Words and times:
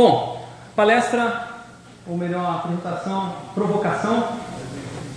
Bom, 0.00 0.42
palestra, 0.74 1.48
ou 2.06 2.16
melhor, 2.16 2.50
apresentação, 2.54 3.34
provocação, 3.54 4.30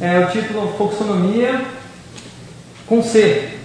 é 0.02 0.20
o 0.20 0.30
título 0.30 0.74
Foxonomia 0.78 1.66
com 2.86 3.02
C. 3.02 3.60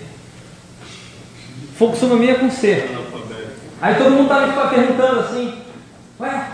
Foxonomia 1.77 2.39
com 2.39 2.49
C. 2.49 2.89
Aí 3.83 3.97
todo 3.97 4.11
mundo 4.11 4.33
está 4.33 4.47
me 4.47 4.77
perguntando 4.77 5.19
assim, 5.19 5.61
ué, 6.21 6.51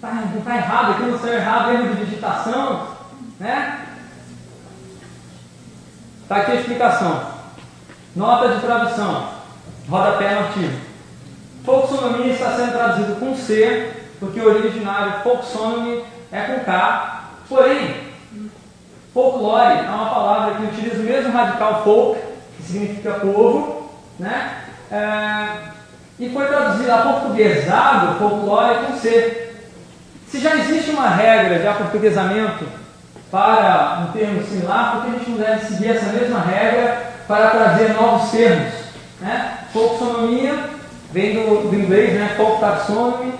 tá, 0.00 0.22
tá 0.44 0.56
errado, 0.58 0.92
aqui 0.92 1.02
não 1.02 1.16
está 1.16 1.34
errado, 1.34 1.72
erro 1.72 1.94
de 1.96 2.04
digitação, 2.04 2.86
né? 3.40 3.84
Está 6.22 6.36
aqui 6.36 6.52
a 6.52 6.54
explicação. 6.54 7.20
Nota 8.14 8.54
de 8.54 8.60
tradução. 8.60 9.28
Rodapé 9.88 10.34
no 10.36 10.46
artigo. 10.46 10.94
Folksonomia 11.64 12.32
está 12.32 12.54
sendo 12.54 12.72
traduzido 12.72 13.16
com 13.16 13.34
C, 13.34 13.93
porque 14.24 14.40
o 14.40 14.48
originário 14.48 15.22
folksonomy 15.22 16.04
é 16.32 16.40
com 16.40 16.64
K. 16.64 17.30
Porém, 17.48 17.94
folclore 19.12 19.78
é 19.78 19.90
uma 19.90 20.10
palavra 20.10 20.54
que 20.54 20.64
utiliza 20.64 21.02
o 21.02 21.04
mesmo 21.04 21.32
radical 21.32 21.84
folk, 21.84 22.20
que 22.56 22.62
significa 22.62 23.12
povo, 23.12 23.90
né? 24.18 24.64
É, 24.90 25.74
e 26.18 26.30
foi 26.30 26.46
traduzida 26.46 26.94
a 26.94 27.02
portuguesado 27.02 28.18
folclore 28.18 28.86
com 28.86 28.96
C. 28.98 29.52
Se 30.28 30.40
já 30.40 30.56
existe 30.56 30.90
uma 30.90 31.08
regra 31.08 31.58
de 31.58 31.66
aportuguesamento 31.66 32.64
para 33.30 34.06
um 34.08 34.12
termo 34.12 34.42
similar, 34.44 34.92
por 34.92 35.02
que 35.02 35.08
a 35.10 35.18
gente 35.18 35.30
não 35.30 35.38
deve 35.38 35.66
seguir 35.66 35.90
essa 35.90 36.12
mesma 36.12 36.40
regra 36.40 37.12
para 37.26 37.50
trazer 37.50 37.94
novos 37.94 38.30
termos? 38.30 38.72
Né? 39.20 39.58
Folksonomia 39.72 40.54
vem 41.12 41.34
do, 41.34 41.70
do 41.70 41.74
inglês, 41.76 42.14
né? 42.14 42.34
folk 42.36 42.60
taxonomy, 42.60 43.32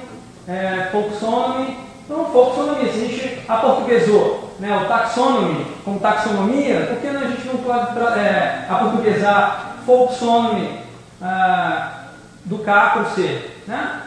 é, 0.48 0.88
folksonomy. 0.90 1.76
Então, 2.04 2.26
folksonomia, 2.26 2.92
se 2.92 2.98
a 2.98 3.08
gente 3.08 3.42
aportuguesou 3.48 4.54
né, 4.60 4.76
o 4.76 4.88
taxonomy 4.88 5.66
como 5.84 6.00
taxonomia, 6.00 6.86
por 6.86 6.98
que 6.98 7.08
a 7.08 7.28
gente 7.28 7.46
não 7.46 7.56
pode 7.58 8.18
é, 8.18 8.66
aportuguesar 8.68 9.76
folksonomy 9.86 10.80
ah, 11.22 12.08
do 12.44 12.58
K 12.58 12.90
para 12.90 13.02
o 13.02 13.10
C? 13.14 13.50
Né? 13.66 14.00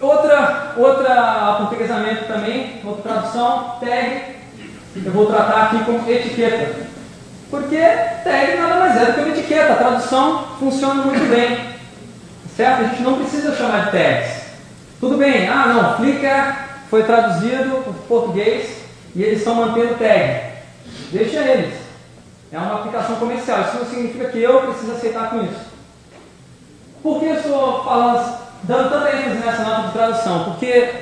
Outra, 0.00 0.74
outra 0.76 1.50
aportuguesamento 1.52 2.26
também, 2.26 2.82
outra 2.84 3.12
tradução, 3.14 3.76
tag, 3.80 4.36
eu 4.94 5.12
vou 5.12 5.26
tratar 5.26 5.62
aqui 5.64 5.84
como 5.84 6.10
etiqueta. 6.10 6.86
Porque 7.50 7.78
tag 7.78 8.56
nada 8.58 8.80
mais 8.80 8.96
é 8.96 9.06
do 9.06 9.12
que 9.14 9.20
uma 9.20 9.28
etiqueta, 9.30 9.72
a 9.72 9.76
tradução 9.76 10.44
funciona 10.58 11.02
muito 11.02 11.26
bem. 11.30 11.75
Certo? 12.56 12.80
A 12.80 12.84
gente 12.84 13.02
não 13.02 13.18
precisa 13.18 13.54
chamar 13.54 13.86
de 13.86 13.90
tags. 13.90 14.46
Tudo 14.98 15.18
bem, 15.18 15.46
ah 15.46 15.66
não, 15.66 15.96
Flickr 15.98 16.66
foi 16.88 17.02
traduzido 17.02 17.82
para 17.82 17.92
português 18.08 18.82
e 19.14 19.22
eles 19.22 19.40
estão 19.40 19.56
mantendo 19.56 19.98
tag. 19.98 20.40
Deixa 21.12 21.38
eles. 21.38 21.74
É 22.50 22.58
uma 22.58 22.76
aplicação 22.76 23.16
comercial. 23.16 23.60
Isso 23.60 23.76
não 23.76 23.84
significa 23.84 24.28
que 24.28 24.42
eu 24.42 24.62
preciso 24.62 24.92
aceitar 24.92 25.30
com 25.30 25.44
isso. 25.44 25.66
Por 27.02 27.20
que 27.20 27.26
eu 27.26 27.34
estou 27.34 27.84
falando 27.84 28.38
dando 28.62 28.90
tanta 28.90 29.16
ênfase 29.16 29.36
nessa 29.36 29.62
nota 29.62 29.86
de 29.88 29.92
tradução? 29.92 30.44
Porque 30.44 30.94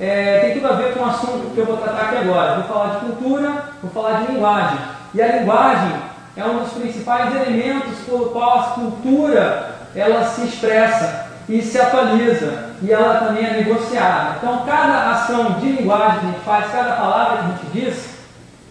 é, 0.00 0.40
tem 0.40 0.54
tudo 0.54 0.72
a 0.72 0.76
ver 0.76 0.94
com 0.94 1.00
o 1.00 1.08
assunto 1.08 1.54
que 1.54 1.58
eu 1.58 1.66
vou 1.66 1.76
tratar 1.76 2.06
aqui 2.06 2.16
agora. 2.16 2.56
Vou 2.56 2.64
falar 2.64 2.94
de 2.94 3.06
cultura, 3.06 3.64
vou 3.80 3.90
falar 3.92 4.20
de 4.20 4.32
linguagem. 4.32 4.78
E 5.14 5.22
a 5.22 5.36
linguagem 5.36 5.96
é 6.36 6.44
um 6.44 6.58
dos 6.58 6.72
principais 6.72 7.34
elementos 7.34 7.98
pelo 8.04 8.30
qual 8.30 8.58
a 8.58 8.62
cultura 8.74 9.78
ela 9.94 10.24
se 10.24 10.42
expressa 10.42 11.28
e 11.48 11.62
se 11.62 11.80
atualiza 11.80 12.68
e 12.82 12.92
ela 12.92 13.20
também 13.20 13.44
é 13.44 13.52
negociada. 13.52 14.36
Então, 14.36 14.64
cada 14.66 15.10
ação 15.12 15.52
de 15.52 15.72
linguagem 15.72 16.20
que 16.20 16.26
a 16.26 16.30
gente 16.30 16.44
faz, 16.44 16.70
cada 16.70 16.92
palavra 16.92 17.38
que 17.38 17.44
a 17.44 17.48
gente 17.48 17.66
diz, 17.72 18.18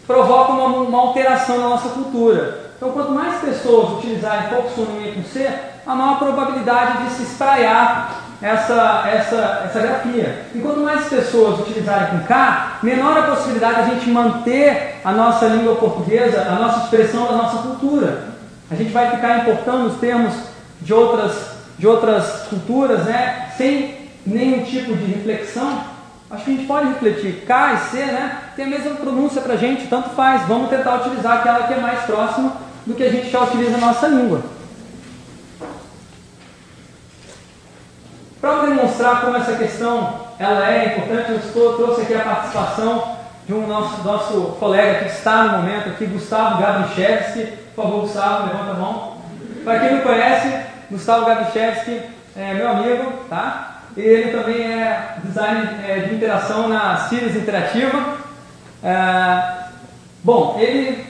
provoca 0.06 0.52
uma, 0.54 0.66
uma 0.66 1.00
alteração 1.00 1.58
na 1.58 1.70
nossa 1.70 1.90
cultura. 1.90 2.68
Então, 2.78 2.92
quanto 2.92 3.12
mais 3.12 3.42
pessoas 3.42 3.98
utilizarem 3.98 4.50
pouco 4.50 4.70
sonomia 4.70 5.14
com 5.14 5.24
C, 5.24 5.50
a 5.86 5.96
maior 5.96 6.20
probabilidade 6.20 7.04
de 7.04 7.10
se 7.12 7.24
espraiar 7.24 8.28
essa, 8.42 9.04
essa, 9.08 9.64
essa 9.66 9.80
grafia. 9.80 10.46
E 10.54 10.60
quanto 10.60 10.82
mais 10.82 11.06
pessoas 11.08 11.60
utilizarem 11.60 12.20
com 12.20 12.26
K, 12.26 12.78
menor 12.84 13.18
a 13.18 13.24
possibilidade 13.24 13.76
de 13.76 13.82
a 13.82 13.94
gente 13.96 14.10
manter 14.10 15.02
a 15.04 15.12
nossa 15.12 15.48
língua 15.48 15.76
portuguesa, 15.76 16.42
a 16.42 16.54
nossa 16.54 16.84
expressão 16.84 17.26
da 17.26 17.34
nossa 17.34 17.58
cultura. 17.58 18.26
A 18.70 18.76
gente 18.76 18.92
vai 18.92 19.10
ficar 19.10 19.40
importando 19.40 19.88
os 19.88 19.98
termos 19.98 20.34
de 20.82 20.94
outras, 20.94 21.36
de 21.78 21.88
outras 21.88 22.48
culturas, 22.50 23.06
né, 23.06 23.52
sem 23.58 24.10
nenhum 24.26 24.64
tipo 24.64 24.96
de 24.96 25.06
reflexão. 25.06 25.84
Acho 26.30 26.44
que 26.44 26.52
a 26.52 26.54
gente 26.56 26.68
pode 26.68 26.88
refletir. 26.90 27.46
K 27.46 27.74
e 27.74 27.78
C 27.90 27.98
né, 27.98 28.38
tem 28.56 28.66
a 28.66 28.70
mesma 28.70 28.96
pronúncia 28.96 29.42
para 29.42 29.54
a 29.54 29.58
gente, 29.58 29.88
tanto 29.88 30.10
faz. 30.10 30.46
Vamos 30.48 30.70
tentar 30.70 30.98
utilizar 30.98 31.38
aquela 31.38 31.68
que 31.68 31.74
é 31.74 31.80
mais 31.80 32.02
próxima 32.02 32.54
do 32.86 32.94
que 32.94 33.04
a 33.04 33.10
gente 33.10 33.30
já 33.30 33.44
utiliza 33.44 33.78
na 33.78 33.88
nossa 33.88 34.08
língua. 34.08 34.42
Para 38.42 38.66
demonstrar 38.66 39.22
como 39.22 39.38
essa 39.38 39.56
questão 39.56 40.28
ela 40.38 40.72
é 40.72 40.88
importante, 40.88 41.32
eu 41.32 41.38
estou, 41.38 41.74
trouxe 41.74 42.02
aqui 42.02 42.14
a 42.14 42.20
participação 42.20 43.18
de 43.48 43.54
um 43.54 43.66
nosso, 43.66 44.04
nosso 44.04 44.42
colega 44.60 45.06
que 45.06 45.12
está 45.12 45.44
no 45.44 45.58
momento 45.60 45.90
aqui, 45.90 46.06
Gustavo 46.06 46.62
Gabrichevski. 46.62 47.54
Por 47.76 47.84
favor, 47.84 48.02
Gustavo, 48.02 48.48
levanta 48.48 48.72
a 48.72 48.74
mão. 48.74 49.17
Para 49.64 49.80
quem 49.80 49.94
não 49.94 50.02
conhece, 50.02 50.54
Gustavo 50.90 51.26
Gabrichevski 51.26 52.02
é 52.36 52.54
meu 52.54 52.70
amigo, 52.70 53.14
tá? 53.30 53.82
Ele 53.96 54.32
também 54.32 54.62
é 54.62 55.18
design 55.24 55.70
é, 55.88 56.00
de 56.00 56.16
interação 56.16 56.68
na 56.68 56.98
Sirius 56.98 57.36
Interativa. 57.36 58.18
É, 58.84 59.54
bom, 60.24 60.58
ele 60.60 61.06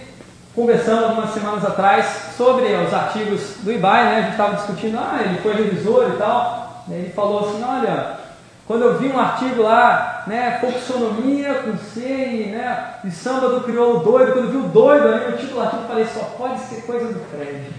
conversando 0.55 1.05
algumas 1.05 1.29
semanas 1.31 1.63
atrás 1.63 2.33
sobre 2.35 2.65
os 2.65 2.93
artigos 2.93 3.57
do 3.61 3.71
IBAI, 3.71 4.05
né? 4.05 4.15
A 4.15 4.21
gente 4.21 4.31
estava 4.31 4.55
discutindo, 4.55 4.97
ah, 4.97 5.19
ele 5.23 5.39
foi 5.39 5.53
revisor 5.53 6.11
e 6.13 6.17
tal. 6.17 6.85
Ele 6.89 7.11
falou 7.11 7.47
assim, 7.47 7.63
olha, 7.63 8.17
quando 8.65 8.83
eu 8.83 8.97
vi 8.97 9.07
um 9.07 9.19
artigo 9.19 9.61
lá, 9.61 10.23
né, 10.25 10.57
Foxonomia 10.59 11.53
com 11.55 11.77
C 11.77 11.99
e, 12.01 12.51
né, 12.51 12.95
e 13.03 13.11
samba 13.11 13.49
do 13.49 13.61
crioulo 13.61 13.99
doido, 13.99 14.33
quando 14.33 14.45
eu 14.45 14.51
vi 14.51 14.57
o 14.57 14.69
doido 14.69 15.07
ali 15.07 15.31
no 15.31 15.37
título 15.37 15.55
do 15.55 15.61
artigo, 15.61 15.83
eu 15.83 15.87
falei, 15.87 16.05
só 16.05 16.19
pode 16.37 16.59
ser 16.61 16.81
coisa 16.81 17.13
do 17.13 17.19
Fred. 17.31 17.69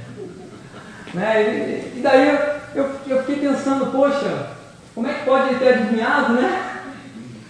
Né, 1.15 1.43
e, 1.43 1.99
e, 1.99 2.01
daí 2.03 2.39
eu, 2.75 2.91
eu 3.07 3.19
fiquei 3.21 3.49
pensando, 3.49 3.87
poxa, 3.93 4.49
como 4.95 5.07
é 5.07 5.15
que 5.15 5.25
pode 5.25 5.49
ele 5.49 5.59
ter 5.59 5.75
adivinhado, 5.75 6.35
né? 6.35 6.65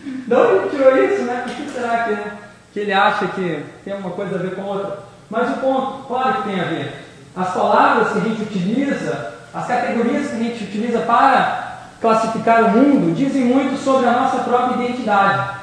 De 0.05 0.35
onde 0.35 0.71
tirou 0.71 0.97
isso, 0.97 1.23
né? 1.23 1.45
Por 1.47 1.55
que 1.55 1.71
será 1.71 2.05
que, 2.05 2.11
né, 2.13 2.33
que 2.73 2.81
ele 2.81 2.93
acha 2.93 3.27
que 3.29 3.65
tem 3.85 3.95
uma 3.95 4.11
coisa 4.11 4.37
a 4.37 4.39
ver 4.39 4.55
com 4.55 4.63
outra? 4.63 4.99
Mas 5.31 5.51
o 5.51 5.55
ponto, 5.55 6.07
claro 6.07 6.43
que 6.43 6.49
tem 6.51 6.61
a 6.61 6.65
ver. 6.65 7.05
As 7.37 7.53
palavras 7.53 8.13
que 8.13 8.19
a 8.19 8.23
gente 8.23 8.43
utiliza 8.43 9.39
as 9.53 9.67
categorias 9.67 10.29
que 10.29 10.37
a 10.37 10.39
gente 10.39 10.65
utiliza 10.65 11.01
para 11.01 11.79
classificar 12.01 12.65
o 12.65 12.71
mundo 12.71 13.15
dizem 13.15 13.45
muito 13.45 13.83
sobre 13.83 14.07
a 14.07 14.13
nossa 14.13 14.39
própria 14.39 14.85
identidade. 14.85 15.59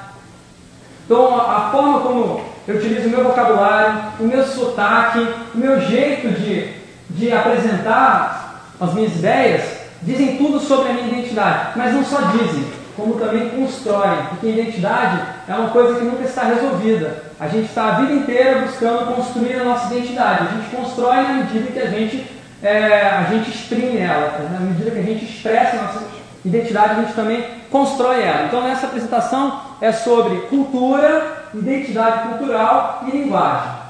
Então, 1.05 1.39
a 1.39 1.69
forma 1.71 1.99
como 2.01 2.41
eu 2.67 2.75
utilizo 2.75 3.07
o 3.07 3.11
meu 3.11 3.23
vocabulário, 3.23 4.11
o 4.19 4.23
meu 4.23 4.43
sotaque, 4.43 5.19
o 5.53 5.57
meu 5.57 5.79
jeito 5.79 6.29
de, 6.29 6.73
de 7.15 7.31
apresentar 7.31 8.61
as 8.79 8.93
minhas 8.93 9.15
ideias, 9.15 9.63
dizem 10.01 10.37
tudo 10.37 10.59
sobre 10.59 10.89
a 10.89 10.93
minha 10.93 11.07
identidade. 11.07 11.69
Mas 11.75 11.93
não 11.93 12.03
só 12.03 12.21
dizem, 12.31 12.65
como 12.95 13.15
também 13.15 13.49
constroem, 13.49 14.25
porque 14.29 14.47
identidade 14.47 15.21
é 15.47 15.53
uma 15.53 15.69
coisa 15.69 15.99
que 15.99 16.05
nunca 16.05 16.23
está 16.23 16.43
resolvida. 16.43 17.23
A 17.39 17.47
gente 17.47 17.65
está 17.65 17.87
a 17.87 17.99
vida 17.99 18.13
inteira 18.13 18.61
buscando 18.61 19.15
construir 19.15 19.55
a 19.55 19.63
nossa 19.63 19.93
identidade. 19.93 20.47
A 20.47 20.51
gente 20.51 20.75
constrói 20.75 21.23
na 21.23 21.33
medida 21.33 21.71
que 21.71 21.79
a 21.79 21.87
gente 21.87 22.35
é, 22.63 23.09
a 23.09 23.23
gente 23.23 23.49
exprime 23.49 23.97
ela. 23.97 24.29
Tá? 24.29 24.39
Na 24.51 24.59
medida 24.59 24.91
que 24.91 24.99
a 24.99 25.03
gente 25.03 25.25
expressa 25.25 25.77
a 25.77 25.83
nossa 25.83 26.03
identidade, 26.43 26.91
a 26.91 27.03
gente 27.03 27.13
também 27.13 27.45
constrói 27.69 28.23
ela. 28.23 28.45
Então, 28.47 28.63
nessa 28.63 28.87
apresentação 28.87 29.61
é 29.81 29.91
sobre 29.91 30.37
cultura, 30.47 31.49
identidade 31.53 32.29
cultural 32.29 33.03
e 33.07 33.11
linguagem. 33.11 33.84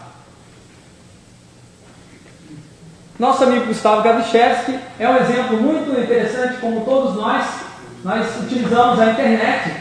Nosso 3.17 3.45
amigo 3.45 3.67
Gustavo 3.67 4.01
Gavichevski 4.01 4.77
é 4.99 5.07
um 5.07 5.15
exemplo 5.17 5.57
muito 5.57 5.97
interessante, 5.97 6.57
como 6.59 6.81
todos 6.81 7.15
nós, 7.15 7.45
nós 8.03 8.27
utilizamos 8.41 8.99
a 8.99 9.11
internet 9.11 9.71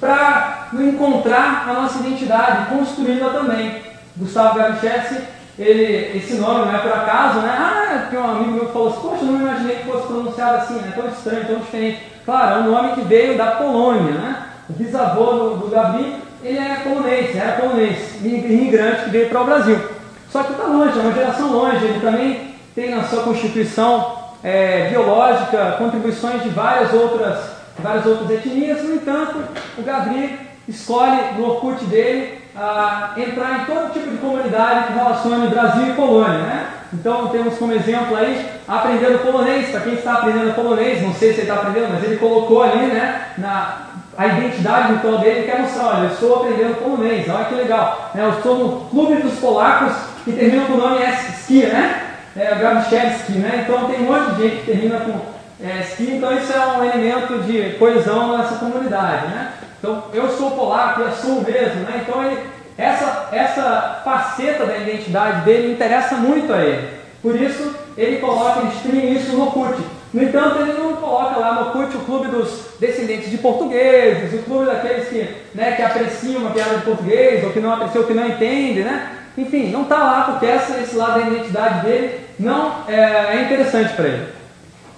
para 0.00 0.68
encontrar 0.72 1.66
a 1.68 1.74
nossa 1.74 1.98
identidade, 1.98 2.74
construí-la 2.74 3.30
também. 3.30 3.82
Gustavo 4.16 4.58
Gavichevski 4.58 5.22
ele, 5.58 6.16
esse 6.16 6.36
nome 6.36 6.66
não 6.66 6.74
é 6.74 6.78
por 6.78 6.92
acaso, 6.92 7.40
né? 7.40 7.50
Ah, 7.50 8.06
que 8.08 8.16
um 8.16 8.30
amigo 8.30 8.52
meu 8.52 8.68
falou 8.72 8.88
assim, 8.88 9.00
poxa, 9.00 9.24
não 9.24 9.40
imaginei 9.40 9.76
que 9.76 9.90
fosse 9.90 10.06
pronunciado 10.06 10.56
assim, 10.58 10.78
é 10.78 10.92
tão 10.92 11.08
estranho, 11.08 11.46
tão 11.46 11.58
diferente. 11.58 12.02
Claro, 12.24 12.54
é 12.54 12.58
um 12.60 12.70
nome 12.70 12.92
que 12.92 13.00
veio 13.02 13.36
da 13.36 13.46
Polônia, 13.52 14.12
né? 14.12 14.36
O 14.70 14.72
bisavô 14.72 15.32
do, 15.32 15.56
do 15.56 15.68
Gabi, 15.68 16.16
ele 16.44 16.58
é 16.58 16.76
polonês, 16.84 17.36
era 17.36 17.60
polonês, 17.60 18.24
imigrante 18.24 19.04
que 19.04 19.10
veio 19.10 19.28
para 19.28 19.40
o 19.40 19.44
Brasil. 19.44 19.97
Só 20.30 20.42
que 20.42 20.52
está 20.52 20.64
longe, 20.64 20.98
é 20.98 21.02
uma 21.02 21.12
geração 21.12 21.52
longe, 21.52 21.84
ele 21.84 22.00
também 22.00 22.54
tem 22.74 22.94
na 22.94 23.04
sua 23.04 23.22
constituição 23.22 24.18
é, 24.42 24.88
biológica 24.90 25.76
contribuições 25.78 26.42
de 26.42 26.50
várias 26.50 26.92
outras 26.92 27.58
várias 27.78 28.06
outras 28.06 28.30
etnias. 28.30 28.82
No 28.82 28.94
entanto, 28.94 29.38
o 29.76 29.82
Gabriel 29.82 30.30
escolhe 30.68 31.18
no 31.36 31.48
Orkut 31.48 31.84
dele 31.84 32.38
ah, 32.56 33.12
entrar 33.16 33.60
em 33.60 33.64
todo 33.64 33.92
tipo 33.92 34.10
de 34.10 34.18
comunidade 34.18 34.88
que 34.88 34.92
relacione 34.94 35.48
Brasil 35.48 35.88
e 35.88 35.92
Polônia. 35.92 36.38
Né? 36.38 36.66
Então 36.92 37.28
temos 37.28 37.56
como 37.58 37.72
exemplo 37.72 38.16
aí 38.16 38.46
aprendendo 38.66 39.22
polonês, 39.22 39.70
para 39.70 39.80
quem 39.80 39.94
está 39.94 40.14
aprendendo 40.14 40.54
polonês, 40.54 41.02
não 41.02 41.14
sei 41.14 41.32
se 41.32 41.40
ele 41.40 41.50
está 41.50 41.54
aprendendo, 41.54 41.92
mas 41.92 42.04
ele 42.04 42.16
colocou 42.16 42.62
ali 42.62 42.86
né, 42.86 43.28
na, 43.38 43.76
a 44.16 44.26
identidade 44.26 44.92
virtual 44.94 45.18
dele 45.18 45.46
quer 45.46 45.60
mostrar, 45.60 45.86
olha, 45.86 46.04
eu 46.04 46.12
estou 46.12 46.36
aprendendo 46.36 46.82
polonês, 46.82 47.28
olha 47.28 47.44
que 47.44 47.54
legal. 47.54 48.10
Né? 48.14 48.24
Eu 48.24 48.30
estou 48.30 48.58
no 48.58 48.80
clube 48.88 49.22
dos 49.22 49.38
polacos 49.38 49.92
que 50.24 50.32
termina 50.32 50.66
com 50.66 50.74
o 50.74 50.76
nome 50.76 50.98
Ski, 51.40 51.66
né? 51.66 52.02
É, 52.36 52.54
Gabichevski, 52.54 53.32
né? 53.32 53.64
Então 53.64 53.86
tem 53.86 54.00
um 54.00 54.12
monte 54.12 54.36
de 54.36 54.42
gente 54.42 54.56
que 54.56 54.66
termina 54.66 55.00
com 55.00 55.38
é, 55.60 55.84
então 55.98 56.38
isso 56.38 56.52
é 56.52 56.66
um 56.66 56.84
elemento 56.84 57.42
de 57.42 57.76
coesão 57.78 58.38
nessa 58.38 58.56
comunidade, 58.56 59.26
né? 59.26 59.52
Então 59.78 60.04
eu 60.14 60.28
sou 60.30 60.52
polaco, 60.52 61.00
eu 61.00 61.10
sou 61.10 61.42
mesmo, 61.42 61.80
né? 61.80 62.02
Então 62.02 62.24
ele 62.24 62.38
essa, 62.78 63.28
essa 63.32 64.00
faceta 64.04 64.64
da 64.64 64.78
identidade 64.78 65.44
dele 65.44 65.72
interessa 65.72 66.14
muito 66.14 66.52
a 66.52 66.62
ele. 66.62 66.88
Por 67.20 67.34
isso, 67.34 67.74
ele 67.96 68.18
coloca, 68.18 68.60
ele 68.60 68.68
stream 68.76 69.12
isso 69.12 69.36
no 69.36 69.50
CUT. 69.50 69.82
No 70.14 70.22
entanto, 70.22 70.60
ele 70.60 70.74
não 70.74 70.94
coloca 70.94 71.40
lá 71.40 71.54
no 71.54 71.72
CUT 71.72 71.96
o 71.96 72.04
clube 72.04 72.28
dos 72.28 72.68
descendentes 72.78 73.30
de 73.30 73.38
portugueses, 73.38 74.32
o 74.32 74.44
clube 74.44 74.66
daqueles 74.66 75.08
que, 75.08 75.28
né, 75.56 75.72
que 75.72 75.82
apreciam 75.82 76.42
uma 76.42 76.52
piada 76.52 76.76
de 76.76 76.84
português, 76.84 77.42
ou 77.42 77.50
que 77.50 77.58
não 77.58 77.74
apreciam, 77.74 78.02
ou 78.02 78.08
que 78.08 78.14
não 78.14 78.28
entende, 78.28 78.82
né? 78.82 79.17
Enfim, 79.38 79.70
não 79.70 79.82
está 79.82 79.98
lá 79.98 80.22
porque 80.22 80.46
essa, 80.46 80.78
esse 80.78 80.96
lado 80.96 81.20
da 81.20 81.28
identidade 81.28 81.86
dele 81.86 82.26
não 82.38 82.84
é, 82.88 83.36
é 83.36 83.42
interessante 83.44 83.94
para 83.94 84.08
ele. 84.08 84.28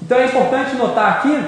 Então 0.03 0.19
é 0.19 0.25
importante 0.25 0.77
notar 0.77 1.19
aqui, 1.19 1.45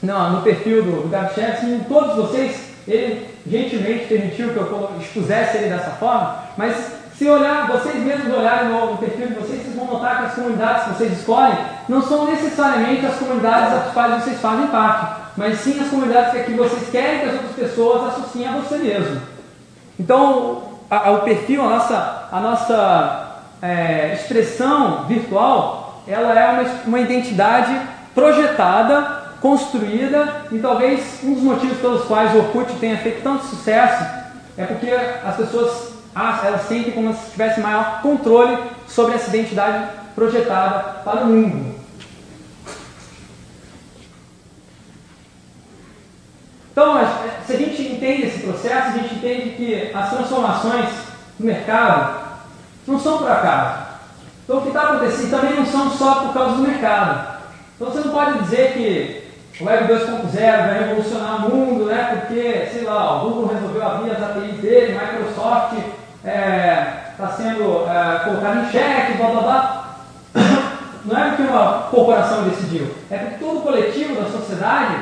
no, 0.00 0.30
no 0.30 0.42
perfil 0.42 0.84
do, 0.84 1.02
do 1.02 1.08
Gabi 1.08 1.84
todos 1.88 2.16
vocês 2.16 2.70
ele 2.86 3.28
gentilmente 3.46 4.06
permitiu 4.06 4.50
que 4.50 4.56
eu 4.56 4.90
expusesse 5.00 5.58
ele 5.58 5.68
dessa 5.68 5.90
forma, 5.90 6.44
mas 6.56 6.76
se 7.16 7.28
olhar, 7.28 7.66
vocês 7.66 7.96
mesmos 7.96 8.34
olharem 8.34 8.70
no, 8.70 8.92
no, 8.92 8.98
perfil 8.98 9.26
de 9.26 9.34
vocês, 9.34 9.62
vocês 9.62 9.76
vão 9.76 9.86
notar 9.86 10.18
que 10.18 10.26
as 10.26 10.34
comunidades 10.34 10.84
que 10.84 10.90
vocês 10.90 11.18
escolhem 11.18 11.58
não 11.88 12.00
são 12.00 12.26
necessariamente 12.26 13.04
as 13.04 13.16
comunidades 13.16 13.74
às 13.74 13.92
quais 13.92 14.24
vocês 14.24 14.40
fazem 14.40 14.68
parte, 14.68 15.20
mas 15.36 15.58
sim 15.58 15.78
as 15.80 15.88
comunidades 15.88 16.44
que 16.46 16.52
vocês 16.52 16.88
querem 16.90 17.20
que 17.20 17.26
as 17.26 17.34
outras 17.34 17.56
pessoas 17.56 18.08
associem 18.08 18.48
a 18.48 18.52
você 18.52 18.78
mesmo. 18.78 19.20
Então, 19.98 20.70
a, 20.90 21.08
a, 21.08 21.10
o 21.12 21.20
perfil, 21.20 21.62
a 21.62 21.68
nossa, 21.68 22.19
a 22.30 22.40
nossa 22.40 23.42
é, 23.60 24.14
expressão 24.14 25.04
virtual, 25.06 26.02
ela 26.06 26.38
é 26.38 26.50
uma, 26.50 26.62
uma 26.86 27.00
identidade 27.00 27.78
projetada 28.14 29.20
construída 29.40 30.46
e 30.52 30.58
talvez 30.58 31.20
um 31.24 31.34
dos 31.34 31.42
motivos 31.42 31.78
pelos 31.78 32.04
quais 32.04 32.34
o 32.34 32.38
Orkut 32.38 32.72
tenha 32.74 32.98
feito 32.98 33.22
tanto 33.22 33.44
sucesso 33.46 34.04
é 34.56 34.64
porque 34.66 34.90
as 34.90 35.36
pessoas 35.36 35.90
elas 36.14 36.62
sentem 36.62 36.92
como 36.92 37.14
se 37.14 37.30
tivessem 37.30 37.62
maior 37.62 38.02
controle 38.02 38.58
sobre 38.86 39.14
essa 39.14 39.28
identidade 39.28 39.88
projetada 40.14 41.00
para 41.04 41.22
o 41.22 41.26
mundo. 41.26 41.80
Então, 46.72 46.94
se 47.46 47.52
a 47.52 47.56
gente 47.56 47.82
entende 47.82 48.26
esse 48.26 48.40
processo, 48.40 48.88
a 48.88 48.92
gente 48.92 49.14
entende 49.14 49.50
que 49.50 49.90
as 49.94 50.10
transformações 50.10 51.09
no 51.40 51.46
mercado 51.46 52.20
não 52.86 52.98
são 52.98 53.18
por 53.18 53.30
acaso. 53.30 53.90
Então, 54.44 54.58
o 54.58 54.62
que 54.62 54.68
está 54.68 54.82
acontecendo 54.82 55.30
também 55.30 55.54
não 55.54 55.66
são 55.66 55.90
só 55.90 56.14
por 56.16 56.34
causa 56.34 56.56
do 56.56 56.62
mercado. 56.62 57.38
Então, 57.76 57.90
você 57.90 58.00
não 58.00 58.12
pode 58.12 58.38
dizer 58.40 58.72
que 58.72 59.62
o 59.62 59.66
Web 59.66 59.92
2.0 59.92 60.30
vai 60.32 60.78
revolucionar 60.80 61.46
o 61.46 61.54
mundo, 61.54 61.84
né? 61.86 62.16
Porque, 62.20 62.68
sei 62.72 62.82
lá, 62.82 63.16
o 63.16 63.30
Google 63.30 63.54
resolveu 63.54 63.86
abrir 63.86 64.10
as 64.10 64.22
APIs 64.22 64.56
dele, 64.56 64.98
Microsoft 64.98 65.78
está 65.78 66.30
é, 66.30 67.12
tá 67.16 67.28
sendo 67.28 67.86
é, 67.88 68.18
colocado 68.24 68.58
em 68.58 68.70
xeque, 68.70 69.12
blá 69.14 69.28
blá 69.28 69.40
blá. 69.42 69.86
Não 71.04 71.18
é 71.18 71.28
porque 71.28 71.42
uma 71.42 71.88
corporação 71.90 72.42
decidiu, 72.44 72.94
é 73.10 73.16
porque 73.16 73.42
todo 73.42 73.58
o 73.58 73.62
coletivo 73.62 74.20
da 74.20 74.28
sociedade 74.28 74.96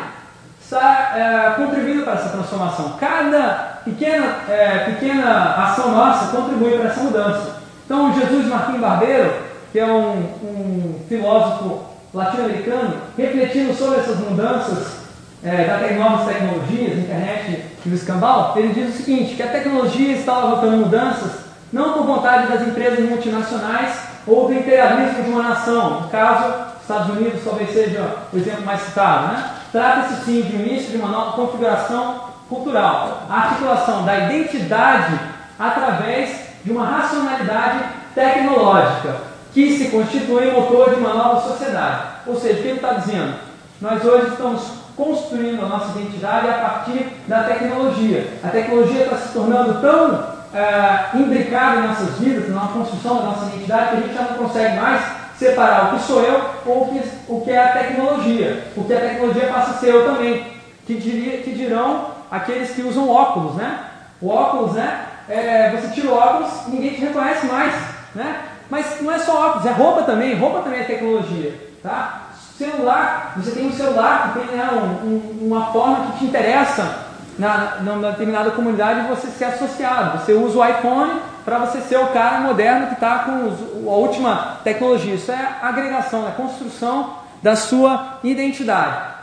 está 0.61 1.13
é, 1.17 1.51
contribuindo 1.57 2.05
para 2.05 2.15
essa 2.15 2.29
transformação. 2.29 2.97
Cada 3.01 3.78
pequena, 3.91 4.37
é, 4.49 4.79
pequena 4.91 5.55
ação 5.55 5.93
nossa 5.93 6.37
contribui 6.37 6.79
para 6.79 6.89
essa 6.89 7.01
mudança. 7.01 7.59
Então, 7.85 8.13
Jesus 8.15 8.47
Martim 8.47 8.79
Barbeiro, 8.79 9.33
que 9.73 9.79
é 9.79 9.87
um, 9.87 10.19
um 10.43 11.01
filósofo 11.09 11.83
latino-americano, 12.13 12.95
refletindo 13.17 13.75
sobre 13.75 14.01
essas 14.01 14.19
mudanças 14.19 14.99
é, 15.43 15.65
das 15.65 15.97
novas 15.97 16.27
tecnologias, 16.27 16.99
internet 16.99 17.65
e 17.85 17.89
o 17.89 17.95
escambau, 17.95 18.55
ele 18.57 18.73
diz 18.73 18.95
o 18.95 19.03
seguinte, 19.03 19.37
que 19.37 19.43
a 19.43 19.49
tecnologia 19.49 20.13
está 20.13 20.35
alavancando 20.35 20.79
mudanças 20.79 21.49
não 21.73 21.93
por 21.93 22.05
vontade 22.05 22.51
das 22.51 22.67
empresas 22.67 23.01
multinacionais 23.01 23.95
ou 24.27 24.49
do 24.49 24.55
imperialismo 24.55 25.23
de 25.23 25.31
uma 25.31 25.43
nação, 25.43 26.03
no 26.03 26.09
caso, 26.09 26.69
Estados 26.81 27.17
Unidos 27.17 27.41
talvez 27.45 27.71
seja 27.71 28.17
o 28.33 28.37
exemplo 28.37 28.65
mais 28.65 28.81
citado, 28.81 29.33
né? 29.33 29.51
Trata-se 29.71 30.25
sim 30.25 30.41
de 30.41 30.57
início 30.57 30.91
de 30.91 30.97
uma 30.97 31.09
nova 31.09 31.33
configuração 31.33 32.28
cultural, 32.49 33.25
a 33.29 33.35
articulação 33.35 34.05
da 34.05 34.19
identidade 34.19 35.19
através 35.59 36.49
de 36.65 36.71
uma 36.73 36.87
racionalidade 36.87 37.85
tecnológica, 38.15 39.17
que 39.53 39.77
se 39.77 39.89
constitui 39.89 40.51
motor 40.51 40.91
de 40.91 40.97
uma 40.97 41.15
nova 41.15 41.41
sociedade. 41.41 42.03
Ou 42.27 42.37
seja, 42.37 42.59
o 42.59 42.63
que 42.63 42.69
ele 42.69 42.77
está 42.77 42.93
dizendo? 42.95 43.35
Nós 43.81 44.05
hoje 44.05 44.29
estamos 44.29 44.63
construindo 44.97 45.65
a 45.65 45.69
nossa 45.69 45.99
identidade 45.99 46.49
a 46.49 46.55
partir 46.55 47.07
da 47.27 47.45
tecnologia. 47.45 48.27
A 48.43 48.49
tecnologia 48.49 49.05
está 49.05 49.17
se 49.17 49.33
tornando 49.33 49.81
tão 49.81 50.39
é, 50.53 51.17
imbricada 51.17 51.81
em 51.81 51.89
nossas 51.89 52.19
vidas, 52.19 52.49
na 52.49 52.67
construção 52.69 53.17
da 53.17 53.23
nossa 53.23 53.47
identidade, 53.47 53.91
que 53.91 53.97
a 53.97 54.01
gente 54.01 54.15
já 54.15 54.23
não 54.23 54.39
consegue 54.39 54.77
mais 54.77 55.03
separar 55.39 55.87
o 55.95 55.97
que 55.97 56.05
sou 56.05 56.21
eu 56.23 56.43
ou 56.67 56.83
o 56.83 56.89
que, 56.89 57.09
o 57.29 57.41
que 57.43 57.51
é 57.51 57.65
a 57.65 57.73
tecnologia. 57.73 58.65
Porque 58.75 58.93
a 58.93 59.01
tecnologia 59.01 59.47
passa 59.47 59.71
a 59.71 59.75
ser 59.75 59.95
eu 59.95 60.05
também. 60.05 60.59
Que, 60.85 60.95
diria, 60.95 61.43
que 61.43 61.53
dirão 61.53 62.18
aqueles 62.31 62.71
que 62.71 62.83
usam 62.83 63.09
óculos, 63.09 63.55
né? 63.55 63.85
O 64.21 64.29
óculos, 64.29 64.73
né? 64.73 65.07
É, 65.29 65.71
você 65.71 65.89
tira 65.89 66.09
o 66.09 66.17
óculos, 66.17 66.51
ninguém 66.69 66.95
te 66.95 67.01
reconhece 67.01 67.47
mais, 67.47 67.75
né? 68.15 68.45
Mas 68.71 69.01
não 69.01 69.13
é 69.13 69.19
só 69.19 69.49
óculos, 69.49 69.67
é 69.67 69.71
roupa 69.71 70.03
também. 70.03 70.35
Roupa 70.39 70.61
também 70.61 70.81
é 70.81 70.85
tecnologia. 70.85 71.69
Tá? 71.83 72.23
Celular, 72.57 73.35
você 73.37 73.53
tem 73.53 73.69
um 73.69 73.73
celular 73.73 74.33
que 74.33 74.41
tem 74.41 74.57
né, 74.57 74.69
um, 74.73 75.07
um, 75.07 75.47
uma 75.47 75.67
forma 75.67 76.07
que 76.07 76.19
te 76.19 76.25
interessa 76.25 77.07
na, 77.39 77.77
numa 77.81 78.11
determinada 78.11 78.51
comunidade 78.51 79.09
você 79.09 79.29
ser 79.29 79.45
associado. 79.45 80.19
Você 80.19 80.33
usa 80.33 80.59
o 80.59 80.67
iPhone 80.67 81.21
para 81.45 81.59
você 81.59 81.81
ser 81.81 81.99
o 81.99 82.09
cara 82.09 82.41
moderno 82.41 82.89
que 82.89 82.95
está 82.95 83.21
com 83.21 83.91
a 83.91 83.95
última 83.95 84.59
tecnologia. 84.65 85.15
Isso 85.15 85.31
é 85.31 85.57
agregação, 85.63 86.27
é 86.27 86.33
construção 86.33 87.15
da 87.43 87.55
sua 87.55 88.19
identidade. 88.25 89.18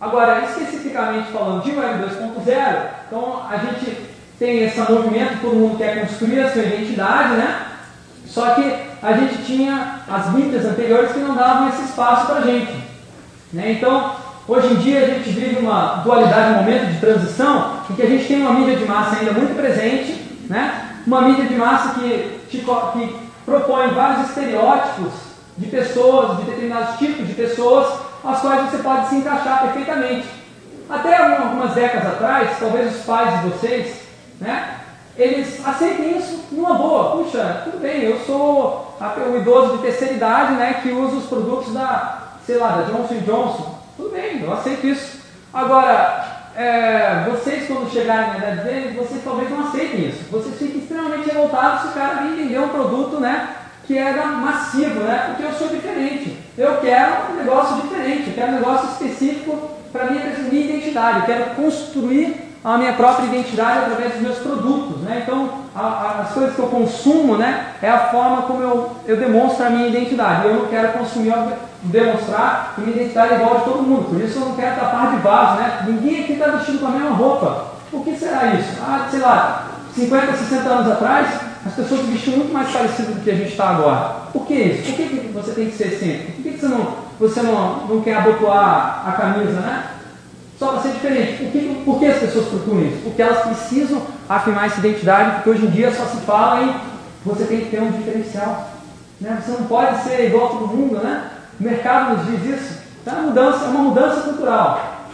Agora, 0.00 0.42
especificamente 0.44 1.30
falando 1.30 1.62
de 1.62 1.72
Web 1.72 2.04
2.0, 2.04 2.88
então 3.06 3.42
a 3.50 3.56
gente 3.58 4.08
tem 4.38 4.64
esse 4.64 4.80
movimento, 4.80 5.42
todo 5.42 5.56
mundo 5.56 5.76
quer 5.76 6.00
construir 6.00 6.40
a 6.40 6.50
sua 6.50 6.62
identidade, 6.62 7.34
né? 7.34 7.66
Só 8.26 8.54
que 8.54 8.62
a 9.02 9.12
gente 9.12 9.44
tinha 9.44 10.00
as 10.08 10.32
mídias 10.32 10.64
anteriores 10.64 11.12
que 11.12 11.18
não 11.18 11.34
davam 11.34 11.68
esse 11.68 11.82
espaço 11.82 12.26
para 12.26 12.36
a 12.36 12.40
gente. 12.40 12.72
Né? 13.52 13.72
Então, 13.72 14.14
hoje 14.48 14.68
em 14.68 14.76
dia 14.76 15.00
a 15.00 15.06
gente 15.06 15.28
vive 15.30 15.58
uma 15.58 15.96
dualidade, 15.96 16.54
um 16.54 16.62
momento 16.62 16.92
de 16.92 17.00
transição, 17.00 17.80
em 17.90 17.94
que 17.94 18.02
a 18.02 18.06
gente 18.06 18.26
tem 18.26 18.40
uma 18.40 18.54
mídia 18.54 18.76
de 18.76 18.84
massa 18.86 19.18
ainda 19.18 19.32
muito 19.32 19.54
presente, 19.54 20.12
né? 20.48 20.92
uma 21.06 21.22
mídia 21.22 21.44
de 21.44 21.54
massa 21.56 22.00
que, 22.00 22.38
te, 22.48 22.58
que 22.58 23.16
propõe 23.44 23.88
vários 23.88 24.28
estereótipos 24.28 25.12
de 25.58 25.66
pessoas, 25.66 26.38
de 26.38 26.44
determinados 26.44 26.98
tipos 26.98 27.26
de 27.26 27.34
pessoas, 27.34 28.09
as 28.24 28.40
quais 28.40 28.70
você 28.70 28.78
pode 28.78 29.08
se 29.08 29.16
encaixar 29.16 29.62
perfeitamente. 29.62 30.28
Até 30.88 31.16
algumas 31.16 31.72
décadas 31.72 32.14
atrás, 32.14 32.58
talvez 32.58 32.96
os 32.96 33.04
pais 33.04 33.40
de 33.40 33.48
vocês, 33.48 34.00
né, 34.40 34.80
eles 35.16 35.66
aceitem 35.66 36.18
isso 36.18 36.46
numa 36.50 36.74
boa. 36.74 37.16
Puxa, 37.16 37.62
tudo 37.64 37.80
bem, 37.80 38.02
eu 38.02 38.18
sou 38.20 38.96
um 39.00 39.36
idoso 39.36 39.76
de 39.76 39.82
terceira 39.82 40.14
idade 40.14 40.54
né, 40.54 40.80
que 40.82 40.90
usa 40.90 41.16
os 41.16 41.26
produtos 41.26 41.72
da, 41.72 42.34
sei 42.46 42.58
lá, 42.58 42.76
da 42.76 42.82
Johnson 42.82 43.20
Johnson. 43.26 43.78
Tudo 43.96 44.10
bem, 44.10 44.42
eu 44.42 44.52
aceito 44.52 44.86
isso. 44.86 45.20
Agora, 45.52 46.40
é, 46.56 47.24
vocês 47.30 47.66
quando 47.66 47.90
chegarem 47.90 48.32
na 48.32 48.38
idade 48.38 48.64
deles, 48.64 48.96
vocês 48.96 49.22
talvez 49.22 49.50
não 49.50 49.68
aceitem 49.68 50.08
isso. 50.08 50.30
Vocês 50.30 50.56
ficam 50.58 50.80
extremamente 50.80 51.28
revoltados 51.28 51.82
se 51.82 51.88
o 51.88 51.92
cara 51.92 52.22
vir 52.22 52.36
vender 52.36 52.58
um 52.58 52.68
produto 52.68 53.20
né, 53.20 53.48
que 53.90 53.98
é 53.98 54.12
massivo, 54.12 55.00
né, 55.00 55.24
porque 55.26 55.42
eu 55.42 55.52
sou 55.52 55.66
diferente. 55.66 56.38
Eu 56.56 56.76
quero 56.76 57.32
um 57.32 57.34
negócio 57.34 57.82
diferente, 57.82 58.28
eu 58.28 58.34
quero 58.34 58.52
um 58.52 58.54
negócio 58.54 58.88
específico 58.90 59.58
para 59.90 60.04
minha, 60.04 60.26
minha 60.48 60.64
identidade. 60.64 61.18
Eu 61.18 61.26
quero 61.26 61.56
construir 61.56 62.52
a 62.62 62.78
minha 62.78 62.92
própria 62.92 63.26
identidade 63.26 63.78
através 63.78 64.12
dos 64.12 64.22
meus 64.22 64.38
produtos. 64.38 65.00
Né? 65.02 65.24
Então, 65.24 65.50
a, 65.74 65.80
a, 65.80 66.20
as 66.20 66.30
coisas 66.30 66.54
que 66.54 66.60
eu 66.60 66.68
consumo 66.68 67.36
né, 67.36 67.72
é 67.82 67.90
a 67.90 68.10
forma 68.10 68.42
como 68.42 68.62
eu, 68.62 68.92
eu 69.06 69.16
demonstro 69.16 69.66
a 69.66 69.70
minha 69.70 69.88
identidade. 69.88 70.46
Eu 70.46 70.54
não 70.54 70.66
quero 70.66 70.92
consumir, 70.92 71.34
demonstrar 71.82 72.74
que 72.76 72.82
minha 72.82 72.94
identidade 72.94 73.32
é 73.32 73.36
igual 73.38 73.56
a 73.56 73.58
de 73.58 73.64
todo 73.64 73.82
mundo. 73.82 74.08
Por 74.08 74.20
isso 74.20 74.38
eu 74.38 74.44
não 74.50 74.54
quero 74.54 74.78
tapar 74.78 75.10
de 75.10 75.16
vaso. 75.16 75.60
Né? 75.60 75.84
Ninguém 75.88 76.22
aqui 76.22 76.34
está 76.34 76.46
vestido 76.46 76.78
com 76.78 76.86
a 76.86 76.90
mesma 76.90 77.10
roupa. 77.10 77.64
Por 77.90 78.04
que 78.04 78.14
será 78.14 78.54
isso? 78.54 78.70
Ah, 78.80 79.08
sei 79.10 79.18
lá, 79.18 79.66
50, 79.96 80.32
60 80.32 80.68
anos 80.68 80.92
atrás, 80.92 81.49
as 81.64 81.74
pessoas 81.74 82.06
vestiam 82.06 82.38
muito 82.38 82.52
mais 82.52 82.70
parecido 82.70 83.12
do 83.12 83.20
que 83.22 83.30
a 83.30 83.34
gente 83.34 83.50
está 83.50 83.70
agora. 83.70 84.30
Por 84.32 84.46
que 84.46 84.54
isso? 84.54 84.82
Por 84.84 84.94
que, 84.94 85.30
você 85.32 85.52
tem 85.52 85.66
que 85.66 85.76
ser 85.76 85.90
sempre? 85.90 86.32
Por 86.32 86.42
que, 86.42 86.58
você, 86.58 86.68
não, 86.68 86.94
você 87.18 87.42
não, 87.42 87.86
não 87.86 88.00
quer 88.00 88.16
abotoar 88.16 89.04
a 89.06 89.12
camisa, 89.12 89.60
né? 89.60 89.84
Só 90.58 90.68
para 90.68 90.80
ser 90.80 90.92
diferente. 90.92 91.42
Por 91.42 91.52
que, 91.52 91.82
por 91.84 91.98
que 91.98 92.06
as 92.06 92.18
pessoas 92.18 92.48
procuram 92.48 92.82
isso? 92.82 92.98
Porque 93.04 93.20
elas 93.20 93.42
precisam 93.46 94.02
afirmar 94.28 94.66
essa 94.66 94.78
identidade, 94.78 95.36
porque 95.36 95.50
hoje 95.50 95.66
em 95.66 95.70
dia 95.70 95.92
só 95.92 96.04
se 96.04 96.18
fala 96.18 96.62
em 96.62 96.74
você 97.24 97.44
tem 97.44 97.60
que 97.60 97.70
ter 97.70 97.82
um 97.82 97.90
diferencial. 97.90 98.70
Né? 99.20 99.38
Você 99.40 99.52
não 99.52 99.66
pode 99.66 100.02
ser 100.02 100.26
igual 100.26 100.46
a 100.46 100.48
todo 100.50 100.68
mundo, 100.68 100.96
né? 101.02 101.30
O 101.58 101.62
mercado 101.62 102.16
nos 102.16 102.26
diz 102.26 102.58
isso. 102.58 102.80
Então, 103.02 103.18
é 103.18 103.22
mudança, 103.22 103.64
é 103.64 103.68
uma 103.68 103.82
mudança 103.82 104.20
cultural. 104.22 105.06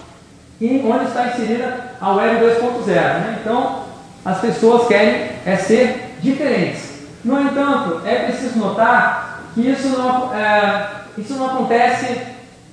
E 0.60 0.84
onde 0.86 1.06
está 1.06 1.28
inserida 1.28 1.92
a 2.00 2.12
web 2.12 2.44
2.0. 2.44 2.86
Né? 2.86 3.38
Então, 3.40 3.82
as 4.24 4.40
pessoas 4.40 4.86
querem 4.86 5.30
é 5.44 5.56
ser 5.56 6.05
diferentes. 6.20 6.96
No 7.24 7.40
entanto, 7.40 8.02
é 8.06 8.26
preciso 8.26 8.58
notar 8.58 9.42
que 9.54 9.60
isso 9.62 9.88
não, 9.88 10.34
é, 10.34 10.86
isso 11.18 11.34
não 11.34 11.46
acontece 11.46 12.20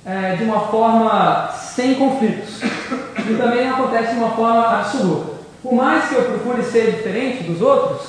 é, 0.06 0.36
de 0.36 0.44
uma 0.44 0.60
forma 0.68 1.50
sem 1.52 1.94
conflitos. 1.94 2.60
E 2.62 3.34
também 3.36 3.66
não 3.66 3.74
acontece 3.74 4.12
de 4.12 4.18
uma 4.18 4.30
forma 4.30 4.80
absoluta. 4.80 5.34
Por 5.62 5.72
mais 5.72 6.08
que 6.08 6.14
eu 6.14 6.24
procure 6.24 6.62
ser 6.62 6.92
diferente 6.92 7.44
dos 7.44 7.62
outros, 7.62 8.02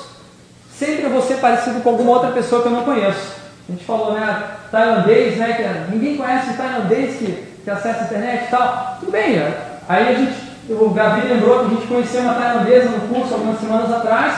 sempre 0.77 1.05
eu 1.05 1.09
vou 1.09 1.21
ser 1.21 1.35
parecido 1.35 1.79
com 1.79 1.89
alguma 1.89 2.11
outra 2.11 2.31
pessoa 2.31 2.61
que 2.61 2.67
eu 2.67 2.73
não 2.73 2.83
conheço. 2.83 3.33
A 3.67 3.71
gente 3.71 3.85
falou, 3.85 4.13
né, 4.13 4.43
tailandês, 4.69 5.37
né, 5.37 5.53
que 5.53 5.93
ninguém 5.93 6.17
conhece 6.17 6.53
tailandês 6.53 7.15
que, 7.15 7.47
que 7.63 7.69
acessa 7.69 8.01
a 8.01 8.03
internet 8.03 8.45
e 8.45 8.51
tal. 8.51 8.97
Tudo 8.99 9.11
bem, 9.11 9.41
aí 9.87 10.07
a 10.09 10.13
gente, 10.13 10.35
o 10.69 10.89
Gabi 10.89 11.27
lembrou 11.27 11.59
que 11.59 11.65
a 11.65 11.69
gente 11.69 11.87
conheceu 11.87 12.21
uma 12.21 12.33
tailandesa 12.33 12.89
no 12.89 13.07
curso 13.07 13.33
algumas 13.33 13.59
semanas 13.59 13.91
atrás, 13.91 14.35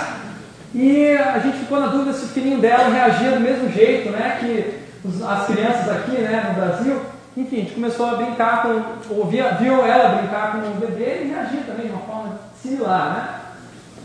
e 0.74 1.16
a 1.16 1.40
gente 1.40 1.60
ficou 1.60 1.80
na 1.80 1.88
dúvida 1.88 2.14
se 2.14 2.26
o 2.26 2.30
filhinho 2.30 2.60
dela 2.60 2.90
reagia 2.90 3.32
do 3.32 3.40
mesmo 3.40 3.72
jeito, 3.72 4.10
né, 4.10 4.38
que 4.40 4.88
as 5.24 5.46
crianças 5.46 5.90
aqui, 5.90 6.12
né, 6.12 6.46
no 6.50 6.62
Brasil. 6.62 7.02
Enfim, 7.36 7.58
a 7.58 7.60
gente 7.60 7.74
começou 7.74 8.08
a 8.08 8.16
brincar 8.16 8.64
com, 8.64 9.14
ouvia, 9.14 9.58
viu 9.60 9.86
ela 9.86 10.18
brincar 10.18 10.54
com 10.54 10.58
o 10.70 10.80
bebê 10.80 11.24
e 11.24 11.28
reagia 11.28 11.62
também 11.68 11.86
de 11.86 11.94
uma 11.94 12.02
forma 12.02 12.40
similar, 12.62 13.14
né? 13.14 13.48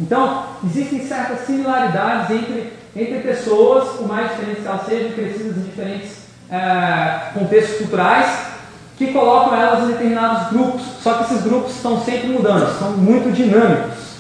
Então, 0.01 0.45
existem 0.65 1.01
certas 1.01 1.41
similaridades 1.47 2.31
entre, 2.31 2.73
entre 2.95 3.21
pessoas, 3.21 3.97
por 3.97 4.07
mais 4.07 4.31
diferentes 4.31 4.63
que 4.63 4.69
elas 4.69 4.87
sejam, 4.87 5.13
crescidas 5.13 5.57
em 5.57 5.63
diferentes 5.63 6.17
é, 6.51 7.31
contextos 7.33 7.79
culturais, 7.79 8.53
que 8.99 9.13
colocam 9.13 9.59
elas 9.59 9.85
em 9.85 9.93
determinados 9.93 10.51
grupos, 10.51 10.83
só 11.03 11.15
que 11.15 11.25
esses 11.25 11.43
grupos 11.43 11.75
estão 11.75 12.01
sempre 12.03 12.29
mudando, 12.29 12.79
são 12.79 12.93
muito 12.93 13.33
dinâmicos. 13.33 14.12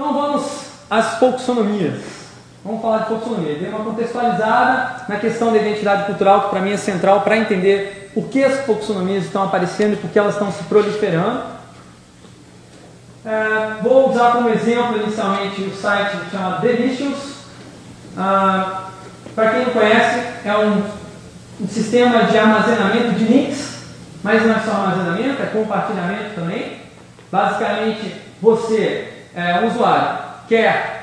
Então 0.00 0.14
vamos 0.14 0.44
às 0.88 1.18
folksonomias. 1.18 2.00
Vamos 2.64 2.80
falar 2.80 3.00
de 3.00 3.08
folksonomia. 3.08 3.56
Dei 3.56 3.68
uma 3.68 3.84
contextualizada 3.84 5.04
na 5.06 5.16
questão 5.16 5.52
da 5.52 5.58
identidade 5.58 6.06
cultural, 6.06 6.44
que 6.44 6.48
para 6.48 6.60
mim 6.62 6.72
é 6.72 6.78
central 6.78 7.20
para 7.20 7.36
entender 7.36 8.10
por 8.14 8.28
que 8.28 8.42
as 8.42 8.64
folksonomias 8.64 9.26
estão 9.26 9.44
aparecendo 9.44 9.92
e 9.92 9.96
por 9.96 10.08
que 10.08 10.18
elas 10.18 10.32
estão 10.32 10.50
se 10.50 10.64
proliferando. 10.64 11.42
É, 13.26 13.82
vou 13.82 14.08
usar 14.08 14.32
como 14.32 14.48
exemplo 14.48 14.96
inicialmente 15.02 15.60
o 15.64 15.76
site 15.76 16.16
chamado 16.32 16.62
Delicious. 16.62 17.34
Ah, 18.16 18.84
para 19.34 19.50
quem 19.50 19.66
não 19.66 19.70
conhece, 19.70 20.18
é 20.46 20.56
um, 20.56 20.82
um 21.60 21.68
sistema 21.68 22.24
de 22.24 22.38
armazenamento 22.38 23.16
de 23.16 23.24
links, 23.24 23.82
mas 24.24 24.46
não 24.46 24.54
é 24.54 24.60
só 24.60 24.70
armazenamento, 24.70 25.42
é 25.42 25.46
compartilhamento 25.46 26.34
também. 26.36 26.78
Basicamente, 27.30 28.14
você, 28.40 29.19
é, 29.34 29.60
um 29.60 29.68
usuário, 29.68 30.18
quer 30.48 31.00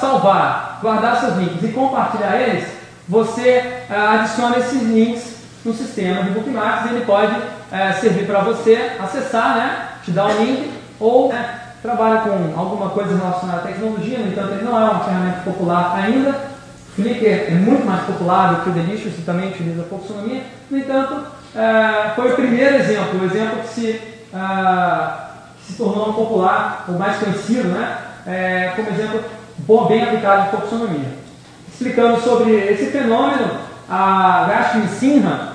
salvar, 0.00 0.78
guardar 0.80 1.20
seus 1.20 1.36
links 1.36 1.62
e 1.62 1.72
compartilhar 1.72 2.36
eles, 2.36 2.68
você 3.08 3.84
uh, 3.88 4.20
adiciona 4.20 4.58
esses 4.58 4.82
links 4.82 5.38
no 5.64 5.72
sistema 5.72 6.22
de 6.22 6.30
bookmarks 6.30 6.90
e 6.90 6.94
ele 6.94 7.04
pode 7.04 7.34
uh, 7.34 8.00
servir 8.00 8.26
para 8.26 8.40
você 8.40 8.92
acessar, 9.00 9.56
né, 9.56 9.88
te 10.04 10.10
dar 10.10 10.26
um 10.26 10.44
link 10.44 10.70
ou 11.00 11.28
né, 11.32 11.58
trabalha 11.82 12.20
com 12.20 12.60
alguma 12.60 12.90
coisa 12.90 13.16
relacionada 13.16 13.60
à 13.60 13.62
tecnologia, 13.62 14.18
no 14.18 14.28
entanto 14.28 14.52
ele 14.52 14.64
não 14.64 14.78
é 14.78 14.90
uma 14.90 15.04
ferramenta 15.04 15.40
popular 15.40 15.94
ainda. 15.96 16.58
Flickr 16.94 17.24
é 17.24 17.50
muito 17.52 17.86
mais 17.86 18.02
popular 18.02 18.54
do 18.54 18.62
que 18.62 18.70
o 18.70 18.72
Delicious 18.72 19.16
e 19.18 19.22
também 19.22 19.50
utiliza 19.50 19.84
folksonomia. 19.84 20.42
No 20.68 20.78
entanto, 20.78 21.14
uh, 21.14 22.14
foi 22.16 22.32
o 22.32 22.34
primeiro 22.34 22.74
exemplo, 22.74 23.20
o 23.20 23.24
exemplo 23.24 23.60
que 23.60 23.68
se, 23.68 24.02
que 24.32 25.27
se 25.68 25.74
tornou 25.74 26.14
popular, 26.14 26.86
ou 26.88 26.98
mais 26.98 27.18
conhecido, 27.18 27.68
né, 27.68 28.72
como 28.74 28.88
exemplo 28.88 29.24
bem 29.88 30.02
aplicado 30.02 30.48
em 30.48 30.50
folksonomia. 30.50 31.18
Explicando 31.70 32.20
sobre 32.20 32.56
esse 32.56 32.86
fenômeno, 32.86 33.50
a 33.88 34.46
Rashmi 34.46 34.88
Sinha, 34.88 35.48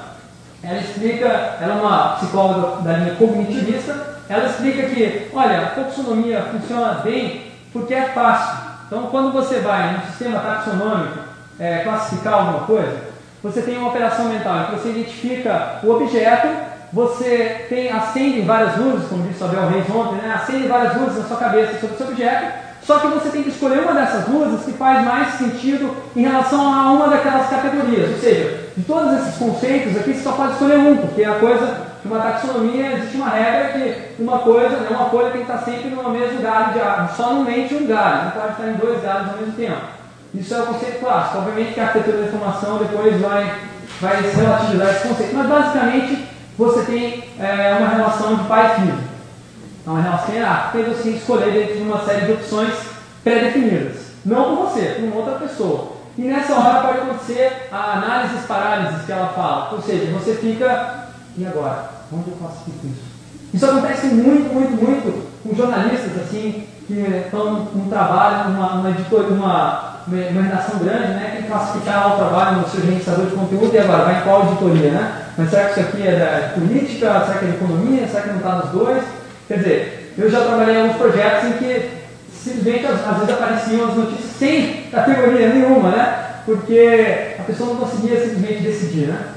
ela 0.64 0.80
explica, 0.80 1.28
ela 1.28 1.74
é 1.74 1.82
uma 1.82 2.16
psicóloga 2.16 2.82
da 2.82 2.94
linha 2.94 3.16
cognitivista, 3.16 4.14
ela 4.30 4.46
explica 4.46 4.84
que, 4.84 5.30
olha, 5.34 5.62
a 5.62 5.68
folksonomia 5.72 6.42
funciona 6.44 7.02
bem 7.04 7.52
porque 7.74 7.94
é 7.94 8.04
fácil. 8.10 8.58
Então, 8.88 9.08
quando 9.08 9.34
você 9.34 9.60
vai 9.60 9.94
no 9.94 10.06
sistema 10.06 10.40
taxonômico 10.40 11.20
é, 11.60 11.80
classificar 11.80 12.34
alguma 12.36 12.62
coisa, 12.62 13.14
você 13.42 13.62
tem 13.62 13.78
uma 13.78 13.90
operação 13.90 14.26
mental 14.26 14.62
em 14.62 14.66
que 14.66 14.72
você 14.72 14.90
identifica 14.90 15.80
o 15.84 15.92
objeto, 15.92 16.48
você 16.94 17.66
tem, 17.70 17.92
acende 17.92 18.42
várias 18.42 18.78
luzes, 18.78 19.10
como 19.10 19.28
disse 19.28 19.42
o 19.44 19.48
Abel 19.48 19.68
Reis 19.68 19.90
ontem, 19.90 20.22
né? 20.22 20.32
acende 20.36 20.68
várias 20.68 20.96
luzes 20.96 21.18
na 21.18 21.24
sua 21.24 21.38
cabeça 21.38 21.80
sobre 21.80 21.96
esse 21.96 22.04
objeto, 22.04 22.54
só 22.84 23.00
que 23.00 23.08
você 23.08 23.30
tem 23.30 23.44
que 23.44 23.50
escolher 23.50 23.80
uma 23.80 23.94
dessas 23.94 24.28
luzes 24.28 24.64
que 24.64 24.74
faz 24.74 25.04
mais 25.04 25.34
sentido 25.36 25.96
em 26.16 26.22
relação 26.22 26.62
a 26.62 26.92
uma 26.92 27.08
daquelas 27.08 27.50
categorias. 27.50 28.12
Ou 28.12 28.18
seja, 28.20 28.60
de 28.78 28.84
todos 28.84 29.14
esses 29.14 29.38
conceitos 29.38 29.98
aqui, 29.98 30.14
você 30.14 30.22
só 30.22 30.34
pode 30.34 30.52
escolher 30.52 30.78
um, 30.78 30.98
porque 30.98 31.24
a 31.24 31.40
coisa 31.40 31.94
de 32.04 32.08
uma 32.08 32.20
taxonomia 32.20 32.92
existe 32.92 33.16
uma 33.16 33.30
regra 33.30 33.70
que 33.70 34.22
uma 34.22 34.40
coisa, 34.40 34.78
né, 34.78 34.88
uma 34.92 35.10
folha 35.10 35.32
tem 35.32 35.46
que 35.46 35.52
estar 35.52 35.64
sempre 35.64 35.90
no 35.90 36.10
mesmo 36.10 36.42
galho 36.42 36.74
de 36.74 36.80
árvore, 36.80 37.18
só 37.18 37.34
no 37.34 37.44
mente 37.44 37.74
um 37.74 37.88
galho, 37.88 38.26
não 38.26 38.32
pode 38.32 38.52
estar 38.52 38.68
em 38.68 38.74
dois 38.74 39.02
galhos 39.02 39.30
ao 39.32 39.38
mesmo 39.38 39.54
tempo. 39.54 39.82
Isso 40.36 40.54
é 40.54 40.62
o 40.62 40.66
conceito 40.66 41.00
clássico. 41.00 41.38
Obviamente 41.40 41.74
que 41.74 41.80
a 41.80 41.84
arquitetura 41.86 42.18
da 42.18 42.28
informação 42.28 42.78
depois 42.78 43.20
vai, 43.22 43.56
vai 44.02 44.22
relativizar 44.22 44.90
esse 44.90 45.08
conceito, 45.08 45.36
mas 45.36 45.48
basicamente 45.48 46.33
você 46.58 46.84
tem 46.84 47.24
é, 47.40 47.78
uma 47.80 47.90
relação 47.90 48.36
de 48.36 48.44
pai 48.46 48.72
e 48.72 48.82
filho. 48.82 48.98
É 49.86 49.90
uma 49.90 50.02
relação 50.02 50.34
hierárquica 50.34 50.80
e 50.80 50.84
você 50.84 51.04
tem 51.04 51.12
que 51.14 51.18
escolher 51.20 51.52
dentro 51.52 51.76
de 51.76 51.82
uma 51.82 52.06
série 52.06 52.26
de 52.26 52.32
opções 52.34 52.74
pré-definidas. 53.24 53.98
Não 54.26 54.56
por 54.56 54.68
você, 54.68 54.98
uma 55.00 55.16
outra 55.18 55.36
pessoa. 55.36 55.94
E 56.18 56.22
nessa 56.22 56.54
hora 56.54 56.82
pode 56.82 57.00
acontecer 57.00 57.68
a 57.72 57.94
análise 57.94 58.48
parálises 58.48 59.06
que 59.06 59.12
ela 59.12 59.30
fala. 59.30 59.74
Ou 59.74 59.82
seja, 59.82 60.12
você 60.14 60.36
fica, 60.36 61.10
e 61.38 61.46
agora? 61.46 61.90
Onde 62.12 62.30
eu 62.30 62.38
faço 62.38 62.70
isso? 62.70 63.14
Isso 63.54 63.66
acontece 63.66 64.08
muito, 64.08 64.54
muito, 64.54 64.72
muito 64.72 65.34
com 65.44 65.56
jornalistas 65.56 66.22
assim, 66.22 66.68
que 66.88 66.94
estão 66.94 67.68
num 67.74 67.90
trabalho, 67.90 68.50
numa, 68.50 68.76
numa 68.76 68.90
numa, 68.90 69.94
uma 70.08 70.42
redação 70.42 70.80
grande, 70.80 71.14
né, 71.14 71.32
tem 71.34 71.44
que 71.44 71.48
classificar 71.50 72.14
o 72.14 72.18
trabalho 72.18 72.62
no 72.62 72.70
seu 72.70 72.82
gerenciador 72.82 73.26
de 73.26 73.36
conteúdo 73.36 73.74
e 73.74 73.80
agora 73.80 74.06
vai 74.06 74.20
em 74.20 74.24
qual 74.24 74.44
editoria, 74.44 74.92
né? 74.92 75.23
Mas 75.38 75.50
será 75.50 75.66
que 75.66 75.80
isso 75.80 75.90
aqui 75.90 76.08
é 76.08 76.12
da 76.12 76.50
política? 76.54 77.26
Será 77.26 77.38
que 77.40 77.46
é 77.46 77.50
economia? 77.50 78.08
Será 78.08 78.22
que 78.22 78.30
não 78.30 78.38
está 78.38 78.56
nos 78.56 78.70
dois? 78.70 79.04
Quer 79.48 79.58
dizer, 79.58 80.14
eu 80.18 80.30
já 80.30 80.42
trabalhei 80.42 80.76
em 80.76 80.82
alguns 80.82 80.98
projetos 80.98 81.50
em 81.50 81.54
que 81.54 81.90
simplesmente 82.32 82.86
às, 82.86 83.18
vezes 83.18 83.30
apareciam 83.30 83.90
as 83.90 83.96
notícias 83.96 84.32
sem 84.38 84.84
categoria 84.92 85.50
nenhuma, 85.50 85.90
né? 85.90 86.20
Porque 86.46 87.36
a 87.40 87.44
pessoa 87.44 87.70
não 87.70 87.78
conseguia 87.78 88.20
simplesmente 88.20 88.64
decidir, 88.64 89.08
né? 89.08 89.34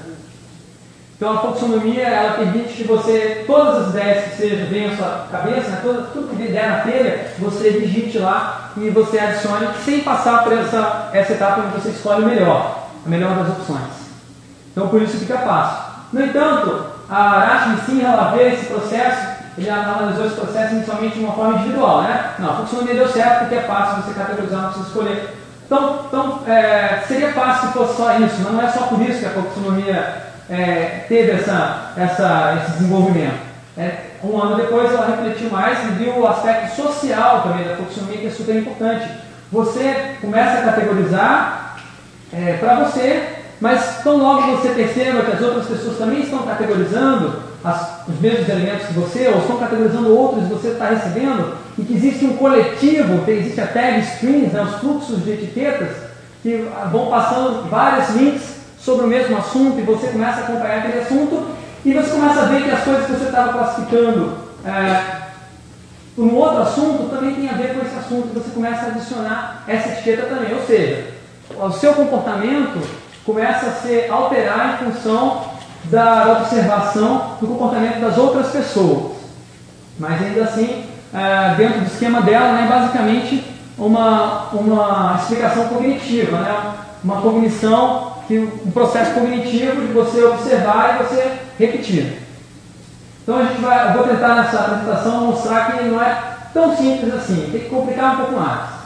Então 1.16 1.32
a 1.32 1.38
taxonomia 1.38 2.02
ela 2.02 2.34
permite 2.34 2.74
que 2.74 2.84
você, 2.84 3.44
todas 3.46 3.86
as 3.86 3.94
ideias 3.94 4.24
que 4.24 4.36
sejam 4.36 4.66
venham 4.66 4.92
à 4.92 4.96
sua 4.96 5.26
cabeça, 5.30 5.70
né, 5.70 5.78
tudo, 5.82 6.12
tudo 6.12 6.36
que 6.36 6.52
der 6.52 6.68
na 6.68 6.80
telha, 6.80 7.30
você 7.38 7.70
digite 7.70 8.18
lá 8.18 8.72
e 8.76 8.90
você 8.90 9.18
adicione 9.18 9.68
sem 9.82 10.00
passar 10.00 10.44
por 10.44 10.52
essa, 10.52 11.08
essa 11.14 11.32
etapa 11.32 11.62
onde 11.62 11.80
você 11.80 11.88
escolhe 11.88 12.22
o 12.22 12.28
melhor, 12.28 12.88
a 13.04 13.08
melhor 13.08 13.34
das 13.34 13.48
opções. 13.48 13.92
Então 14.72 14.88
por 14.88 15.00
isso 15.00 15.16
fica 15.16 15.38
fácil. 15.38 15.85
No 16.12 16.24
entanto, 16.24 16.86
a 17.08 17.38
Rashmi 17.38 17.76
sim 17.86 18.04
ela 18.04 18.32
vê 18.36 18.48
esse 18.48 18.66
processo 18.66 19.36
ele 19.58 19.70
analisou 19.70 20.26
esse 20.26 20.34
processo 20.34 20.74
inicialmente 20.74 21.18
de 21.18 21.24
uma 21.24 21.32
forma 21.32 21.54
individual, 21.54 22.02
né? 22.02 22.34
Não, 22.38 22.50
a 22.50 22.56
funcionamento 22.56 22.98
deu 22.98 23.08
certo 23.08 23.38
porque 23.40 23.54
é 23.54 23.62
fácil 23.62 24.02
você 24.02 24.18
categorizar, 24.18 24.60
não 24.60 24.68
precisa 24.68 24.88
escolher. 24.88 25.36
Então, 25.64 26.00
então 26.06 26.40
é, 26.46 27.02
seria 27.08 27.32
fácil 27.32 27.68
se 27.68 27.74
fosse 27.74 27.96
só 27.96 28.18
isso, 28.18 28.36
mas 28.42 28.52
não 28.52 28.62
é 28.62 28.68
só 28.68 28.82
por 28.82 29.00
isso 29.00 29.18
que 29.18 29.26
a 29.26 29.30
taxonomia 29.30 30.22
é, 30.50 31.04
teve 31.08 31.32
essa, 31.32 31.92
essa, 31.96 32.58
esse 32.60 32.72
desenvolvimento. 32.72 33.46
É, 33.78 33.96
um 34.22 34.40
ano 34.40 34.56
depois 34.56 34.92
ela 34.92 35.06
refletiu 35.06 35.50
mais 35.50 35.78
e 35.84 35.88
viu 35.92 36.18
o 36.18 36.28
aspecto 36.28 36.76
social 36.76 37.42
também 37.42 37.66
da 37.66 37.76
fluxonomia, 37.76 38.18
que 38.18 38.26
é 38.26 38.30
super 38.30 38.56
importante. 38.56 39.08
Você 39.50 40.16
começa 40.20 40.58
a 40.58 40.62
categorizar 40.64 41.76
é, 42.32 42.58
para 42.58 42.74
você, 42.76 43.35
mas 43.60 44.02
tão 44.02 44.18
logo 44.18 44.56
você 44.56 44.68
perceba 44.70 45.22
que 45.22 45.32
as 45.32 45.40
outras 45.40 45.66
pessoas 45.66 45.96
também 45.96 46.20
estão 46.20 46.40
categorizando 46.40 47.42
as, 47.64 48.06
os 48.06 48.20
mesmos 48.20 48.48
elementos 48.48 48.86
que 48.86 48.92
você, 48.94 49.28
ou 49.28 49.38
estão 49.38 49.56
categorizando 49.56 50.16
outros 50.16 50.44
que 50.44 50.54
você 50.54 50.68
está 50.68 50.88
recebendo, 50.88 51.56
e 51.78 51.82
que 51.82 51.94
existe 51.94 52.24
um 52.24 52.36
coletivo, 52.36 53.24
tem, 53.24 53.38
existe 53.38 53.60
a 53.60 53.66
tag 53.66 54.00
strings, 54.00 54.52
né, 54.52 54.62
os 54.62 54.76
fluxos 54.80 55.24
de 55.24 55.32
etiquetas, 55.32 55.88
que 56.42 56.68
vão 56.92 57.06
passando 57.06 57.68
vários 57.68 58.10
links 58.10 58.56
sobre 58.78 59.06
o 59.06 59.08
mesmo 59.08 59.36
assunto, 59.36 59.78
e 59.78 59.82
você 59.82 60.08
começa 60.08 60.40
a 60.40 60.44
acompanhar 60.44 60.78
aquele 60.78 61.00
assunto, 61.00 61.46
e 61.84 61.92
você 61.92 62.10
começa 62.10 62.40
a 62.40 62.44
ver 62.44 62.62
que 62.62 62.70
as 62.70 62.84
coisas 62.84 63.06
que 63.06 63.12
você 63.12 63.24
estava 63.24 63.52
classificando 63.52 64.34
é, 64.64 65.16
um 66.18 66.34
outro 66.34 66.62
assunto 66.62 67.10
também 67.10 67.34
tem 67.34 67.48
a 67.48 67.54
ver 67.54 67.74
com 67.74 67.84
esse 67.84 67.96
assunto, 67.96 68.32
você 68.32 68.50
começa 68.50 68.86
a 68.86 68.88
adicionar 68.88 69.64
essa 69.68 69.90
etiqueta 69.90 70.22
também. 70.22 70.54
Ou 70.54 70.62
seja, 70.66 71.04
o 71.54 71.70
seu 71.72 71.92
comportamento 71.94 72.80
começa 73.26 73.66
a 73.66 73.72
se 73.72 74.08
alterar 74.08 74.80
em 74.80 74.92
função 74.92 75.44
da 75.84 76.38
observação 76.40 77.36
do 77.40 77.48
comportamento 77.48 78.00
das 78.00 78.16
outras 78.16 78.52
pessoas. 78.52 79.16
Mas 79.98 80.22
ainda 80.22 80.44
assim, 80.44 80.84
é, 81.12 81.54
dentro 81.56 81.80
do 81.80 81.86
esquema 81.86 82.22
dela, 82.22 82.52
né, 82.52 82.68
basicamente 82.68 83.44
uma, 83.76 84.48
uma 84.52 85.16
explicação 85.20 85.68
cognitiva, 85.68 86.38
né, 86.38 86.74
uma 87.02 87.20
cognição, 87.20 88.14
que, 88.28 88.38
um 88.38 88.70
processo 88.70 89.12
cognitivo 89.12 89.86
de 89.86 89.92
você 89.92 90.22
observar 90.24 90.94
e 90.94 91.04
você 91.04 91.32
repetir. 91.58 92.22
Então 93.22 93.38
a 93.38 93.44
gente 93.44 93.60
vai, 93.60 93.88
eu 93.88 93.94
vou 93.94 94.04
tentar 94.04 94.36
nessa 94.36 94.58
apresentação 94.60 95.26
mostrar 95.26 95.72
que 95.72 95.84
não 95.84 96.00
é 96.00 96.16
tão 96.54 96.76
simples 96.76 97.12
assim, 97.12 97.48
tem 97.50 97.62
que 97.62 97.68
complicar 97.68 98.14
um 98.14 98.16
pouco 98.18 98.40
mais. 98.40 98.76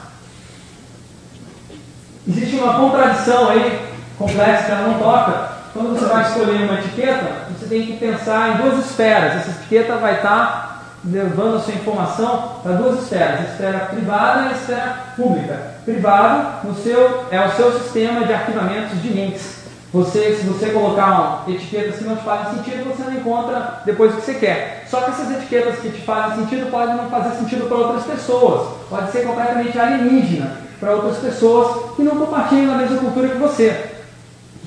Existe 2.27 2.55
uma 2.55 2.73
contradição 2.73 3.49
aí 3.49 3.90
complexa 4.21 4.63
que 4.65 4.71
ela 4.71 4.87
não 4.87 4.99
toca, 4.99 5.51
quando 5.73 5.97
você 5.97 6.05
vai 6.05 6.23
escolher 6.23 6.63
uma 6.63 6.79
etiqueta, 6.79 7.45
você 7.49 7.65
tem 7.67 7.85
que 7.85 7.97
pensar 7.97 8.49
em 8.49 8.61
duas 8.61 8.85
esferas. 8.85 9.37
Essa 9.37 9.51
etiqueta 9.51 9.95
vai 9.97 10.15
estar 10.15 10.83
levando 11.03 11.57
a 11.57 11.59
sua 11.59 11.73
informação 11.73 12.59
para 12.61 12.73
duas 12.73 13.01
esferas, 13.01 13.39
a 13.39 13.43
esfera 13.43 13.79
privada 13.85 14.41
e 14.41 14.47
a 14.49 14.51
esfera 14.51 14.95
pública. 15.15 15.59
Privado 15.85 16.67
no 16.67 16.75
seu, 16.75 17.25
é 17.31 17.45
o 17.45 17.51
seu 17.53 17.71
sistema 17.79 18.25
de 18.25 18.33
arquivamentos 18.33 19.01
de 19.01 19.09
links. 19.09 19.61
Você, 19.93 20.35
se 20.35 20.47
você 20.47 20.69
colocar 20.69 21.43
etiquetas 21.47 21.97
que 21.97 22.03
não 22.05 22.15
te 22.15 22.23
fazem 22.23 22.55
sentido, 22.55 22.95
você 22.95 23.03
não 23.03 23.13
encontra 23.13 23.81
depois 23.85 24.13
o 24.13 24.17
que 24.17 24.25
você 24.25 24.33
quer. 24.35 24.85
Só 24.87 25.01
que 25.01 25.11
essas 25.11 25.31
etiquetas 25.31 25.79
que 25.79 25.89
te 25.89 26.01
fazem 26.01 26.39
sentido 26.39 26.69
podem 26.69 26.95
não 26.95 27.09
fazer 27.09 27.35
sentido 27.37 27.67
para 27.67 27.77
outras 27.77 28.03
pessoas. 28.05 28.69
Pode 28.89 29.11
ser 29.11 29.25
completamente 29.25 29.77
alienígena 29.77 30.51
para 30.79 30.95
outras 30.95 31.17
pessoas 31.17 31.95
que 31.95 32.03
não 32.03 32.15
compartilham 32.15 32.67
da 32.67 32.75
mesma 32.75 32.97
cultura 32.99 33.29
que 33.29 33.37
você 33.37 33.90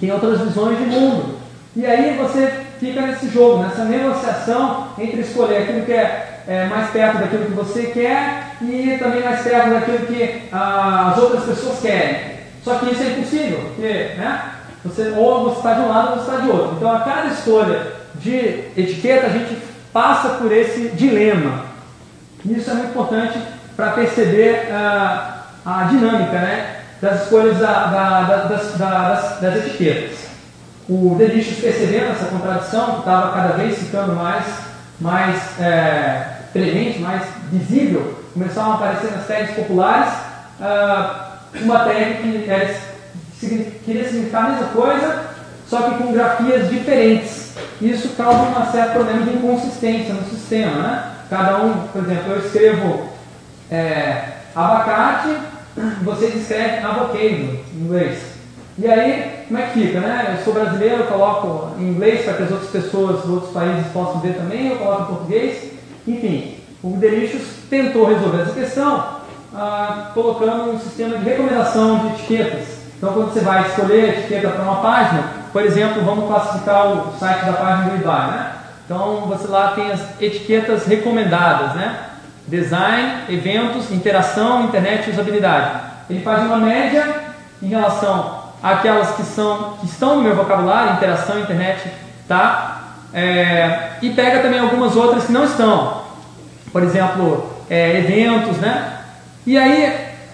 tem 0.01 0.11
outras 0.13 0.41
visões 0.41 0.79
de 0.79 0.85
mundo. 0.85 1.39
E 1.77 1.85
aí 1.87 2.17
você 2.17 2.53
fica 2.79 3.01
nesse 3.01 3.29
jogo, 3.29 3.63
nessa 3.63 3.85
negociação 3.85 4.89
entre 4.99 5.21
escolher 5.21 5.63
aquilo 5.63 5.85
que 5.85 5.93
é, 5.93 6.43
é 6.47 6.67
mais 6.67 6.91
perto 6.91 7.19
daquilo 7.19 7.47
que 7.47 7.53
você 7.53 7.85
quer 7.87 8.57
e 8.63 8.97
também 8.99 9.23
mais 9.23 9.43
perto 9.43 9.71
daquilo 9.71 10.07
que 10.07 10.43
ah, 10.53 11.13
as 11.13 11.23
outras 11.23 11.45
pessoas 11.45 11.81
querem. 11.81 12.35
Só 12.63 12.77
que 12.77 12.93
isso 12.93 13.03
é 13.03 13.07
impossível, 13.09 13.59
porque 13.69 14.15
né, 14.17 14.43
você, 14.85 15.13
ou 15.17 15.45
você 15.45 15.57
está 15.57 15.75
de 15.75 15.81
um 15.81 15.89
lado 15.89 16.11
ou 16.11 16.17
você 16.17 16.31
está 16.31 16.43
de 16.43 16.51
outro. 16.51 16.77
Então 16.77 16.95
a 16.95 17.01
cada 17.01 17.29
escolha 17.29 17.87
de 18.17 18.65
etiqueta 18.77 19.27
a 19.27 19.31
gente 19.31 19.59
passa 19.93 20.31
por 20.31 20.53
esse 20.53 20.91
dilema. 20.91 21.65
Isso 22.45 22.71
é 22.71 22.75
muito 22.75 22.91
importante 22.91 23.39
para 23.75 23.91
perceber 23.93 24.69
ah, 24.71 25.47
a 25.65 25.85
dinâmica, 25.85 26.39
né? 26.39 26.84
Das 27.05 27.25
escolhas 27.25 27.59
da, 27.59 27.87
da, 27.87 28.23
da, 28.23 28.37
das, 28.45 28.79
das, 28.79 29.41
das, 29.41 29.57
etiquetas. 29.57 30.21
O 30.89 31.15
Delicious 31.19 31.61
percebendo 31.61 32.13
essa 32.13 32.25
contradição, 32.27 32.93
que 32.93 32.99
estava 33.01 33.33
cada 33.33 33.57
vez 33.59 33.79
ficando 33.79 34.15
mais, 34.15 34.45
mais 34.99 35.61
é, 35.61 36.29
presente, 36.51 37.01
mais 37.01 37.23
visível, 37.53 38.21
começaram 38.33 38.73
a 38.73 38.75
aparecer 38.77 39.11
nas 39.11 39.27
tags 39.27 39.55
populares 39.55 40.13
uh, 40.61 41.63
uma 41.63 41.81
tag 41.81 42.15
que 43.39 43.81
queria 43.85 44.09
significar 44.09 44.47
a 44.47 44.49
mesma 44.49 44.67
coisa, 44.69 45.25
só 45.69 45.83
que 45.83 46.03
com 46.03 46.13
grafias 46.13 46.71
diferentes. 46.71 47.55
Isso 47.83 48.09
causa 48.17 48.43
um 48.43 48.73
certo 48.73 48.93
problema 48.95 49.27
de 49.27 49.37
inconsistência 49.37 50.15
no 50.15 50.25
sistema. 50.25 50.83
Né? 50.83 51.05
Cada 51.29 51.59
um, 51.59 51.87
por 51.89 52.03
exemplo, 52.03 52.33
eu 52.33 52.39
escrevo 52.39 53.09
é, 53.71 54.25
abacate 54.55 55.37
vocês 56.03 56.35
escrevem 56.35 56.85
avocado 56.85 57.19
em 57.19 57.65
inglês. 57.75 58.35
E 58.77 58.89
aí, 58.89 59.45
como 59.47 59.61
é 59.61 59.63
que 59.67 59.81
fica, 59.81 60.01
né? 60.01 60.37
Eu 60.37 60.45
sou 60.45 60.53
brasileiro, 60.53 61.03
eu 61.03 61.07
coloco 61.07 61.79
em 61.79 61.91
inglês 61.91 62.25
para 62.25 62.35
que 62.35 62.43
as 62.43 62.51
outras 62.51 62.71
pessoas 62.71 63.23
dos 63.23 63.31
outros 63.31 63.53
países 63.53 63.87
possam 63.93 64.21
ver 64.21 64.35
também, 64.35 64.69
eu 64.69 64.77
coloco 64.77 65.03
em 65.03 65.17
português. 65.17 65.73
Enfim, 66.07 66.57
o 66.83 66.97
Delicious 66.97 67.45
tentou 67.71 68.07
resolver 68.07 68.43
essa 68.43 68.53
questão 68.53 69.05
ah, 69.55 70.11
colocando 70.13 70.73
um 70.73 70.79
sistema 70.79 71.19
de 71.19 71.25
recomendação 71.25 71.99
de 72.01 72.07
etiquetas. 72.15 72.75
Então, 72.97 73.13
quando 73.13 73.33
você 73.33 73.41
vai 73.41 73.69
escolher 73.69 74.05
a 74.05 74.09
etiqueta 74.19 74.49
para 74.49 74.63
uma 74.63 74.77
página, 74.77 75.25
por 75.53 75.63
exemplo, 75.63 76.03
vamos 76.03 76.27
classificar 76.27 76.87
o 76.89 77.19
site 77.19 77.45
da 77.45 77.53
página 77.53 77.91
do 77.91 77.97
eBay, 77.97 78.27
né? 78.29 78.53
Então, 78.85 79.27
você 79.27 79.47
lá 79.47 79.69
tem 79.69 79.91
as 79.91 80.21
etiquetas 80.21 80.85
recomendadas, 80.87 81.75
né? 81.75 81.97
Design, 82.47 83.23
eventos, 83.29 83.91
interação, 83.91 84.65
internet 84.65 85.09
e 85.09 85.13
usabilidade. 85.13 85.81
Ele 86.11 86.21
faz 86.21 86.43
uma 86.43 86.59
média 86.59 87.15
em 87.63 87.69
relação 87.69 88.45
àquelas 88.63 89.15
que, 89.17 89.23
são, 89.23 89.75
que 89.81 89.87
estão 89.87 90.17
no 90.17 90.23
meu 90.23 90.35
vocabulário, 90.35 90.95
interação, 90.95 91.41
internet, 91.41 91.91
tá? 92.29 92.83
É, 93.13 93.93
e 94.03 94.11
pega 94.11 94.41
também 94.41 94.59
algumas 94.59 94.97
outras 94.97 95.25
que 95.25 95.33
não 95.33 95.45
estão. 95.45 96.03
Por 96.73 96.83
exemplo, 96.83 97.55
é, 97.71 97.99
eventos, 97.99 98.59
né? 98.59 98.99
E 99.47 99.57
aí 99.57 99.85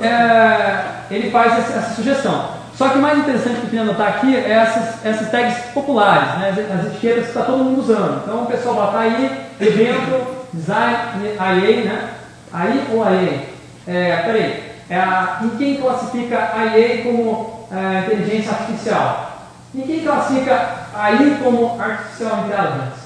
é, 0.01 0.85
ele 1.11 1.31
faz 1.31 1.59
essa, 1.59 1.79
essa, 1.79 1.95
sugestão. 1.95 2.61
Só 2.75 2.89
que 2.89 2.99
o 2.99 3.03
mais 3.03 3.19
interessante 3.19 3.57
que 3.57 3.63
eu 3.65 3.71
queria 3.71 3.83
anotar 3.83 4.09
aqui 4.09 4.35
é 4.35 4.51
essas, 4.51 5.05
essas 5.05 5.31
tags 5.31 5.59
populares, 5.75 6.39
né? 6.39 6.49
as, 6.51 6.81
as 6.81 6.87
etiquetas 6.87 7.25
que 7.25 7.29
está 7.29 7.43
todo 7.43 7.63
mundo 7.63 7.81
usando. 7.81 8.23
Então 8.23 8.45
o 8.45 8.47
pessoal 8.47 8.75
bota 8.75 8.99
aí, 8.99 9.49
evento, 9.61 10.40
IA, 10.55 11.85
né? 11.85 12.11
AI 12.53 12.87
ou 12.93 13.05
IA? 13.05 13.51
É, 13.87 14.17
peraí, 14.17 14.71
é 14.89 14.97
a, 14.97 15.41
em 15.43 15.51
quem 15.51 15.77
classifica 15.77 16.51
a 16.55 16.77
IA 16.77 17.03
como 17.03 17.67
é, 17.71 18.01
inteligência 18.07 18.53
artificial? 18.53 19.49
Em 19.75 19.83
quem 19.83 20.01
classifica 20.01 20.69
AI 20.95 21.39
como 21.43 21.81
artificial 21.81 22.45
intelligence? 22.47 23.01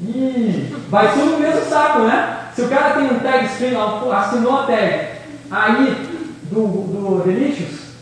Ih, 0.00 0.86
vai 0.88 1.12
tudo 1.12 1.32
no 1.32 1.38
mesmo 1.38 1.62
saco, 1.62 2.00
né? 2.00 2.38
Se 2.54 2.62
o 2.62 2.68
cara 2.68 2.94
tem 2.94 3.04
um 3.04 3.20
tag 3.20 3.46
string, 3.46 3.76
assinou 4.12 4.60
a 4.60 4.66
tag 4.66 5.08
AI 5.50 5.96
do, 6.50 6.66
do 6.66 7.22
Delicious, 7.24 7.92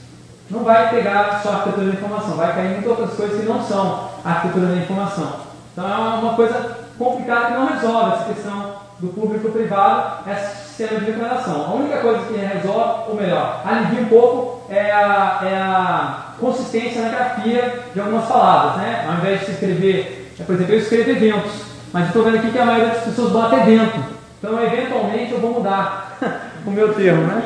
não 0.51 0.65
vai 0.65 0.89
pegar 0.91 1.41
só 1.43 1.51
a 1.51 1.55
arquitetura 1.57 1.87
da 1.87 1.93
informação, 1.93 2.37
vai 2.37 2.55
cair 2.55 2.71
muitas 2.71 2.91
outras 2.91 3.15
coisas 3.15 3.41
que 3.41 3.47
não 3.47 3.63
são 3.63 4.11
arquitetura 4.25 4.67
da 4.67 4.77
informação. 4.77 5.33
Então 5.73 5.87
é 5.87 6.21
uma 6.21 6.35
coisa 6.35 6.79
complicada 6.99 7.47
que 7.47 7.53
não 7.53 7.67
resolve 7.67 8.15
essa 8.15 8.25
questão 8.25 8.70
do 9.01 9.09
público 9.09 9.49
e 9.49 9.51
privado, 9.51 10.29
é 10.29 10.35
sistema 10.35 11.01
de 11.01 11.07
declaração. 11.07 11.67
A 11.67 11.75
única 11.75 11.99
coisa 11.99 12.25
que 12.27 12.37
resolve, 12.37 13.11
ou 13.11 13.15
melhor, 13.15 13.63
alivia 13.65 14.03
um 14.03 14.07
pouco, 14.07 14.71
é 14.71 14.91
a, 14.93 15.41
é 15.43 15.57
a 15.57 16.25
consistência 16.39 17.03
na 17.03 17.09
grafia 17.09 17.85
de 17.93 18.01
algumas 18.01 18.27
palavras. 18.27 18.77
Né? 18.77 19.07
Ao 19.09 19.15
invés 19.15 19.41
de 19.41 19.47
se 19.47 19.53
escrever, 19.53 20.35
por 20.47 20.55
exemplo, 20.55 20.75
eu 20.75 20.79
escrevo 20.79 21.11
eventos, 21.11 21.53
mas 21.93 22.07
estou 22.07 22.25
vendo 22.25 22.37
aqui 22.37 22.51
que 22.51 22.59
a 22.59 22.65
maioria 22.65 22.95
das 22.95 23.05
pessoas 23.05 23.33
bota 23.33 23.57
evento. 23.57 24.05
Então, 24.39 24.63
eventualmente, 24.63 25.33
eu 25.33 25.41
vou 25.41 25.53
mudar 25.53 26.19
o 26.67 26.71
meu 26.71 26.95
termo. 26.95 27.23
Né? 27.25 27.43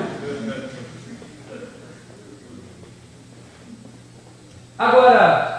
Agora, 4.77 5.54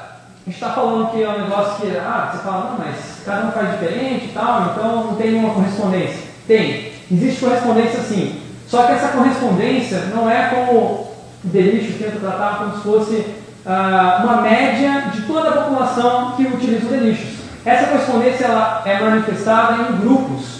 a 0.45 0.49
gente 0.51 0.61
está 0.61 0.73
falando 0.73 1.09
que 1.09 1.23
é 1.23 1.27
um 1.27 1.41
negócio 1.41 1.81
que, 1.81 1.97
ah, 1.97 2.29
você 2.31 2.43
fala, 2.43 2.69
não, 2.69 2.85
mas 2.85 3.23
cada 3.25 3.47
um 3.47 3.51
faz 3.51 3.71
diferente 3.71 4.25
e 4.25 4.31
tal, 4.31 4.61
então 4.61 5.05
não 5.05 5.15
tem 5.15 5.31
nenhuma 5.31 5.55
correspondência. 5.55 6.19
Tem. 6.47 6.91
Existe 7.11 7.43
correspondência 7.43 7.99
sim. 8.01 8.39
Só 8.67 8.83
que 8.83 8.91
essa 8.91 9.07
correspondência 9.07 10.01
não 10.13 10.29
é 10.29 10.49
como 10.49 10.79
o 10.79 11.15
Delício 11.43 11.97
tenta 11.97 12.19
tratar 12.19 12.59
como 12.59 12.75
se 12.75 12.83
fosse 12.83 13.25
ah, 13.65 14.21
uma 14.23 14.41
média 14.41 15.09
de 15.11 15.23
toda 15.23 15.49
a 15.49 15.63
população 15.63 16.33
que 16.33 16.43
utiliza 16.43 16.85
o 16.85 16.89
Delicious. 16.89 17.39
Essa 17.65 17.87
correspondência 17.87 18.45
ela 18.45 18.83
é 18.85 18.99
manifestada 18.99 19.81
em 19.81 19.97
grupos. 19.97 20.59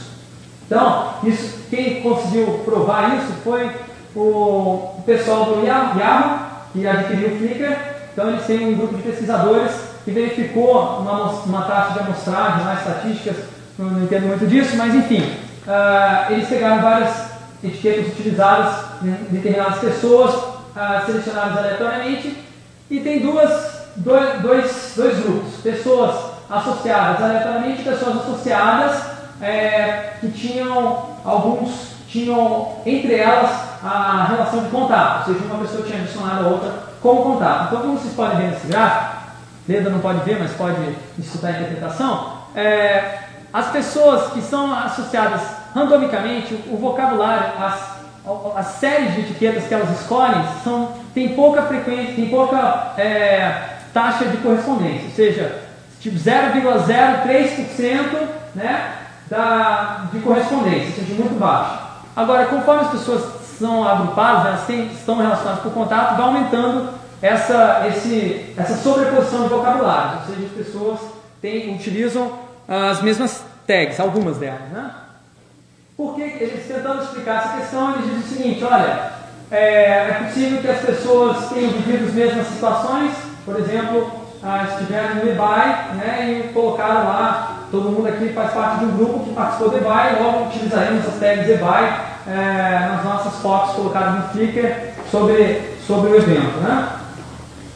Então, 0.66 1.14
isso, 1.24 1.60
quem 1.70 2.02
conseguiu 2.02 2.62
provar 2.66 3.18
isso 3.18 3.34
foi 3.44 3.70
o 4.16 5.04
pessoal 5.06 5.46
do 5.46 5.64
Yahoo, 5.64 6.40
que 6.74 6.88
adquiriu 6.88 7.36
o 7.36 7.38
Flickr, 7.38 7.95
então 8.16 8.30
eles 8.30 8.46
têm 8.46 8.74
um 8.74 8.78
grupo 8.78 8.96
de 8.96 9.04
pesquisadores 9.04 9.72
que 10.06 10.12
verificou 10.12 11.00
uma, 11.00 11.32
uma 11.32 11.62
taxa 11.64 11.94
de 11.94 12.00
amostragem, 12.00 12.66
lá, 12.66 12.76
estatísticas 12.76 13.36
não, 13.78 13.88
não 13.88 14.04
entendo 14.06 14.28
muito 14.28 14.48
disso, 14.48 14.78
mas 14.78 14.96
enfim, 14.96 15.20
uh, 15.68 16.32
eles 16.32 16.48
pegaram 16.48 16.82
várias 16.82 17.14
etiquetas 17.62 18.08
utilizadas 18.14 18.86
em 19.04 19.12
determinadas 19.32 19.80
pessoas, 19.80 20.34
uh, 20.34 21.06
selecionadas 21.06 21.58
aleatoriamente, 21.58 22.38
e 22.90 23.02
tem 23.02 23.20
duas, 23.20 23.90
dois, 23.98 24.42
dois, 24.42 24.94
dois 24.96 25.20
grupos, 25.20 25.56
pessoas 25.62 26.16
associadas 26.50 27.22
aleatoriamente 27.22 27.82
e 27.82 27.84
pessoas 27.84 28.16
associadas 28.16 29.02
é, 29.42 30.14
que 30.22 30.30
tinham 30.30 31.18
alguns 31.26 31.96
tinham 32.08 32.78
entre 32.86 33.16
elas 33.16 33.52
a 33.84 34.28
relação 34.30 34.64
de 34.64 34.70
contato, 34.70 35.28
ou 35.28 35.34
seja, 35.34 35.46
uma 35.46 35.60
pessoa 35.60 35.84
tinha 35.84 36.00
adicionado 36.00 36.46
a 36.46 36.48
outra 36.48 36.95
como 37.06 37.22
contato. 37.22 37.68
Então, 37.68 37.82
como 37.82 38.00
vocês 38.00 38.16
podem 38.16 38.38
ver 38.38 38.50
nesse 38.50 38.66
gráfico, 38.66 39.18
Leda 39.70 39.92
não 39.92 40.00
pode 40.00 40.20
ver, 40.20 40.40
mas 40.40 40.52
pode 40.54 40.96
escutar 41.20 41.50
a 41.50 41.52
interpretação, 41.52 42.34
é, 42.56 43.20
as 43.54 43.68
pessoas 43.68 44.34
que 44.34 44.42
são 44.42 44.74
associadas 44.74 45.42
randomicamente, 45.74 46.56
o, 46.72 46.78
vocabulário, 46.78 47.54
as, 47.60 48.00
as 48.58 48.66
séries 48.80 49.14
de 49.14 49.22
etiquetas 49.22 49.66
que 49.66 49.74
elas 49.74 50.02
escolhem 50.02 50.44
são, 50.64 50.94
tem 51.14 51.30
pouca 51.30 51.62
frequência, 51.64 52.16
tem 52.16 52.30
pouca 52.30 52.94
é, 52.98 53.70
taxa 53.94 54.26
de 54.26 54.38
correspondência, 54.38 55.06
ou 55.06 55.12
seja, 55.12 55.62
tipo 56.00 56.18
0,03% 56.18 58.28
né, 58.56 58.94
da, 59.30 60.08
de 60.12 60.20
correspondência, 60.20 60.88
ou 60.88 60.94
seja, 60.94 61.14
muito 61.14 61.40
baixo. 61.40 61.86
Agora, 62.16 62.46
conforme 62.46 62.82
as 62.82 62.92
pessoas 62.92 63.35
são 63.58 63.88
agrupadas, 63.88 64.70
elas 64.70 64.92
estão 64.94 65.18
relacionadas 65.18 65.62
por 65.62 65.72
contato, 65.72 66.18
vai 66.18 66.26
aumentando 66.26 66.90
essa, 67.22 67.86
esse, 67.88 68.54
essa 68.58 68.76
sobreposição 68.78 69.44
de 69.44 69.50
vocabulário, 69.50 70.20
ou 70.20 70.36
seja, 70.36 70.48
as 70.48 70.66
pessoas 70.66 71.00
têm, 71.42 71.76
utilizam 71.76 72.32
as 72.68 73.02
mesmas 73.02 73.44
tags, 73.66 74.00
algumas 74.00 74.38
delas. 74.38 74.70
Né? 74.72 74.92
Porque 75.98 76.22
eles 76.22 76.68
tentando 76.68 77.04
explicar 77.04 77.38
essa 77.38 77.58
questão, 77.58 77.94
eles 77.94 78.06
dizem 78.06 78.20
o 78.20 78.24
seguinte, 78.24 78.64
olha, 78.64 79.12
é, 79.50 80.10
é 80.10 80.24
possível 80.26 80.62
que 80.62 80.68
as 80.68 80.80
pessoas 80.82 81.50
tenham 81.50 81.72
vivido 81.72 82.06
as 82.06 82.14
mesmas 82.14 82.48
situações, 82.48 83.12
por 83.46 83.60
exemplo, 83.60 84.12
ah, 84.44 84.68
estiveram 84.70 85.16
no 85.16 85.32
eBay 85.32 85.96
né, 85.96 86.44
e 86.48 86.54
colocaram 86.54 87.06
lá, 87.06 87.68
todo 87.72 87.90
mundo 87.90 88.08
aqui 88.08 88.30
faz 88.30 88.52
parte 88.54 88.80
de 88.80 88.86
um 88.86 88.98
grupo 88.98 89.24
que 89.24 89.34
participou 89.34 89.70
do 89.70 89.78
eBay, 89.78 90.22
logo 90.22 90.48
utilizaremos 90.48 91.08
as 91.08 91.16
tags 91.16 91.50
eBay 91.50 92.15
é, 92.28 92.90
nas 92.90 93.04
nossas 93.04 93.42
fotos 93.42 93.76
colocadas 93.76 94.16
no 94.16 94.30
Flickr 94.30 94.94
sobre, 95.12 95.78
sobre 95.86 96.12
o 96.12 96.16
evento. 96.16 96.58
Né? 96.60 96.90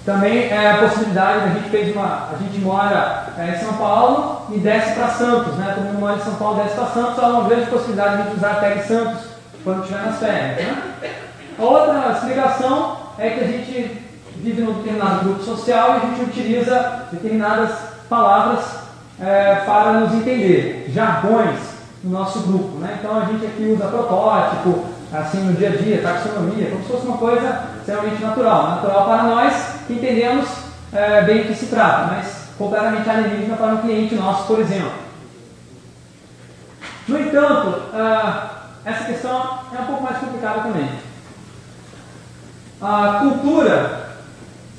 Também 0.06 0.50
é 0.50 0.72
a 0.72 0.78
possibilidade, 0.78 1.46
a 1.46 1.50
gente 1.50 1.70
fez 1.70 1.96
uma. 1.96 2.30
A 2.32 2.36
gente 2.42 2.60
mora 2.60 3.28
é, 3.38 3.56
em 3.56 3.60
São 3.60 3.74
Paulo 3.74 4.48
e 4.52 4.58
desce 4.58 4.94
para 4.94 5.10
Santos, 5.10 5.56
né? 5.56 5.74
Todo 5.76 5.84
mundo 5.84 6.00
mora 6.00 6.16
em 6.16 6.22
São 6.22 6.34
Paulo 6.36 6.60
e 6.60 6.64
desce 6.64 6.76
para 6.76 6.88
Santos, 6.88 7.20
há 7.20 7.28
uma 7.28 7.48
grande 7.48 7.70
possibilidade 7.70 8.16
de 8.16 8.22
a 8.22 8.26
gente 8.26 8.38
usar 8.38 8.52
a 8.52 8.56
tag 8.56 8.88
Santos 8.88 9.20
quando 9.64 9.82
estiver 9.82 10.02
nas 10.02 10.18
férias. 10.18 10.66
Né? 10.66 10.84
A 11.60 11.62
outra 11.62 12.12
explicação 12.14 12.98
é 13.20 13.30
que 13.30 13.40
a 13.44 13.48
gente 13.48 14.02
vive 14.38 14.62
num 14.62 14.74
determinado 14.74 15.26
grupo 15.26 15.44
social 15.44 15.90
e 15.90 15.98
a 15.98 16.00
gente 16.00 16.22
utiliza 16.22 17.04
determinadas 17.12 17.72
palavras 18.10 18.66
é, 19.22 19.56
para 19.66 19.94
nos 19.94 20.14
entender, 20.14 20.90
jargões 20.90 21.79
no 22.04 22.12
nosso 22.12 22.40
grupo. 22.42 22.78
Né? 22.80 22.98
Então 23.00 23.18
a 23.18 23.26
gente 23.26 23.46
aqui 23.46 23.74
usa 23.76 23.88
protótipo, 23.88 24.86
assim 25.12 25.40
no 25.40 25.54
dia 25.54 25.70
a 25.70 25.76
dia, 25.76 26.02
taxonomia, 26.02 26.70
como 26.70 26.84
se 26.84 26.92
fosse 26.92 27.08
uma 27.08 27.18
coisa 27.18 27.64
extremamente 27.80 28.22
natural. 28.22 28.70
Natural 28.70 29.06
para 29.06 29.24
nós 29.24 29.54
que 29.88 29.94
entendemos 29.94 30.48
é, 30.94 31.22
bem 31.24 31.42
o 31.42 31.46
que 31.46 31.56
se 31.56 31.68
trata, 31.68 32.14
mas 32.14 32.50
completamente 32.58 33.10
alienígena 33.10 33.56
para 33.56 33.74
um 33.74 33.78
cliente 33.78 34.16
nosso, 34.16 34.46
por 34.46 34.60
exemplo. 34.60 34.92
No 37.08 37.20
entanto, 37.20 37.70
uh, 37.70 38.50
essa 38.86 39.06
questão 39.06 39.60
é 39.76 39.82
um 39.82 39.86
pouco 39.86 40.04
mais 40.04 40.18
complicada 40.18 40.62
também. 40.62 40.90
A 42.82 43.20
cultura, 43.22 44.10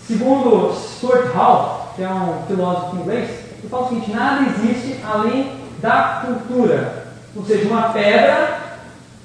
segundo 0.06 0.72
Stuart 0.74 1.32
Hall, 1.34 1.92
que 1.96 2.02
é 2.02 2.08
um 2.08 2.44
filósofo 2.46 2.96
inglês, 2.96 3.30
ele 3.58 3.68
fala 3.68 3.86
o 3.86 3.88
seguinte: 3.88 4.12
nada 4.12 4.46
existe 4.48 5.00
além 5.04 5.60
da 5.80 6.22
cultura. 6.24 6.99
Ou 7.36 7.44
seja, 7.44 7.68
uma 7.68 7.90
pedra 7.90 8.58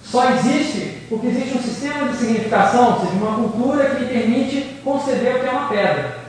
só 0.04 0.30
existe 0.32 1.06
porque 1.10 1.28
existe 1.28 1.58
um 1.58 1.62
sistema 1.62 2.10
de 2.10 2.18
significação, 2.18 2.94
ou 2.94 3.00
seja, 3.00 3.14
uma 3.14 3.36
cultura 3.36 3.96
que 3.96 4.06
permite 4.06 4.80
conceber 4.84 5.36
o 5.36 5.40
que 5.40 5.48
é 5.48 5.52
uma 5.52 5.70
pedra. 5.70 6.26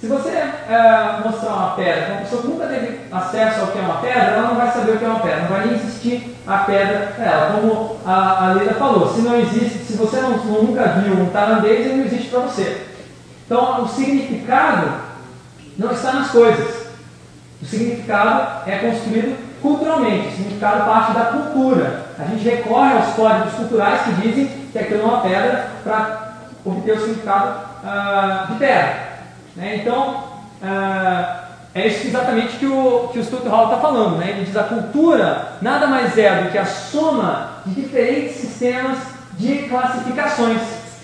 Se 0.00 0.08
você 0.08 0.28
é, 0.28 1.20
mostrar 1.24 1.54
uma 1.54 1.70
pedra 1.70 2.12
uma 2.12 2.20
pessoa 2.20 2.42
que 2.42 2.48
nunca 2.48 2.66
teve 2.66 3.00
acesso 3.10 3.60
ao 3.60 3.66
que 3.68 3.78
é 3.78 3.82
uma 3.82 4.00
pedra, 4.00 4.20
ela 4.20 4.48
não 4.48 4.56
vai 4.56 4.70
saber 4.70 4.92
o 4.92 4.98
que 4.98 5.04
é 5.04 5.08
uma 5.08 5.20
pedra, 5.20 5.40
não 5.40 5.48
vai 5.48 5.66
nem 5.66 5.74
existir 5.74 6.36
a 6.46 6.58
pedra 6.58 7.12
para 7.16 7.24
ela. 7.24 7.52
Como 7.52 7.96
a, 8.04 8.52
a 8.52 8.74
falou, 8.74 9.12
se 9.14 9.22
não 9.22 9.38
existe, 9.38 9.78
se 9.78 9.94
você 9.94 10.20
não, 10.20 10.36
nunca 10.36 10.84
viu 10.88 11.14
um 11.14 11.30
tailandês, 11.30 11.86
ele 11.86 11.96
não 11.96 12.04
existe 12.04 12.28
para 12.28 12.40
você. 12.40 12.86
Então, 13.46 13.84
o 13.84 13.88
significado 13.88 14.92
não 15.78 15.92
está 15.92 16.12
nas 16.12 16.30
coisas. 16.30 16.86
O 17.62 17.64
significado 17.64 18.68
é 18.70 18.78
construído 18.78 19.36
culturalmente. 19.60 20.28
O 20.28 20.30
significado 20.32 20.84
parte 20.84 21.12
da 21.12 21.24
cultura. 21.26 22.06
A 22.18 22.24
gente 22.24 22.48
recorre 22.48 22.94
aos 22.94 23.14
códigos 23.14 23.54
culturais 23.54 24.02
que 24.02 24.12
dizem 24.22 24.46
que 24.72 24.78
aquilo 24.78 25.02
é 25.02 25.04
uma 25.04 25.20
pedra 25.20 25.68
para 25.84 26.32
obter 26.64 26.96
o 26.96 27.00
significado 27.00 27.60
uh, 27.82 28.52
de 28.52 28.58
terra. 28.58 29.06
Né? 29.54 29.76
Então, 29.76 30.24
uh, 30.62 31.46
é 31.74 31.86
isso 31.88 32.06
exatamente 32.06 32.56
que 32.56 32.66
o, 32.66 33.10
que 33.12 33.18
o 33.18 33.24
Stuart 33.24 33.46
Hall 33.46 33.64
está 33.64 33.76
falando. 33.76 34.16
Né? 34.16 34.30
Ele 34.30 34.44
diz 34.44 34.52
que 34.52 34.58
a 34.58 34.64
cultura 34.64 35.56
nada 35.60 35.86
mais 35.86 36.16
é 36.16 36.42
do 36.42 36.50
que 36.50 36.58
a 36.58 36.64
soma 36.64 37.50
de 37.66 37.82
diferentes 37.82 38.36
sistemas 38.36 38.98
de 39.38 39.68
classificações 39.68 40.60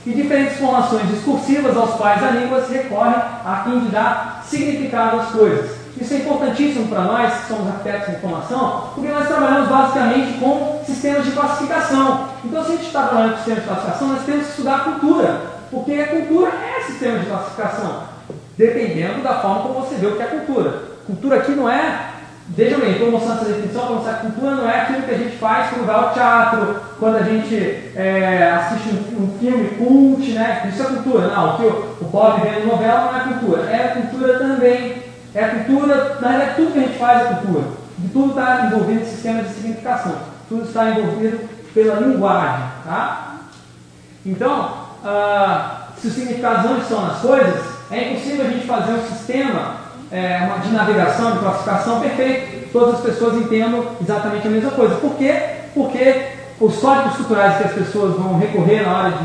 e 0.06 0.10
diferentes 0.10 0.56
formações 0.56 1.08
discursivas 1.08 1.76
aos 1.76 1.94
quais 1.94 2.22
a 2.24 2.30
língua 2.30 2.62
se 2.62 2.72
recorre 2.72 3.14
a 3.14 3.62
fim 3.64 3.80
de 3.80 3.88
dar 3.88 4.42
significado 4.44 5.20
às 5.20 5.28
coisas. 5.30 5.81
Isso 6.00 6.14
é 6.14 6.16
importantíssimo 6.18 6.88
para 6.88 7.02
nós, 7.02 7.32
que 7.34 7.48
somos 7.48 7.68
arquitetos 7.68 8.08
de 8.08 8.16
informação, 8.16 8.90
porque 8.94 9.08
nós 9.08 9.28
trabalhamos 9.28 9.68
basicamente 9.68 10.38
com 10.38 10.82
sistemas 10.84 11.24
de 11.24 11.30
classificação. 11.32 12.28
Então, 12.44 12.64
se 12.64 12.72
a 12.72 12.76
gente 12.76 12.86
está 12.86 13.06
trabalhando 13.06 13.32
com 13.32 13.36
sistemas 13.36 13.62
de 13.62 13.68
classificação, 13.68 14.08
nós 14.08 14.24
temos 14.24 14.44
que 14.44 14.50
estudar 14.50 14.76
a 14.76 14.80
cultura, 14.80 15.40
porque 15.70 15.92
a 15.92 16.08
cultura 16.08 16.50
é 16.50 16.82
sistema 16.82 17.18
de 17.18 17.26
classificação, 17.26 18.02
dependendo 18.56 19.22
da 19.22 19.34
forma 19.40 19.62
como 19.62 19.80
você 19.80 19.96
vê 19.96 20.06
o 20.06 20.16
que 20.16 20.22
é 20.22 20.26
cultura. 20.26 20.82
Cultura 21.06 21.36
aqui 21.36 21.52
não 21.52 21.68
é 21.68 22.12
Veja 22.48 22.76
bem, 22.76 22.92
estou 22.92 23.10
mostrando 23.10 23.40
essa 23.40 23.44
definição 23.46 23.86
para 23.86 23.94
mostrar 23.94 24.14
que 24.14 24.26
cultura 24.26 24.56
não 24.56 24.68
é 24.68 24.80
aquilo 24.80 25.02
que 25.02 25.14
a 25.14 25.16
gente 25.16 25.36
faz 25.36 25.70
quando 25.70 25.86
vai 25.86 25.94
ao 25.94 26.12
teatro, 26.12 26.76
quando 26.98 27.16
a 27.16 27.22
gente 27.22 27.54
é, 27.96 28.52
assiste 28.52 28.90
um, 28.90 29.22
um, 29.22 29.38
filme 29.38 29.68
cult, 29.78 30.32
né? 30.32 30.68
Isso 30.68 30.82
é 30.82 30.86
cultura. 30.86 31.28
Não, 31.28 31.54
o 31.54 31.56
que 31.56 31.64
o, 31.64 32.08
Bob 32.08 32.40
vê 32.42 32.60
no 32.60 32.72
novela 32.72 33.12
não 33.12 33.16
é 33.16 33.22
cultura. 33.22 33.62
É 33.70 33.88
cultura 33.88 34.38
também. 34.38 35.01
É 35.34 35.44
a 35.44 35.48
cultura, 35.50 36.18
na 36.20 36.28
verdade, 36.28 36.56
tudo 36.56 36.72
que 36.72 36.78
a 36.78 36.82
gente 36.82 36.98
faz 36.98 37.22
é 37.22 37.34
cultura. 37.34 37.64
E 38.04 38.08
tudo 38.08 38.30
está 38.30 38.66
envolvido 38.66 39.00
em 39.00 39.04
sistemas 39.04 39.48
de 39.48 39.54
significação. 39.54 40.14
Tudo 40.48 40.64
está 40.64 40.90
envolvido 40.90 41.48
pela 41.72 42.00
linguagem. 42.00 42.64
Tá? 42.84 43.36
Então, 44.26 44.74
ah, 45.04 45.88
se 45.98 46.08
os 46.08 46.14
significados 46.14 46.70
não 46.70 46.78
estão 46.78 47.06
nas 47.06 47.18
coisas, 47.20 47.64
é 47.90 48.12
impossível 48.12 48.46
a 48.46 48.50
gente 48.50 48.66
fazer 48.66 48.92
um 48.92 49.06
sistema 49.06 49.76
é, 50.10 50.50
de 50.62 50.72
navegação, 50.72 51.32
de 51.32 51.38
classificação 51.38 52.00
perfeito. 52.00 52.70
Todas 52.72 52.96
as 52.96 53.00
pessoas 53.00 53.34
entendam 53.36 53.86
exatamente 54.00 54.46
a 54.46 54.50
mesma 54.50 54.70
coisa. 54.70 54.96
Por 54.96 55.14
quê? 55.16 55.34
Porque 55.74 56.26
os 56.60 56.76
códigos 56.76 57.16
culturais 57.16 57.56
que 57.56 57.64
as 57.64 57.72
pessoas 57.72 58.16
vão 58.16 58.38
recorrer 58.38 58.82
na 58.82 58.96
hora 58.96 59.18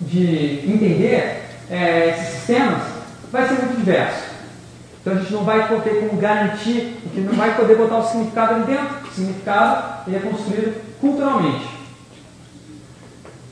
de, 0.00 0.06
de 0.06 0.72
entender 0.72 1.44
é, 1.70 2.10
esses 2.10 2.34
sistemas 2.34 2.82
vai 3.32 3.46
ser 3.46 3.54
muito 3.54 3.76
diverso. 3.76 4.27
Então 5.08 5.16
a 5.16 5.20
gente 5.22 5.32
não 5.32 5.44
vai 5.44 5.66
ter 5.80 6.00
como 6.00 6.20
garantir, 6.20 6.98
porque 7.02 7.20
não 7.20 7.32
vai 7.32 7.56
poder 7.56 7.76
botar 7.76 7.98
o 7.98 8.06
significado 8.06 8.54
ali 8.56 8.64
dentro. 8.64 9.08
O 9.08 9.14
significado 9.14 10.02
ele 10.06 10.16
é 10.16 10.20
construído 10.20 10.98
culturalmente. 11.00 11.66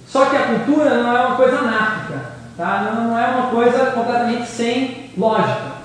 Só 0.07 0.27
que 0.27 0.37
a 0.37 0.47
cultura 0.47 1.03
não 1.03 1.17
é 1.17 1.27
uma 1.27 1.37
coisa 1.37 1.59
anárquica, 1.59 2.33
tá? 2.59 2.93
não, 2.95 3.05
não 3.09 3.19
é 3.19 3.27
uma 3.29 3.47
coisa 3.49 3.87
completamente 3.87 4.47
sem 4.47 5.11
lógica. 5.17 5.77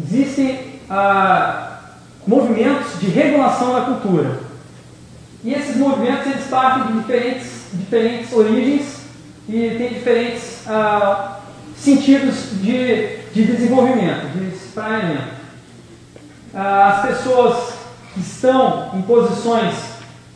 Existem 0.00 0.80
ah, 0.88 1.80
movimentos 2.24 3.00
de 3.00 3.06
regulação 3.06 3.74
da 3.74 3.80
cultura. 3.82 4.40
E 5.42 5.52
esses 5.52 5.76
movimentos 5.76 6.26
eles 6.26 6.46
partem 6.46 6.92
de 6.92 7.00
diferentes, 7.00 7.50
diferentes 7.72 8.32
origens 8.32 9.00
e 9.48 9.74
têm 9.76 9.94
diferentes 9.94 10.62
ah, 10.68 11.40
sentidos 11.76 12.60
de, 12.62 13.21
de 13.32 13.44
desenvolvimento, 13.44 14.26
de 14.32 14.54
espraiamento. 14.54 15.42
Ah, 16.54 16.96
as 16.96 17.08
pessoas 17.08 17.74
que 18.12 18.20
estão 18.20 18.90
em 18.94 19.02
posições 19.02 19.74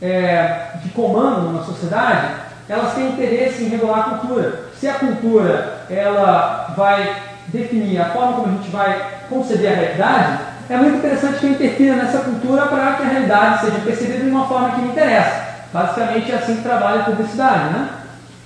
é, 0.00 0.70
de 0.82 0.88
comando 0.90 1.42
numa 1.42 1.64
sociedade, 1.64 2.36
elas 2.68 2.94
têm 2.94 3.10
interesse 3.10 3.64
em 3.64 3.68
regular 3.68 3.98
a 3.98 4.02
cultura. 4.18 4.64
Se 4.78 4.88
a 4.88 4.94
cultura 4.94 5.84
ela 5.88 6.74
vai 6.76 7.16
definir 7.48 8.00
a 8.00 8.06
forma 8.06 8.32
como 8.32 8.48
a 8.48 8.56
gente 8.56 8.70
vai 8.70 9.06
conceber 9.28 9.72
a 9.72 9.74
realidade, 9.74 10.38
é 10.68 10.76
muito 10.76 10.96
interessante 10.96 11.38
que 11.38 11.46
eu 11.46 11.50
interfira 11.50 11.96
nessa 11.96 12.18
cultura 12.18 12.66
para 12.66 12.94
que 12.94 13.02
a 13.02 13.08
realidade 13.08 13.66
seja 13.66 13.78
percebida 13.80 14.24
de 14.24 14.30
uma 14.30 14.48
forma 14.48 14.70
que 14.70 14.80
me 14.80 14.88
interessa. 14.88 15.44
Basicamente 15.72 16.32
é 16.32 16.34
assim 16.34 16.56
que 16.56 16.62
trabalha 16.62 17.02
a 17.02 17.04
publicidade, 17.04 17.72
né? 17.72 17.88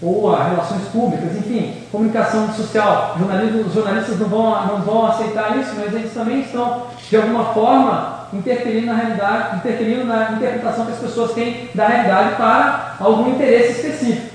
Ou 0.03 0.35
as 0.35 0.49
relações 0.49 0.89
públicas, 0.89 1.37
enfim, 1.37 1.83
comunicação 1.93 2.53
social. 2.55 3.17
Jornalismo, 3.19 3.67
os 3.67 3.75
jornalistas 3.75 4.19
não 4.19 4.29
vão, 4.29 4.67
não 4.67 4.81
vão 4.81 5.07
aceitar 5.07 5.59
isso, 5.59 5.75
mas 5.77 5.93
eles 5.95 6.15
também 6.15 6.41
estão, 6.41 6.87
de 7.09 7.17
alguma 7.17 7.45
forma, 7.53 8.21
interferindo 8.33 8.87
na 8.87 8.95
realidade, 8.95 9.57
interferindo 9.57 10.05
na 10.05 10.33
interpretação 10.33 10.87
que 10.87 10.93
as 10.93 10.99
pessoas 10.99 11.33
têm 11.33 11.69
da 11.75 11.87
realidade 11.87 12.37
para 12.37 12.97
algum 12.99 13.31
interesse 13.31 13.73
específico. 13.73 14.31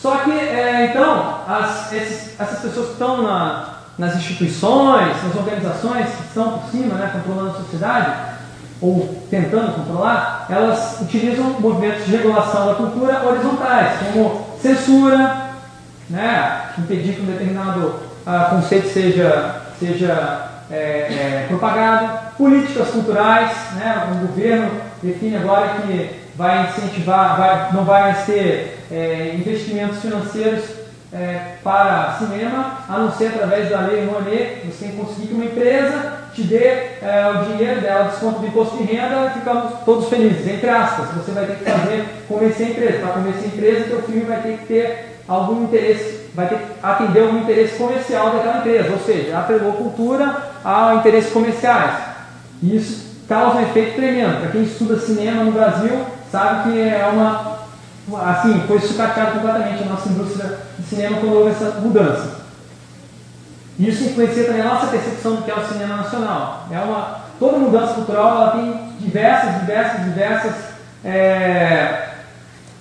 Só 0.00 0.18
que, 0.18 0.30
é, 0.30 0.86
então, 0.90 1.40
as, 1.48 1.92
esses, 1.92 2.40
essas 2.40 2.60
pessoas 2.60 2.86
que 2.86 2.92
estão 2.92 3.22
na, 3.22 3.76
nas 3.98 4.14
instituições, 4.14 5.22
nas 5.22 5.34
organizações 5.34 6.06
que 6.14 6.22
estão 6.22 6.58
por 6.58 6.70
cima, 6.70 6.94
né, 6.94 7.10
controlando 7.12 7.50
a 7.50 7.60
sociedade, 7.60 8.35
ou 8.80 9.08
tentando 9.30 9.74
controlar, 9.74 10.46
elas 10.50 11.00
utilizam 11.00 11.56
movimentos 11.60 12.04
de 12.04 12.16
regulação 12.16 12.66
da 12.66 12.74
cultura 12.74 13.26
horizontais, 13.26 13.98
como 14.12 14.46
censura, 14.60 15.46
né, 16.10 16.70
impedir 16.78 17.14
que 17.14 17.22
um 17.22 17.26
determinado 17.26 17.86
uh, 18.26 18.50
conceito 18.50 18.88
seja, 18.88 19.62
seja 19.78 20.50
é, 20.70 20.76
é, 20.76 21.44
propagado, 21.48 22.34
políticas 22.36 22.88
culturais, 22.88 23.52
né, 23.74 24.08
o 24.12 24.26
governo 24.26 24.70
define 25.02 25.36
agora 25.36 25.68
que 25.80 26.26
vai 26.36 26.68
incentivar, 26.68 27.36
vai, 27.38 27.72
não 27.72 27.84
vai 27.84 28.02
mais 28.02 28.26
ter 28.26 28.84
é, 28.90 29.34
investimentos 29.34 30.00
financeiros 30.00 30.64
é, 31.12 31.54
para 31.62 32.16
cinema, 32.18 32.80
a 32.88 32.98
não 32.98 33.10
ser 33.12 33.28
através 33.28 33.70
da 33.70 33.80
lei 33.80 34.04
Rouanet, 34.04 34.66
você 34.66 34.84
tem 34.84 34.90
que 34.90 35.02
conseguir 35.02 35.28
que 35.28 35.34
uma 35.34 35.44
empresa 35.44 36.25
te 36.36 36.42
dê 36.42 36.64
é, 37.00 37.32
o 37.34 37.44
dinheiro 37.46 37.80
dela, 37.80 38.10
desconto 38.10 38.40
do 38.40 38.46
imposto 38.46 38.76
de 38.76 38.82
renda, 38.84 39.30
ficamos 39.30 39.72
todos 39.86 40.10
felizes, 40.10 40.46
entre 40.46 40.68
aspas. 40.68 41.08
Você 41.16 41.30
vai 41.30 41.46
ter 41.46 41.56
que 41.56 41.64
fazer, 41.64 42.04
convencer 42.28 42.66
a 42.66 42.70
empresa. 42.70 42.98
Para 42.98 43.12
convencer 43.14 43.44
a 43.44 43.46
empresa, 43.46 43.84
teu 43.84 44.02
filme 44.02 44.20
vai 44.20 44.42
ter 44.42 44.58
que 44.58 44.66
ter 44.66 45.18
algum 45.26 45.64
interesse, 45.64 46.28
vai 46.34 46.46
ter 46.46 46.58
que 46.58 46.64
atender 46.82 47.22
algum 47.22 47.38
interesse 47.38 47.78
comercial 47.78 48.30
daquela 48.32 48.58
empresa, 48.58 48.92
ou 48.92 48.98
seja, 48.98 49.38
atrelou 49.38 49.72
cultura 49.72 50.36
a 50.62 50.96
interesses 50.96 51.32
comerciais. 51.32 51.94
Isso 52.62 53.24
causa 53.26 53.56
um 53.56 53.62
efeito 53.62 53.96
tremendo. 53.96 54.40
Para 54.40 54.50
quem 54.50 54.62
estuda 54.62 54.98
cinema 54.98 55.42
no 55.42 55.52
Brasil, 55.52 56.04
sabe 56.30 56.70
que 56.70 56.80
é 56.80 57.08
uma. 57.10 57.56
Assim, 58.30 58.62
foi 58.68 58.78
sucateado 58.78 59.32
completamente 59.32 59.82
a 59.82 59.86
nossa 59.86 60.08
indústria 60.10 60.58
de 60.78 60.86
cinema 60.86 61.16
quando 61.16 61.34
houve 61.34 61.50
essa 61.50 61.80
mudança. 61.80 62.35
Isso 63.78 64.04
influencia 64.04 64.44
também 64.44 64.62
a 64.62 64.74
nossa 64.74 64.86
percepção 64.86 65.36
do 65.36 65.42
que 65.42 65.50
é 65.50 65.54
o 65.54 65.66
cinema 65.66 65.96
nacional. 65.96 66.66
É 66.70 66.78
uma, 66.78 67.20
toda 67.38 67.58
mudança 67.58 67.94
cultural 67.94 68.30
ela 68.30 68.50
tem 68.52 68.88
diversas, 68.98 69.60
diversas, 69.60 70.04
diversas 70.04 70.54
é, 71.04 72.08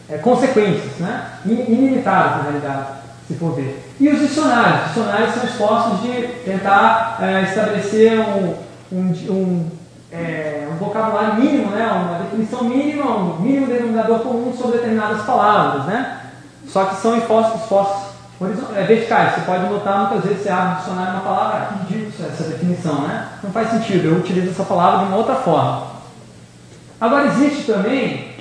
é, 0.10 0.18
consequências, 0.22 0.98
né? 1.00 1.32
ilimitadas 1.46 2.38
na 2.38 2.44
realidade, 2.44 2.88
se 3.28 3.36
for 3.36 3.54
ver. 3.56 3.94
E 4.00 4.08
os 4.08 4.20
dicionários? 4.20 4.82
Os 4.82 4.88
dicionários 4.88 5.34
são 5.34 5.44
esforços 5.44 6.02
de 6.02 6.28
tentar 6.46 7.18
é, 7.22 7.44
estabelecer 7.44 8.20
um, 8.20 8.56
um, 8.92 9.14
um 9.30 9.72
é, 10.12 10.68
um 10.72 10.76
vocabulário 10.78 11.36
mínimo, 11.36 11.72
né, 11.72 11.86
uma 11.88 12.20
definição 12.20 12.64
mínima, 12.64 13.18
um 13.18 13.42
mínimo 13.42 13.68
denominador 13.68 14.20
comum 14.20 14.54
sobre 14.56 14.78
determinadas 14.78 15.24
palavras, 15.24 15.86
né? 15.86 16.22
Só 16.68 16.86
que 16.86 16.96
são 16.96 17.18
esforços, 17.18 17.62
esforços 17.62 18.15
é, 18.42 18.84
verticais. 18.84 19.36
Você 19.36 19.42
pode 19.42 19.70
notar 19.70 20.00
muitas 20.00 20.26
vezes 20.26 20.44
você 20.44 20.50
abre 20.50 20.74
um 20.74 20.78
dicionário 20.78 21.14
uma 21.14 21.22
palavra, 21.22 21.58
ah, 21.58 21.66
que 21.66 21.94
ridículo 21.94 22.28
essa 22.28 22.44
definição, 22.44 23.02
né? 23.08 23.30
Não 23.42 23.52
faz 23.52 23.70
sentido, 23.70 24.08
eu 24.08 24.18
utilizo 24.18 24.50
essa 24.50 24.64
palavra 24.64 25.00
de 25.00 25.06
uma 25.06 25.18
outra 25.18 25.36
forma. 25.36 25.88
Agora 27.00 27.28
existe 27.28 27.72
também 27.72 28.36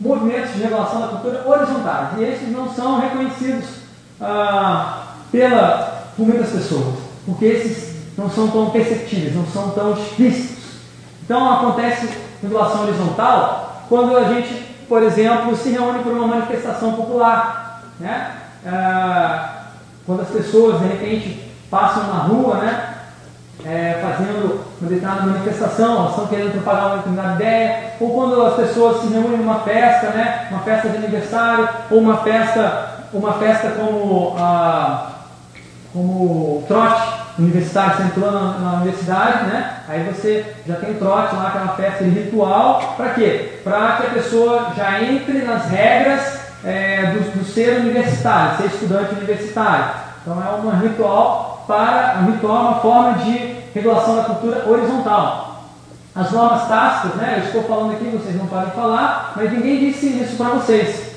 movimentos 0.00 0.54
de 0.54 0.62
regulação 0.62 1.00
da 1.00 1.08
cultura 1.08 1.42
horizontais, 1.46 2.18
e 2.18 2.24
esses 2.24 2.48
não 2.50 2.72
são 2.72 3.00
reconhecidos 3.00 3.68
ah, 4.20 5.14
pela, 5.30 6.10
por 6.16 6.26
muitas 6.26 6.50
pessoas, 6.50 6.98
porque 7.26 7.44
esses 7.44 7.92
não 8.16 8.30
são 8.30 8.48
tão 8.48 8.70
perceptíveis, 8.70 9.34
não 9.34 9.46
são 9.46 9.70
tão 9.70 9.92
explícitos. 9.92 10.62
Então 11.24 11.52
acontece 11.52 12.08
regulação 12.42 12.82
horizontal 12.82 13.86
quando 13.88 14.16
a 14.16 14.24
gente, 14.24 14.54
por 14.88 15.02
exemplo, 15.02 15.56
se 15.56 15.70
reúne 15.70 16.02
por 16.02 16.12
uma 16.12 16.26
manifestação 16.26 16.92
popular. 16.92 17.82
Né? 17.98 18.41
Ah, 18.66 19.62
quando 20.06 20.22
as 20.22 20.28
pessoas 20.28 20.80
de 20.80 20.88
repente 20.88 21.52
passam 21.70 22.06
na 22.08 22.22
rua, 22.24 22.56
né? 22.56 22.88
É, 23.64 24.00
fazendo 24.02 24.64
uma 24.80 24.90
determinada 24.90 25.26
manifestação, 25.26 26.08
estão 26.08 26.26
querendo 26.26 26.52
propagar 26.52 26.86
uma 26.86 26.96
determinada 26.96 27.34
ideia, 27.34 27.92
ou 28.00 28.10
quando 28.12 28.42
as 28.42 28.54
pessoas 28.54 29.00
se 29.00 29.06
reúnem 29.08 29.38
numa 29.38 29.60
festa, 29.60 30.08
né? 30.08 30.48
uma 30.50 30.60
festa 30.60 30.88
de 30.88 30.96
aniversário, 30.96 31.68
ou 31.88 32.00
uma 32.00 32.16
festa, 32.18 33.06
uma 33.12 33.34
festa 33.34 33.70
como, 33.70 34.34
ah, 34.36 35.10
como 35.92 36.64
trote, 36.66 37.22
universitário, 37.38 37.96
você 37.96 38.02
entrou 38.02 38.32
na, 38.32 38.58
na, 38.58 38.72
universidade, 38.78 39.44
né? 39.44 39.76
Aí 39.88 40.02
você 40.04 40.54
já 40.66 40.74
tem 40.76 40.90
o 40.90 40.98
trote 40.98 41.34
lá, 41.36 41.48
aquela 41.48 41.68
festa 41.68 42.04
ritual, 42.04 42.94
para 42.96 43.10
quê? 43.10 43.60
Para 43.62 43.92
que 43.92 44.06
a 44.06 44.10
pessoa 44.10 44.72
já 44.76 45.02
entre 45.02 45.38
nas 45.42 45.66
regras 45.66 46.41
é, 46.64 47.06
do, 47.06 47.38
do, 47.38 47.44
ser 47.44 47.80
universitário, 47.80 48.58
ser 48.58 48.66
estudante 48.66 49.14
universitário. 49.14 49.94
Então 50.20 50.42
é 50.42 50.66
um 50.66 50.80
ritual 50.80 51.64
para 51.66 52.18
um 52.22 52.32
ritual 52.32 52.56
é 52.56 52.68
uma 52.68 52.80
forma 52.80 53.18
de 53.18 53.56
regulação 53.74 54.16
da 54.16 54.24
cultura 54.24 54.68
horizontal. 54.68 55.64
As 56.14 56.30
normas 56.30 56.68
tácitas, 56.68 57.14
né? 57.16 57.38
Eu 57.38 57.46
estou 57.46 57.62
falando 57.62 57.92
aqui, 57.92 58.04
vocês 58.04 58.36
não 58.36 58.46
podem 58.46 58.70
falar, 58.72 59.32
mas 59.34 59.50
ninguém 59.50 59.78
disse 59.78 60.06
isso 60.08 60.36
para 60.36 60.50
vocês. 60.50 61.12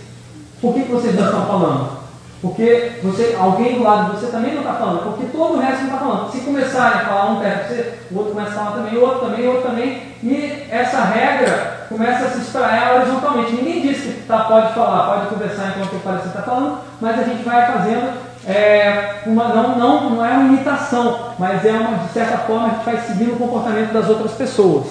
Por 0.61 0.73
que, 0.73 0.83
que 0.83 0.91
vocês 0.91 1.15
não 1.15 1.25
estão 1.25 1.45
falando? 1.45 2.04
Porque 2.45 2.99
você, 3.01 3.35
alguém 3.39 3.73
do 3.73 3.83
lado 3.83 4.11
de 4.11 4.19
você 4.19 4.27
também 4.27 4.53
não 4.53 4.61
está 4.61 4.75
falando, 4.75 5.03
porque 5.03 5.35
todo 5.35 5.55
o 5.55 5.59
resto 5.59 5.85
não 5.85 5.85
está 5.85 5.97
falando. 5.97 6.31
Se 6.31 6.41
começarem 6.41 7.01
a 7.01 7.05
falar 7.05 7.31
um 7.31 7.39
perto 7.39 7.67
de 7.67 7.73
você, 7.73 7.93
o 8.11 8.17
outro 8.19 8.33
começa 8.33 8.51
a 8.51 8.53
falar 8.53 8.71
também, 8.71 8.97
o 8.97 9.01
outro 9.01 9.19
também, 9.21 9.47
o 9.47 9.51
outro 9.51 9.67
também, 9.67 10.01
e 10.21 10.67
essa 10.69 11.05
regra 11.05 11.87
começa 11.89 12.25
a 12.25 12.29
se 12.29 12.41
espraiar 12.41 12.97
horizontalmente. 12.97 13.51
Ninguém 13.51 13.81
diz 13.81 13.99
que 13.99 14.21
tá, 14.27 14.43
pode 14.43 14.75
falar, 14.75 15.15
pode 15.15 15.33
conversar 15.33 15.69
enquanto 15.69 15.95
o 15.95 15.99
parecer 16.01 16.27
está 16.27 16.43
falando, 16.43 16.77
mas 17.01 17.19
a 17.19 17.23
gente 17.23 17.43
vai 17.43 17.65
fazendo 17.65 18.13
é, 18.47 19.21
uma, 19.25 19.47
não, 19.47 19.79
não, 19.79 20.09
não 20.11 20.25
é 20.25 20.29
uma 20.33 20.53
imitação, 20.53 21.33
mas 21.39 21.65
é 21.65 21.71
uma, 21.71 21.97
de 21.97 22.13
certa 22.13 22.37
forma, 22.37 22.67
a 22.67 22.69
gente 22.69 22.85
vai 22.85 22.97
seguindo 22.97 23.33
o 23.33 23.37
comportamento 23.37 23.91
das 23.91 24.07
outras 24.07 24.33
pessoas. 24.33 24.85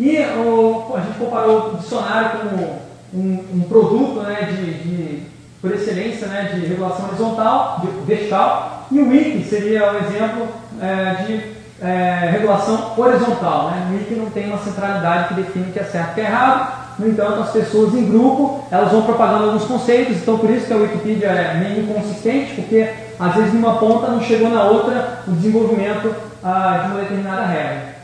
E 0.00 0.18
o, 0.18 0.94
a 0.96 1.00
gente 1.00 1.16
comparou 1.16 1.74
o 1.74 1.76
dicionário 1.76 2.40
como 2.40 2.80
um, 3.14 3.44
um 3.54 3.60
produto 3.68 4.20
né, 4.22 4.48
de, 4.50 4.74
de 4.74 5.39
por 5.60 5.72
excelência 5.72 6.26
né, 6.26 6.50
de 6.54 6.66
regulação 6.66 7.06
horizontal, 7.08 7.80
de 7.80 7.88
vertical, 8.06 8.86
e 8.90 9.00
o 9.00 9.08
wiki 9.08 9.44
seria 9.44 9.92
um 9.92 9.98
exemplo 9.98 10.48
é, 10.80 11.24
de 11.24 11.42
é, 11.82 12.30
regulação 12.32 12.94
horizontal. 12.96 13.70
Né? 13.70 13.88
O 13.90 13.94
wiki 13.98 14.14
não 14.14 14.30
tem 14.30 14.46
uma 14.46 14.58
centralidade 14.58 15.28
que 15.28 15.34
define 15.34 15.70
o 15.70 15.72
que 15.72 15.78
é 15.78 15.84
certo 15.84 16.08
e 16.08 16.12
o 16.12 16.14
que 16.14 16.20
é 16.20 16.24
errado, 16.24 16.80
no 17.00 17.08
entanto, 17.08 17.40
as 17.40 17.50
pessoas 17.50 17.94
em 17.94 18.10
grupo 18.10 18.62
elas 18.70 18.92
vão 18.92 19.02
propagando 19.02 19.44
alguns 19.44 19.64
conceitos, 19.64 20.18
então 20.18 20.38
por 20.38 20.50
isso 20.50 20.66
que 20.66 20.72
a 20.74 20.76
Wikipedia 20.76 21.28
é 21.28 21.54
meio 21.54 21.82
inconsistente, 21.82 22.56
porque 22.56 22.92
às 23.18 23.34
vezes 23.34 23.54
numa 23.54 23.78
ponta 23.78 24.08
não 24.08 24.20
chegou 24.20 24.50
na 24.50 24.64
outra 24.64 25.22
o 25.26 25.30
desenvolvimento 25.32 26.14
ah, 26.44 26.82
de 26.84 26.92
uma 26.92 27.00
determinada 27.00 27.46
regra. 27.46 27.94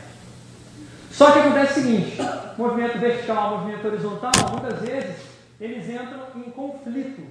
Só 1.10 1.30
que 1.30 1.40
acontece 1.40 1.72
o 1.72 1.82
seguinte: 1.82 2.22
movimento 2.56 2.98
vertical, 2.98 3.58
movimento 3.58 3.86
horizontal, 3.86 4.32
muitas 4.50 4.80
vezes 4.80 5.16
eles 5.60 5.86
entram 5.90 6.20
em 6.34 6.50
conflito 6.50 7.22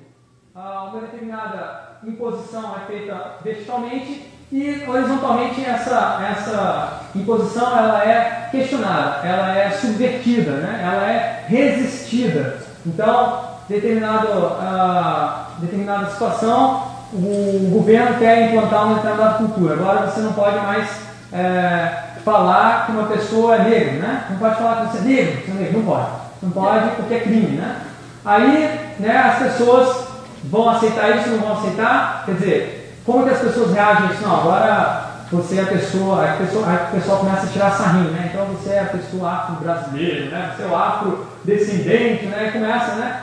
uma 0.56 1.02
determinada 1.02 1.98
imposição 2.02 2.76
é 2.78 2.88
feita 2.89 3.32
verticalmente 3.44 4.32
e 4.50 4.86
horizontalmente 4.88 5.65
essa, 5.65 6.26
essa 6.32 7.02
imposição 7.13 7.78
ela 7.78 8.02
é 8.06 8.48
questionada, 8.52 9.28
ela 9.28 9.58
é 9.58 9.70
subvertida, 9.72 10.52
né? 10.52 10.80
ela 10.82 11.12
é 11.12 11.46
resistida. 11.50 12.60
Então, 12.86 13.44
determinado, 13.68 14.28
uh, 14.28 15.60
determinada 15.60 16.12
situação, 16.12 16.84
o 17.12 17.70
governo 17.74 18.18
quer 18.18 18.48
implantar 18.48 18.86
uma 18.86 18.96
determinada 18.96 19.38
cultura. 19.39 19.74
Agora 19.74 20.08
você 20.08 20.22
não 20.22 20.32
pode 20.34 20.58
mais 20.60 20.89
é, 21.34 22.04
falar 22.24 22.86
que 22.86 22.91
uma 22.94 23.08
pessoa 23.08 23.56
é 23.56 23.63
negra, 23.70 23.91
né? 23.94 24.26
Não 24.30 24.38
pode 24.38 24.56
falar 24.56 24.86
que 24.86 24.91
você 24.91 24.98
é 25.00 25.02
negro, 25.02 25.41
você 25.41 25.52
é 25.52 25.54
negro, 25.54 25.78
não 25.80 25.86
pode. 25.86 26.08
Não 26.41 26.52
pode 26.52 26.96
porque 26.96 27.13
é 27.13 27.20
crime, 27.20 27.58
né? 27.58 27.82
Aí, 28.24 28.80
né, 29.00 29.18
as 29.18 29.38
pessoas 29.38 30.05
vão 30.49 30.69
aceitar 30.69 31.17
isso, 31.17 31.29
não 31.29 31.39
vão 31.39 31.53
aceitar? 31.53 32.23
Quer 32.25 32.36
dizer, 32.36 32.97
como 33.05 33.23
que 33.23 33.34
as 33.34 33.39
pessoas 33.39 33.73
reagem 33.73 34.08
a 34.08 34.12
isso? 34.12 34.23
Não, 34.23 34.39
agora 34.39 35.05
você 35.31 35.58
é 35.58 35.63
a 35.63 35.67
pessoa, 35.67 36.23
a 36.23 36.34
pessoa, 36.38 36.73
a 36.73 36.77
pessoa 36.77 37.19
começa 37.19 37.47
a 37.47 37.49
tirar 37.49 37.71
sarrinho, 37.71 38.12
né? 38.12 38.31
Então 38.31 38.45
você 38.45 38.71
é 38.71 38.81
a 38.81 38.86
pessoa 38.86 39.31
afro-brasileira, 39.31 40.29
né? 40.29 40.53
Você 40.55 40.63
é 40.63 40.67
o 40.67 40.75
afro-descendente, 40.75 42.25
né? 42.27 42.47
E 42.47 42.51
começa, 42.51 42.95
né? 42.95 43.21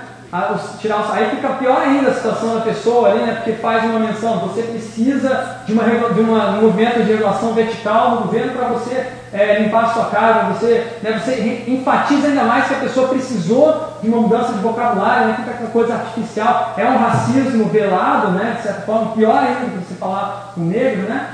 Tirar 0.80 1.10
aí 1.12 1.28
fica 1.28 1.48
pior 1.50 1.82
ainda 1.82 2.10
a 2.10 2.14
situação 2.14 2.54
da 2.54 2.62
pessoa 2.62 3.10
ali, 3.10 3.20
né? 3.20 3.34
Porque 3.34 3.52
faz 3.52 3.84
uma 3.84 3.98
menção, 3.98 4.38
você 4.38 4.62
precisa 4.62 5.58
de, 5.66 5.74
uma, 5.74 5.84
de 5.84 6.20
uma, 6.20 6.50
um 6.52 6.62
movimento 6.62 7.02
de 7.02 7.12
regulação 7.12 7.52
vertical 7.52 8.12
no 8.12 8.22
governo 8.22 8.52
para 8.52 8.68
você 8.68 9.12
é, 9.30 9.58
limpar 9.58 9.84
a 9.84 9.88
sua 9.88 10.04
casa, 10.06 10.52
você, 10.54 10.86
né, 11.02 11.20
você 11.22 11.64
enfatiza 11.68 12.28
ainda 12.28 12.44
mais 12.44 12.66
que 12.66 12.74
a 12.74 12.78
pessoa 12.78 13.08
precisou 13.08 13.98
de 14.02 14.08
uma 14.08 14.22
mudança 14.22 14.54
de 14.54 14.60
vocabulário, 14.60 15.28
né? 15.28 15.34
Fica 15.36 15.50
aquela 15.50 15.70
coisa 15.70 15.94
artificial, 15.94 16.74
é 16.78 16.84
um 16.86 16.96
racismo 16.96 17.66
velado, 17.66 18.28
né? 18.30 18.54
De 18.56 18.62
certa 18.62 18.80
forma, 18.82 19.12
pior 19.12 19.36
ainda 19.36 19.60
do 19.60 19.80
que 19.80 19.88
você 19.88 19.94
falar 19.96 20.52
com 20.54 20.62
negro, 20.62 21.02
né? 21.10 21.28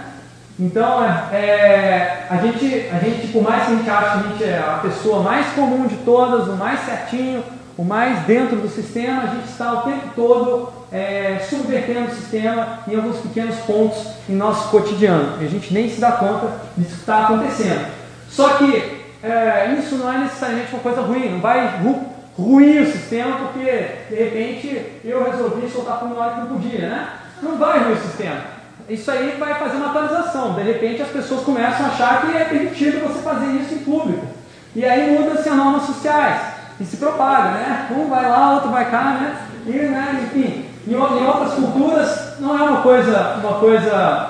Então, 0.59 1.05
é, 1.05 1.37
é, 1.37 2.27
a, 2.29 2.37
gente, 2.39 2.91
a 2.93 2.99
gente, 2.99 3.29
por 3.29 3.45
mais 3.45 3.65
que 3.65 3.73
a 3.73 3.77
gente 3.77 3.89
ache 3.89 4.11
que 4.11 4.19
a 4.19 4.29
gente 4.29 4.45
é 4.45 4.59
a 4.59 4.81
pessoa 4.83 5.23
mais 5.23 5.47
comum 5.53 5.87
de 5.87 5.95
todas, 5.99 6.49
o 6.49 6.57
mais 6.57 6.81
certinho, 6.81 7.45
o 7.79 7.85
mais 7.85 8.27
dentro 8.27 8.57
do 8.57 8.69
sistema, 8.69 9.23
a 9.23 9.27
gente 9.27 9.49
está 9.49 9.73
o 9.73 9.83
tempo 9.83 10.09
todo 10.17 10.69
é, 10.91 11.39
subvertendo 11.49 12.11
o 12.11 12.15
sistema 12.15 12.81
em 12.89 12.97
alguns 12.97 13.19
pequenos 13.19 13.55
pontos 13.61 14.05
em 14.29 14.35
nosso 14.35 14.69
cotidiano. 14.71 15.41
E 15.41 15.47
a 15.47 15.49
gente 15.49 15.73
nem 15.73 15.89
se 15.89 16.01
dá 16.01 16.13
conta 16.13 16.53
disso 16.77 16.95
que 16.95 17.01
está 17.01 17.25
acontecendo. 17.25 17.87
Só 18.29 18.49
que 18.55 19.01
é, 19.23 19.77
isso 19.79 19.95
não 19.95 20.13
é 20.13 20.19
necessariamente 20.19 20.73
uma 20.73 20.83
coisa 20.83 21.01
ruim, 21.03 21.31
não 21.31 21.41
vai 21.41 21.79
ru 21.79 22.19
ruir 22.37 22.83
o 22.83 22.93
sistema 22.93 23.37
porque 23.37 23.65
de 24.11 24.15
repente 24.15 25.01
eu 25.05 25.25
resolvi 25.25 25.69
soltar 25.69 25.99
por 25.99 26.07
uma 26.07 26.21
hora 26.21 26.35
que 26.35 26.41
não 26.41 26.47
podia, 26.49 26.89
né? 26.89 27.09
Não 27.43 27.57
vai 27.57 27.79
ruir 27.81 27.97
o 27.97 28.01
sistema 28.01 28.59
isso 28.89 29.11
aí 29.11 29.37
vai 29.39 29.55
fazer 29.55 29.77
uma 29.77 29.91
atualização. 29.91 30.55
De 30.55 30.63
repente 30.63 31.03
as 31.03 31.09
pessoas 31.09 31.43
começam 31.43 31.85
a 31.85 31.89
achar 31.91 32.23
que 32.23 32.37
é 32.37 32.45
permitido 32.45 33.07
você 33.07 33.21
fazer 33.21 33.47
isso 33.53 33.75
em 33.75 33.79
público. 33.79 34.27
E 34.75 34.85
aí 34.85 35.19
muda-se 35.19 35.49
as 35.49 35.57
normas 35.57 35.83
sociais 35.83 36.58
e 36.81 36.85
se 36.85 36.97
propaga, 36.97 37.51
né? 37.51 37.89
Um 37.91 38.09
vai 38.09 38.29
lá, 38.29 38.55
outro 38.55 38.71
vai 38.71 38.91
cá, 38.91 39.19
né? 39.21 39.37
E, 39.67 39.73
né, 39.73 40.21
enfim, 40.23 40.67
em, 40.87 40.93
em 40.93 41.27
outras 41.27 41.55
culturas 41.55 42.39
não 42.39 42.59
é 42.59 42.63
uma 42.63 42.81
coisa, 42.81 43.37
uma 43.43 43.59
coisa 43.59 44.29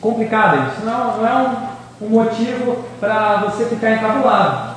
complicada 0.00 0.68
isso, 0.68 0.86
não 0.86 1.18
não 1.18 1.26
é 1.26 1.34
um, 1.34 2.06
um 2.06 2.08
motivo 2.08 2.84
para 2.98 3.36
você 3.38 3.64
ficar 3.66 3.92
encabulado. 3.92 4.70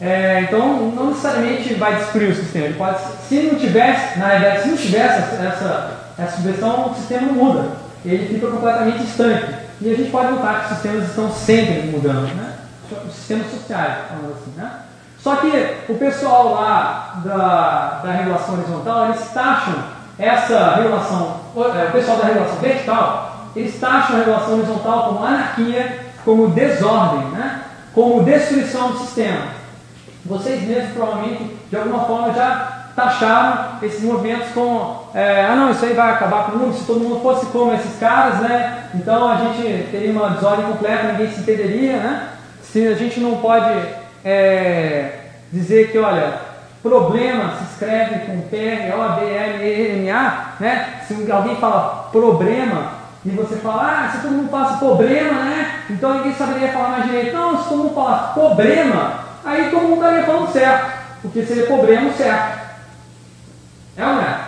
É, 0.00 0.40
então, 0.40 0.90
não 0.90 1.06
necessariamente 1.08 1.74
vai 1.74 1.96
destruir 1.96 2.30
o 2.30 2.34
sistema. 2.34 2.66
Ele 2.66 2.74
pode, 2.74 2.98
se 3.28 3.42
não 3.42 3.58
tivesse, 3.58 4.18
na 4.18 4.28
verdade, 4.30 4.62
se 4.62 4.68
não 4.68 4.76
tivesse 4.76 5.18
essa, 5.18 5.98
essa, 6.18 6.36
subversão, 6.36 6.90
o 6.90 6.94
sistema 6.94 7.32
muda 7.32 7.82
ele 8.04 8.34
fica 8.34 8.48
completamente 8.48 9.04
estanque. 9.04 9.54
E 9.80 9.90
a 9.90 9.96
gente 9.96 10.10
pode 10.10 10.32
notar 10.32 10.60
que 10.60 10.64
os 10.64 10.80
sistemas 10.80 11.08
estão 11.08 11.30
sempre 11.32 11.90
mudando, 11.90 12.34
né? 12.34 12.52
Os 13.06 13.14
sistemas 13.14 13.50
sociais, 13.50 13.94
falando 14.08 14.32
assim, 14.32 14.52
né? 14.56 14.70
Só 15.22 15.36
que 15.36 15.76
o 15.88 15.94
pessoal 15.94 16.54
lá 16.54 17.20
da, 17.24 18.00
da 18.02 18.10
regulação 18.10 18.54
horizontal, 18.54 19.04
eles 19.06 19.30
taxam 19.32 19.74
essa 20.18 20.74
regulação, 20.74 21.36
é, 21.56 21.88
o 21.88 21.92
pessoal 21.92 22.16
da 22.16 22.24
regulação 22.24 22.56
vertical, 22.56 23.36
eles 23.54 23.78
taxam 23.78 24.16
a 24.16 24.18
regulação 24.18 24.54
horizontal 24.54 25.04
como 25.04 25.24
anarquia, 25.24 26.06
como 26.24 26.48
desordem, 26.48 27.24
né? 27.30 27.62
como 27.94 28.24
destruição 28.24 28.90
do 28.90 28.98
sistema. 28.98 29.46
Vocês 30.24 30.62
mesmos 30.62 30.92
provavelmente, 30.92 31.56
de 31.70 31.76
alguma 31.76 32.04
forma, 32.04 32.32
já 32.32 32.86
taxaram 32.96 33.78
esses 33.82 34.02
movimentos 34.02 34.48
como, 34.52 35.08
é, 35.14 35.46
ah 35.46 35.54
não, 35.54 35.70
isso 35.70 35.84
aí 35.84 35.94
vai 35.94 36.10
acabar 36.10 36.46
com 36.46 36.52
o 36.52 36.58
mundo, 36.58 36.76
se 36.76 36.84
todo 36.84 37.00
mundo 37.00 37.20
fosse 37.20 37.46
como 37.46 37.72
esses 37.74 37.98
caras, 37.98 38.40
né? 38.40 38.86
Então 38.94 39.30
a 39.30 39.36
gente 39.36 39.88
teria 39.90 40.10
uma 40.10 40.30
desordem 40.30 40.66
completa, 40.66 41.12
ninguém 41.12 41.30
se 41.30 41.40
entenderia, 41.40 41.96
né? 41.96 42.28
Se 42.62 42.86
a 42.86 42.94
gente 42.94 43.20
não 43.20 43.36
pode 43.36 44.01
é, 44.24 45.20
dizer 45.52 45.90
que, 45.90 45.98
olha, 45.98 46.34
problema 46.82 47.56
se 47.56 47.64
escreve 47.72 48.26
com 48.26 48.40
P-R-O-B-L-E-M-A, 48.42 48.94
né? 50.58 51.00
Se 51.06 51.30
alguém 51.30 51.56
fala 51.56 52.08
problema 52.10 53.02
e 53.24 53.30
você 53.30 53.56
fala, 53.56 54.04
ah, 54.04 54.10
se 54.10 54.22
todo 54.22 54.32
mundo 54.32 54.50
falasse 54.50 54.78
problema, 54.78 55.44
né? 55.44 55.84
Então 55.90 56.14
ninguém 56.14 56.34
saberia 56.34 56.72
falar 56.72 56.88
mais 56.88 57.04
direito. 57.04 57.36
Não, 57.36 57.62
se 57.62 57.68
todo 57.68 57.78
mundo 57.78 57.94
falasse 57.94 58.34
problema, 58.34 59.20
aí 59.44 59.70
todo 59.70 59.82
mundo 59.82 60.04
estaria 60.04 60.24
falando 60.24 60.52
certo, 60.52 60.92
porque 61.22 61.44
seria 61.44 61.66
problema 61.66 62.12
certo. 62.12 62.62
É 63.96 64.04
ou 64.04 64.14
não 64.14 64.22
é? 64.22 64.38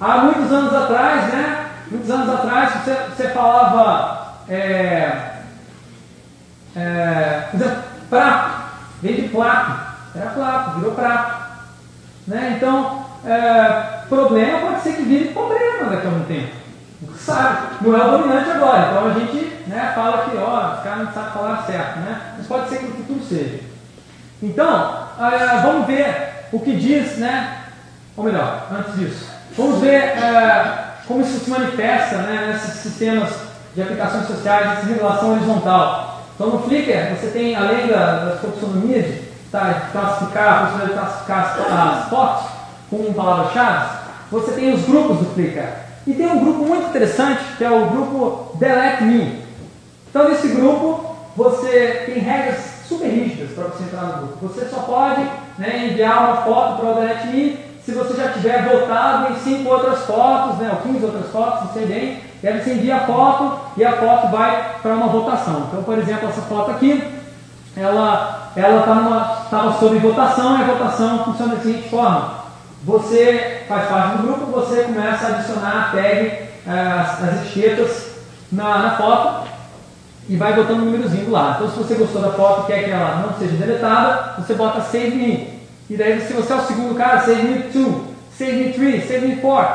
Há 0.00 0.18
muitos 0.18 0.52
anos 0.52 0.74
atrás, 0.74 1.32
né? 1.32 1.66
Muitos 1.90 2.10
anos 2.10 2.28
atrás, 2.28 2.72
você, 2.74 2.94
você 3.16 3.28
falava, 3.30 4.34
é, 4.48 5.12
é, 6.76 7.44
por 7.50 7.56
exemplo, 7.60 7.82
prato, 8.10 8.57
vem 9.02 9.14
de 9.14 9.28
plato, 9.28 9.80
era 10.14 10.30
plato, 10.30 10.78
virou 10.78 10.94
prato. 10.94 11.48
Né? 12.26 12.54
Então, 12.56 13.04
é, 13.24 14.06
problema 14.08 14.60
pode 14.60 14.82
ser 14.82 14.94
que 14.94 15.02
vire 15.02 15.32
problema 15.32 15.90
daqui 15.90 16.06
a 16.06 16.10
um 16.10 16.24
tempo. 16.24 16.58
Sabe, 17.16 17.58
não 17.80 17.96
é 17.96 18.04
o 18.04 18.10
dominante 18.10 18.50
agora, 18.50 18.88
então 18.90 19.06
a 19.06 19.14
gente 19.14 19.62
né, 19.68 19.92
fala 19.94 20.24
que 20.24 20.36
ó, 20.36 20.74
os 20.74 20.82
caras 20.82 21.04
não 21.04 21.12
sabem 21.12 21.32
falar 21.32 21.62
certo, 21.64 22.00
né? 22.00 22.20
mas 22.36 22.46
pode 22.46 22.68
ser 22.68 22.78
que 22.78 22.86
no 22.86 22.96
futuro 22.96 23.20
seja. 23.22 23.60
Então, 24.42 25.08
é, 25.20 25.60
vamos 25.62 25.86
ver 25.86 26.48
o 26.50 26.58
que 26.58 26.74
diz 26.74 27.18
né, 27.18 27.58
ou 28.16 28.24
melhor, 28.24 28.66
antes 28.72 28.96
disso, 28.96 29.30
vamos 29.56 29.80
ver 29.80 29.94
é, 29.94 30.78
como 31.06 31.20
isso 31.20 31.44
se 31.44 31.50
manifesta 31.50 32.16
né, 32.16 32.52
nesses 32.52 32.80
sistemas 32.80 33.30
de 33.74 33.82
aplicações 33.82 34.26
sociais 34.26 34.80
de 34.80 34.92
regulação 34.92 35.32
horizontal. 35.32 36.17
Então 36.38 36.50
no 36.50 36.62
Flickr 36.62 37.16
você 37.16 37.32
tem, 37.32 37.56
além 37.56 37.88
da, 37.88 38.24
das 38.24 38.40
taxonomias, 38.40 39.06
tá, 39.50 39.72
de 39.72 39.90
classificar, 39.90 40.48
a 40.48 40.66
possibilidade 40.66 41.18
de 41.18 41.24
classificar 41.24 41.98
as 41.98 42.08
fotos 42.08 42.46
com 42.88 43.12
palavras-chave, 43.12 43.98
você 44.30 44.52
tem 44.52 44.72
os 44.72 44.82
grupos 44.82 45.18
do 45.18 45.34
Flickr. 45.34 45.66
E 46.06 46.14
tem 46.14 46.28
um 46.28 46.38
grupo 46.38 46.64
muito 46.64 46.90
interessante 46.90 47.42
que 47.56 47.64
é 47.64 47.70
o 47.70 47.86
grupo 47.86 48.56
Delete 48.56 49.02
Me. 49.02 49.42
Então 50.08 50.28
nesse 50.28 50.46
grupo 50.48 51.16
você 51.36 52.04
tem 52.06 52.20
regras 52.20 52.56
super 52.88 53.08
rígidas 53.08 53.50
para 53.50 53.64
você 53.64 53.82
entrar 53.82 54.02
no 54.02 54.18
grupo. 54.18 54.46
Você 54.46 54.64
só 54.66 54.78
pode 54.82 55.22
né, 55.58 55.88
enviar 55.88 56.22
uma 56.24 56.42
foto 56.42 56.80
para 56.80 56.90
o 56.90 56.94
Delete 56.94 57.26
Me 57.26 57.67
se 57.88 57.94
você 57.94 58.14
já 58.14 58.28
tiver 58.28 58.68
votado 58.68 59.32
em 59.32 59.36
cinco 59.36 59.70
outras 59.70 60.00
fotos, 60.00 60.58
né, 60.58 60.68
ou 60.72 60.92
15 60.92 61.06
outras 61.06 61.32
fotos, 61.32 61.64
não 61.64 61.72
sei 61.72 61.86
bem, 61.86 62.20
e 62.42 62.46
aí 62.46 62.60
você 62.60 62.74
envia 62.74 62.96
a 62.96 63.06
foto 63.06 63.58
e 63.78 63.82
a 63.82 63.92
foto 63.92 64.28
vai 64.28 64.74
para 64.82 64.92
uma 64.92 65.06
votação. 65.06 65.68
Então, 65.68 65.82
por 65.82 65.96
exemplo, 65.96 66.28
essa 66.28 66.42
foto 66.42 66.70
aqui, 66.72 67.02
ela 67.74 68.50
estava 68.54 69.46
tá 69.48 69.72
sob 69.80 69.98
votação 70.00 70.58
e 70.58 70.62
a 70.62 70.66
votação 70.66 71.24
funciona 71.24 71.54
da 71.54 71.62
seguinte 71.62 71.88
forma. 71.88 72.34
Você 72.84 73.64
faz 73.66 73.88
parte 73.88 74.18
do 74.18 74.22
grupo, 74.22 74.52
você 74.52 74.82
começa 74.82 75.26
a 75.26 75.30
adicionar 75.30 75.88
a 75.88 75.96
tag, 75.96 76.26
eh, 76.26 76.50
as, 76.66 77.24
as 77.24 77.40
etiquetas 77.40 78.10
na, 78.52 78.78
na 78.80 78.90
foto 78.98 79.48
e 80.28 80.36
vai 80.36 80.52
botando 80.52 80.82
um 80.82 80.84
númerozinho 80.84 81.24
do 81.24 81.30
lado. 81.30 81.64
Então, 81.64 81.70
se 81.70 81.78
você 81.78 81.94
gostou 81.94 82.20
da 82.20 82.32
foto 82.32 82.64
e 82.64 82.66
quer 82.66 82.84
que 82.84 82.90
ela 82.90 83.26
não 83.26 83.38
seja 83.38 83.56
deletada, 83.56 84.34
você 84.42 84.52
bota 84.52 84.82
save 84.82 85.16
me. 85.16 85.57
E 85.90 85.96
daí, 85.96 86.20
se 86.20 86.34
você 86.34 86.52
é 86.52 86.56
o 86.56 86.66
segundo 86.66 86.94
cara, 86.96 87.20
save 87.20 87.42
me 87.42 87.62
two, 87.72 88.04
save 88.36 88.52
me 88.52 88.72
three, 88.72 89.00
save 89.00 89.26
me 89.26 89.36
four. 89.36 89.66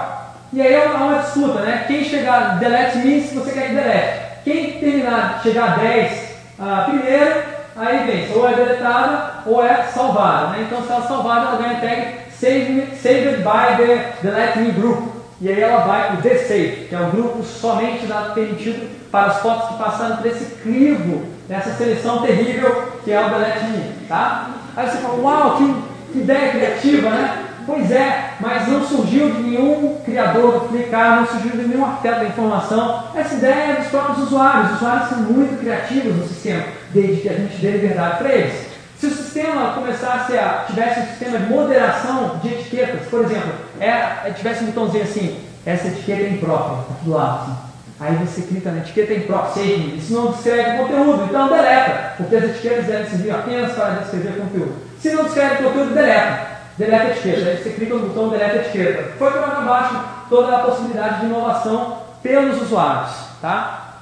E 0.54 0.62
aí 0.62 0.74
é 0.74 0.86
uma, 0.86 1.20
disputa, 1.20 1.62
né? 1.62 1.86
Quem 1.88 2.04
chegar, 2.04 2.60
delete 2.60 3.00
me 3.00 3.22
se 3.22 3.34
você 3.34 3.52
quer 3.52 3.70
que 3.70 3.76
delete. 3.76 4.24
Quem 4.44 4.72
terminar, 4.80 5.42
chegar 5.42 5.74
a 5.74 5.78
10 5.78 6.12
uh, 6.60 6.92
primeiro, 6.92 7.44
aí 7.76 8.06
vem, 8.06 8.38
ou 8.38 8.48
é 8.48 8.54
deletada 8.54 9.34
ou 9.48 9.66
é 9.66 9.84
salvada. 9.84 10.48
Né? 10.50 10.68
Então, 10.68 10.84
se 10.84 10.92
ela 10.92 11.04
é 11.04 11.08
salvada, 11.08 11.48
ela 11.48 11.58
ganha 11.58 11.78
a 11.78 11.82
tag 11.82 12.08
saved, 12.40 12.96
saved 13.02 13.38
by 13.38 13.78
the 13.78 14.14
delete 14.22 14.60
me 14.60 14.72
group. 14.72 15.14
E 15.42 15.50
aí 15.50 15.60
ela 15.60 15.84
vai 15.86 16.16
para 16.16 16.20
o 16.20 16.22
save, 16.22 16.86
que 16.88 16.96
é 16.96 17.00
o 17.00 17.10
grupo 17.10 17.42
somente 17.44 18.06
permitido 18.36 18.88
para 19.10 19.32
as 19.32 19.42
fotos 19.42 19.70
que 19.70 19.84
passaram 19.84 20.18
por 20.18 20.28
esse 20.28 20.46
crivo, 20.62 21.26
dessa 21.50 21.72
seleção 21.72 22.22
terrível 22.22 22.94
que 23.04 23.12
é 23.12 23.20
o 23.20 23.30
delete 23.30 23.66
me. 23.66 24.08
Tá? 24.08 24.50
Aí 24.76 24.88
você 24.88 24.98
fala, 24.98 25.20
uau, 25.20 25.58
que 25.58 25.93
que 26.14 26.20
ideia 26.20 26.52
criativa, 26.52 27.10
né? 27.10 27.46
Pois 27.66 27.90
é, 27.92 28.34
mas 28.40 28.68
não 28.68 28.86
surgiu 28.86 29.32
de 29.32 29.42
nenhum 29.42 29.98
criador 30.06 30.60
do 30.60 30.68
Flickr, 30.68 30.92
não 30.92 31.26
surgiu 31.26 31.52
de 31.52 31.68
nenhum 31.68 31.86
arquiteto 31.86 32.20
da 32.20 32.26
informação. 32.26 33.04
Essa 33.16 33.36
ideia 33.36 33.72
é 33.72 33.76
dos 33.76 33.88
próprios 33.88 34.28
usuários. 34.28 34.72
Os 34.72 34.76
usuários 34.78 35.10
são 35.10 35.18
muito 35.20 35.60
criativos 35.60 36.16
no 36.16 36.28
sistema, 36.28 36.64
desde 36.94 37.22
que 37.22 37.30
a 37.30 37.34
gente 37.34 37.56
dê 37.58 37.72
liberdade 37.72 38.18
para 38.18 38.34
eles. 38.34 38.74
Se 39.00 39.08
o 39.08 39.16
sistema 39.16 39.74
começasse 39.74 40.38
a 40.38 40.66
tivesse 40.68 41.00
um 41.00 41.06
sistema 41.08 41.40
de 41.40 41.46
moderação 41.46 42.40
de 42.42 42.50
etiquetas, 42.50 43.08
por 43.10 43.24
exemplo, 43.24 43.54
é, 43.80 44.32
tivesse 44.32 44.64
um 44.64 44.68
botãozinho 44.68 45.04
assim, 45.04 45.40
essa 45.66 45.88
etiqueta 45.88 46.22
é 46.22 46.30
imprópria, 46.30 46.78
tá 46.78 46.96
do 47.04 47.12
lado 47.12 47.42
assim. 47.42 47.58
Aí 48.00 48.16
você 48.16 48.42
clica 48.42 48.72
na 48.72 48.80
etiqueta 48.80 49.14
imprópria, 49.14 49.54
save, 49.54 49.98
isso 49.98 50.14
não 50.14 50.32
descreve 50.32 50.78
conteúdo, 50.78 51.24
então 51.24 51.48
deleta, 51.48 52.14
porque 52.18 52.36
as 52.36 52.44
etiquetas 52.44 52.86
devem 52.86 53.10
servir 53.10 53.32
apenas 53.32 53.72
para 53.74 53.90
descrever 53.92 54.38
conteúdo. 54.38 54.83
Se 55.04 55.12
não 55.12 55.26
descreve 55.26 55.64
conteúdo, 55.66 55.94
deleta. 55.94 56.48
Deleta 56.78 57.04
a 57.04 57.10
etiqueta. 57.10 57.50
Aí 57.50 57.58
você 57.58 57.70
clica 57.72 57.94
no 57.94 58.08
botão 58.08 58.30
deleta 58.30 58.54
a 58.54 58.62
etiqueta. 58.62 59.12
Foi 59.20 59.32
para 59.32 59.60
baixo 59.60 60.00
toda 60.30 60.56
a 60.56 60.60
possibilidade 60.60 61.20
de 61.20 61.26
inovação 61.26 61.98
pelos 62.24 62.62
usuários. 62.62 63.12
Tá? 63.42 63.96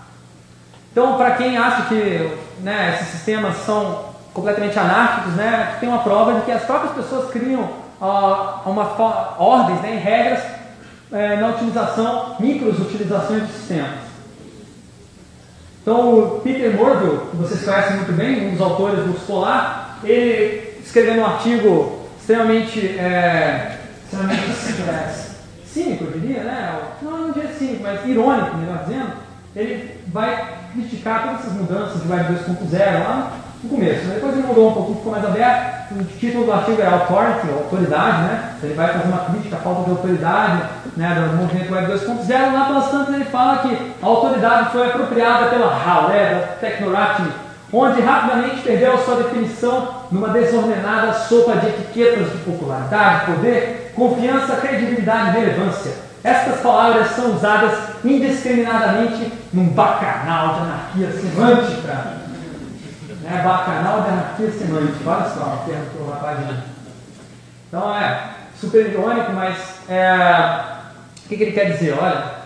Então, 0.91 1.17
para 1.17 1.31
quem 1.31 1.57
acha 1.57 1.87
que 1.87 2.37
né, 2.59 2.93
esses 2.93 3.13
sistemas 3.13 3.57
são 3.65 4.11
completamente 4.31 4.77
anárquicos, 4.77 5.33
né, 5.33 5.77
tem 5.79 5.89
uma 5.89 6.03
prova 6.03 6.35
de 6.35 6.41
que 6.41 6.51
as 6.51 6.61
próprias 6.61 6.93
pessoas 6.93 7.31
criam 7.31 7.67
a, 7.99 8.61
uma 8.67 8.83
ordens 9.39 9.81
né, 9.81 9.95
e 9.95 9.97
regras 9.97 10.43
é, 11.11 11.35
na 11.37 11.47
utilização, 11.47 12.35
micros 12.39 12.79
utilizações 12.79 13.47
de 13.47 13.53
sistemas. 13.53 14.11
Então, 15.81 16.13
o 16.13 16.41
Peter 16.41 16.77
Morville, 16.77 17.21
que 17.31 17.37
vocês 17.37 17.65
conhecem 17.65 17.95
muito 17.95 18.13
bem, 18.13 18.49
um 18.49 18.51
dos 18.51 18.61
autores 18.61 19.03
do 19.03 19.17
Solar, 19.25 19.97
ele 20.03 20.70
escreveu 20.91 21.21
um 21.21 21.25
artigo 21.25 22.01
extremamente, 22.19 22.85
é, 22.99 23.77
extremamente 24.03 24.41
é, 24.41 25.13
cínico, 25.65 26.03
eu 26.03 26.19
diria, 26.19 26.43
né? 26.43 26.79
não, 27.01 27.17
não 27.17 27.31
diria 27.31 27.49
cínico, 27.53 27.83
mas 27.83 28.05
irônico, 28.05 28.57
melhor 28.57 28.83
dizendo, 28.83 29.13
ele 29.55 30.01
vai 30.07 30.55
criticar 30.73 31.23
todas 31.23 31.39
essas 31.39 31.53
mudanças 31.53 32.03
de 32.03 32.11
Web 32.11 32.33
2.0 32.33 33.03
lá 33.05 33.31
no 33.63 33.69
começo. 33.69 34.05
Né? 34.05 34.15
Depois 34.15 34.33
ele 34.33 34.47
mudou 34.47 34.69
um 34.69 34.73
pouquinho, 34.73 34.97
ficou 34.97 35.11
mais 35.13 35.25
aberto. 35.25 35.81
O 35.91 36.03
título 36.19 36.45
do 36.45 36.53
artigo 36.53 36.81
é 36.81 36.87
Authority, 36.87 37.47
autoridade, 37.51 38.21
né? 38.23 38.53
Ele 38.63 38.73
vai 38.73 38.93
fazer 38.93 39.07
uma 39.09 39.25
crítica 39.25 39.57
à 39.57 39.59
falta 39.59 39.83
de 39.83 39.91
autoridade 39.91 40.63
né, 40.95 41.27
do 41.29 41.37
movimento 41.37 41.73
Web 41.73 41.91
2.0. 41.91 42.53
Lá 42.53 42.65
pelas 42.65 42.91
tantas 42.91 43.15
ele 43.15 43.25
fala 43.25 43.57
que 43.59 43.93
a 44.01 44.05
autoridade 44.05 44.71
foi 44.71 44.87
apropriada 44.87 45.49
pela 45.49 45.67
HAL, 45.67 46.07
né, 46.07 46.33
da 46.33 46.67
Technorati, 46.67 47.23
onde 47.73 48.01
rapidamente 48.01 48.61
perdeu 48.61 48.97
sua 48.97 49.23
definição 49.23 50.01
numa 50.11 50.29
desordenada 50.29 51.13
sopa 51.13 51.55
de 51.57 51.67
etiquetas 51.67 52.31
de 52.31 52.37
popularidade, 52.39 53.25
poder, 53.27 53.93
confiança, 53.95 54.55
credibilidade 54.57 55.29
e 55.29 55.39
relevância. 55.39 55.93
Estas 56.23 56.59
palavras 56.59 57.11
são 57.11 57.35
usadas 57.35 57.77
indiscriminadamente 58.03 59.31
num 59.53 59.69
bacanal 59.69 60.55
de 60.55 60.59
anarquia 60.61 61.11
semântica 61.11 62.21
né, 63.31 63.41
bacanal 63.43 64.01
de 64.01 64.09
anarquia 64.09 64.51
semântica. 64.51 65.09
Olha 65.09 65.29
só 65.29 65.63
termo 65.65 65.85
que 65.85 66.11
rapaz. 66.11 66.39
Então 67.67 67.95
é 67.95 68.29
super 68.59 68.85
irônico, 68.87 69.31
mas 69.31 69.57
é, 69.87 70.63
o 71.25 71.29
que, 71.29 71.37
que 71.37 71.43
ele 71.43 71.51
quer 71.51 71.71
dizer? 71.71 71.97
Olha, 71.99 72.41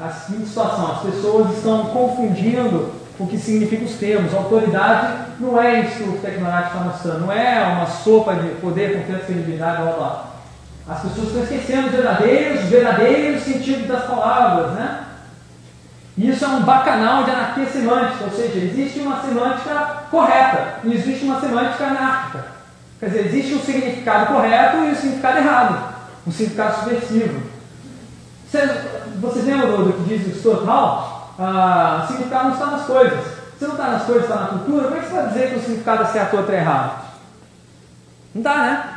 a 0.00 0.08
seguinte 0.10 0.48
situação: 0.48 0.92
as 0.92 1.00
pessoas 1.02 1.56
estão 1.56 1.86
confundindo 1.86 2.92
o 3.18 3.26
que 3.26 3.38
significa 3.38 3.84
os 3.84 3.94
termos. 3.94 4.34
Autoridade 4.34 5.24
não 5.40 5.60
é 5.60 5.80
isso 5.80 5.96
que 5.96 6.08
o 6.08 6.18
Tecnorat 6.18 6.66
está 6.66 6.80
mostrando, 6.80 7.20
não 7.20 7.32
é 7.32 7.62
uma 7.64 7.86
sopa 7.86 8.34
de 8.34 8.48
poder, 8.60 8.98
confiança, 8.98 9.24
credibilidade, 9.24 9.82
blá 9.82 9.92
blá. 9.92 10.24
As 10.86 11.00
pessoas 11.00 11.28
estão 11.28 11.42
esquecendo 11.42 11.86
os 11.86 11.92
verdadeiros, 11.92 12.64
verdadeiros 12.64 13.42
sentidos 13.42 13.86
das 13.86 14.04
palavras, 14.04 14.72
né? 14.72 15.00
Isso 16.16 16.44
é 16.44 16.48
um 16.48 16.62
bacanal 16.62 17.24
de 17.24 17.30
anarquia 17.30 17.66
semântica, 17.66 18.24
ou 18.24 18.30
seja, 18.30 18.58
existe 18.58 19.00
uma 19.00 19.20
semântica 19.20 20.04
correta, 20.10 20.78
não 20.84 20.92
existe 20.92 21.24
uma 21.24 21.40
semântica 21.40 21.84
anárquica. 21.86 22.44
Quer 23.00 23.06
dizer, 23.06 23.26
existe 23.26 23.54
um 23.54 23.60
significado 23.60 24.32
correto 24.32 24.76
e 24.76 24.90
um 24.90 24.94
significado 24.94 25.38
errado, 25.38 25.94
um 26.26 26.30
significado 26.30 26.80
subversivo. 26.80 27.42
Vocês, 28.48 28.70
vocês 29.20 29.44
lembram 29.46 29.84
do, 29.84 29.92
que 29.92 30.16
diz 30.16 30.26
o 30.32 30.38
Stuart 30.38 30.64
Hall? 30.64 31.13
Ah, 31.38 32.02
o 32.02 32.06
significado 32.06 32.44
não 32.44 32.54
está 32.54 32.66
nas 32.66 32.86
coisas. 32.86 33.24
Se 33.58 33.64
não 33.64 33.72
está 33.72 33.88
nas 33.88 34.02
coisas, 34.04 34.24
está 34.24 34.36
na 34.36 34.46
cultura, 34.48 34.84
como 34.84 34.96
é 34.96 35.00
que 35.00 35.06
você 35.06 35.14
vai 35.14 35.28
dizer 35.28 35.50
que 35.50 35.56
o 35.56 35.60
significado 35.60 36.02
é 36.02 36.06
certo 36.06 36.34
ou 36.34 36.40
outro 36.40 36.54
é 36.54 36.58
errado? 36.58 37.04
Não 38.34 38.42
dá, 38.42 38.56
né? 38.56 38.94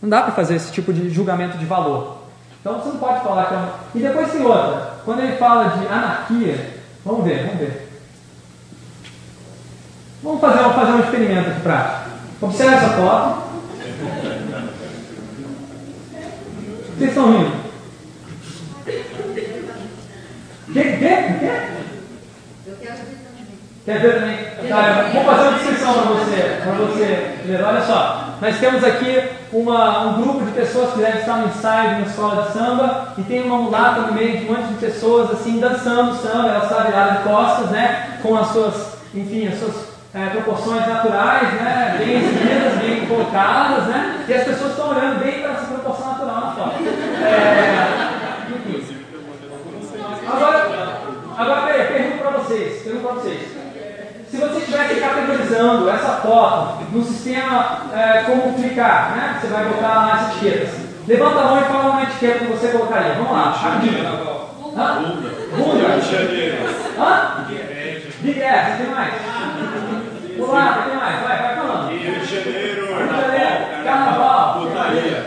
Não 0.00 0.08
dá 0.08 0.22
para 0.22 0.32
fazer 0.32 0.54
esse 0.54 0.72
tipo 0.72 0.92
de 0.92 1.10
julgamento 1.10 1.58
de 1.58 1.64
valor. 1.64 2.18
Então 2.60 2.78
você 2.78 2.88
não 2.90 2.96
pode 2.96 3.20
falar 3.24 3.46
que 3.46 3.54
é 3.54 3.56
uma... 3.56 3.74
E 3.94 3.98
depois 3.98 4.30
tem 4.30 4.42
outra. 4.42 4.94
Quando 5.04 5.20
ele 5.20 5.36
fala 5.36 5.76
de 5.76 5.86
anarquia, 5.86 6.78
vamos 7.04 7.24
ver, 7.24 7.44
vamos 7.46 7.58
ver. 7.58 7.88
Vamos 10.22 10.40
fazer, 10.40 10.58
vamos 10.58 10.76
fazer 10.76 10.92
um 10.92 11.00
experimento 11.00 11.50
aqui 11.50 11.60
prático. 11.60 12.10
Observe 12.40 12.74
essa 12.74 12.88
foto. 12.90 13.42
Vocês 16.96 17.10
estão 17.10 17.32
rindo? 17.32 17.61
Quer 20.72 20.96
ver? 20.96 21.38
Quer? 21.38 21.70
Eu 22.66 22.76
quero 22.80 22.96
ver 22.96 23.18
também. 23.26 23.46
Quer 23.84 23.98
ver 24.00 24.14
também? 24.14 24.68
Tá, 24.68 25.10
vou 25.12 25.24
fazer 25.24 25.48
uma 25.48 25.58
descrição 25.58 25.92
para 25.92 26.02
você, 26.12 26.60
para 26.62 26.72
você 26.72 27.36
ver. 27.44 27.62
Olha 27.62 27.82
só, 27.82 28.38
nós 28.40 28.58
temos 28.58 28.82
aqui 28.82 29.22
uma, 29.52 30.06
um 30.06 30.22
grupo 30.22 30.46
de 30.46 30.52
pessoas 30.52 30.94
que 30.94 31.00
devem 31.00 31.20
estar 31.20 31.36
no 31.36 31.48
ensaio 31.48 31.90
de 31.90 31.94
uma 31.96 32.06
escola 32.06 32.42
de 32.42 32.52
samba 32.52 33.08
e 33.18 33.22
tem 33.22 33.42
uma 33.42 33.58
mulata 33.58 34.00
no 34.00 34.14
meio 34.14 34.38
de 34.38 34.46
um 34.46 34.54
monte 34.54 34.68
de 34.68 34.74
pessoas 34.74 35.30
assim 35.32 35.60
dançando 35.60 36.16
samba, 36.16 36.48
ela 36.48 36.64
está 36.64 36.84
virada 36.84 37.18
de 37.18 37.24
costas, 37.24 37.70
né, 37.70 38.18
com 38.22 38.34
as 38.36 38.46
suas, 38.48 38.96
enfim, 39.14 39.48
as 39.48 39.58
suas 39.58 39.74
é, 40.14 40.26
proporções 40.30 40.86
naturais, 40.86 41.52
né, 41.54 41.96
bem 41.98 42.16
exibidas, 42.18 42.78
bem 42.78 43.06
colocadas, 43.06 43.84
né, 43.88 44.24
e 44.26 44.32
as 44.32 44.44
pessoas 44.44 44.70
estão 44.70 44.90
olhando 44.90 45.22
bem 45.22 45.42
para 45.42 45.52
essa 45.52 45.66
proporção 45.66 46.12
natural 46.12 46.40
na 46.40 46.52
foto. 46.52 46.74
É, 47.22 48.12
Agora, 50.26 50.61
agora 51.42 51.62
peraí, 51.62 51.86
pergunto 51.86 52.18
para 52.18 52.30
vocês, 52.30 52.82
pergunto 52.82 53.04
para 53.04 53.14
vocês. 53.14 53.40
Se 54.30 54.36
você 54.38 54.58
estivesse 54.58 55.00
categorizando 55.00 55.90
essa 55.90 56.12
foto 56.22 56.84
no 56.90 57.04
sistema 57.04 57.82
é, 57.94 58.22
como 58.22 58.54
clicar, 58.54 59.14
né? 59.14 59.38
Você 59.38 59.48
vai 59.48 59.64
botar 59.66 59.88
lá 59.88 60.06
nas 60.06 60.30
etiquetas. 60.30 60.70
Levanta 61.06 61.40
a 61.40 61.44
mão 61.44 61.60
e 61.60 61.64
fala 61.64 61.90
uma 61.90 62.02
etiqueta 62.04 62.38
que 62.38 62.52
você 62.52 62.68
colocaria. 62.68 63.14
Vamos 63.14 63.32
lá. 63.32 63.52
Hã? 64.74 65.02
Bunda. 65.02 65.88
Rio 65.88 66.00
de 66.00 66.10
Janeiro. 66.10 66.56
Hã? 66.98 67.44
Big 68.20 68.42
Ass, 68.42 68.78
tem 68.78 68.86
mais? 68.86 69.14
Pulata, 70.36 70.82
tem 70.88 70.96
mais? 70.96 71.20
Vai, 71.20 71.42
vai 71.42 71.56
falando. 71.56 71.90
Rio 71.90 72.20
de 72.20 72.24
Janeiro. 72.24 72.86
Rio 72.86 73.08
de 73.08 73.20
Janeiro. 73.20 73.84
Carnaval. 73.84 74.60
Putaria. 74.60 75.26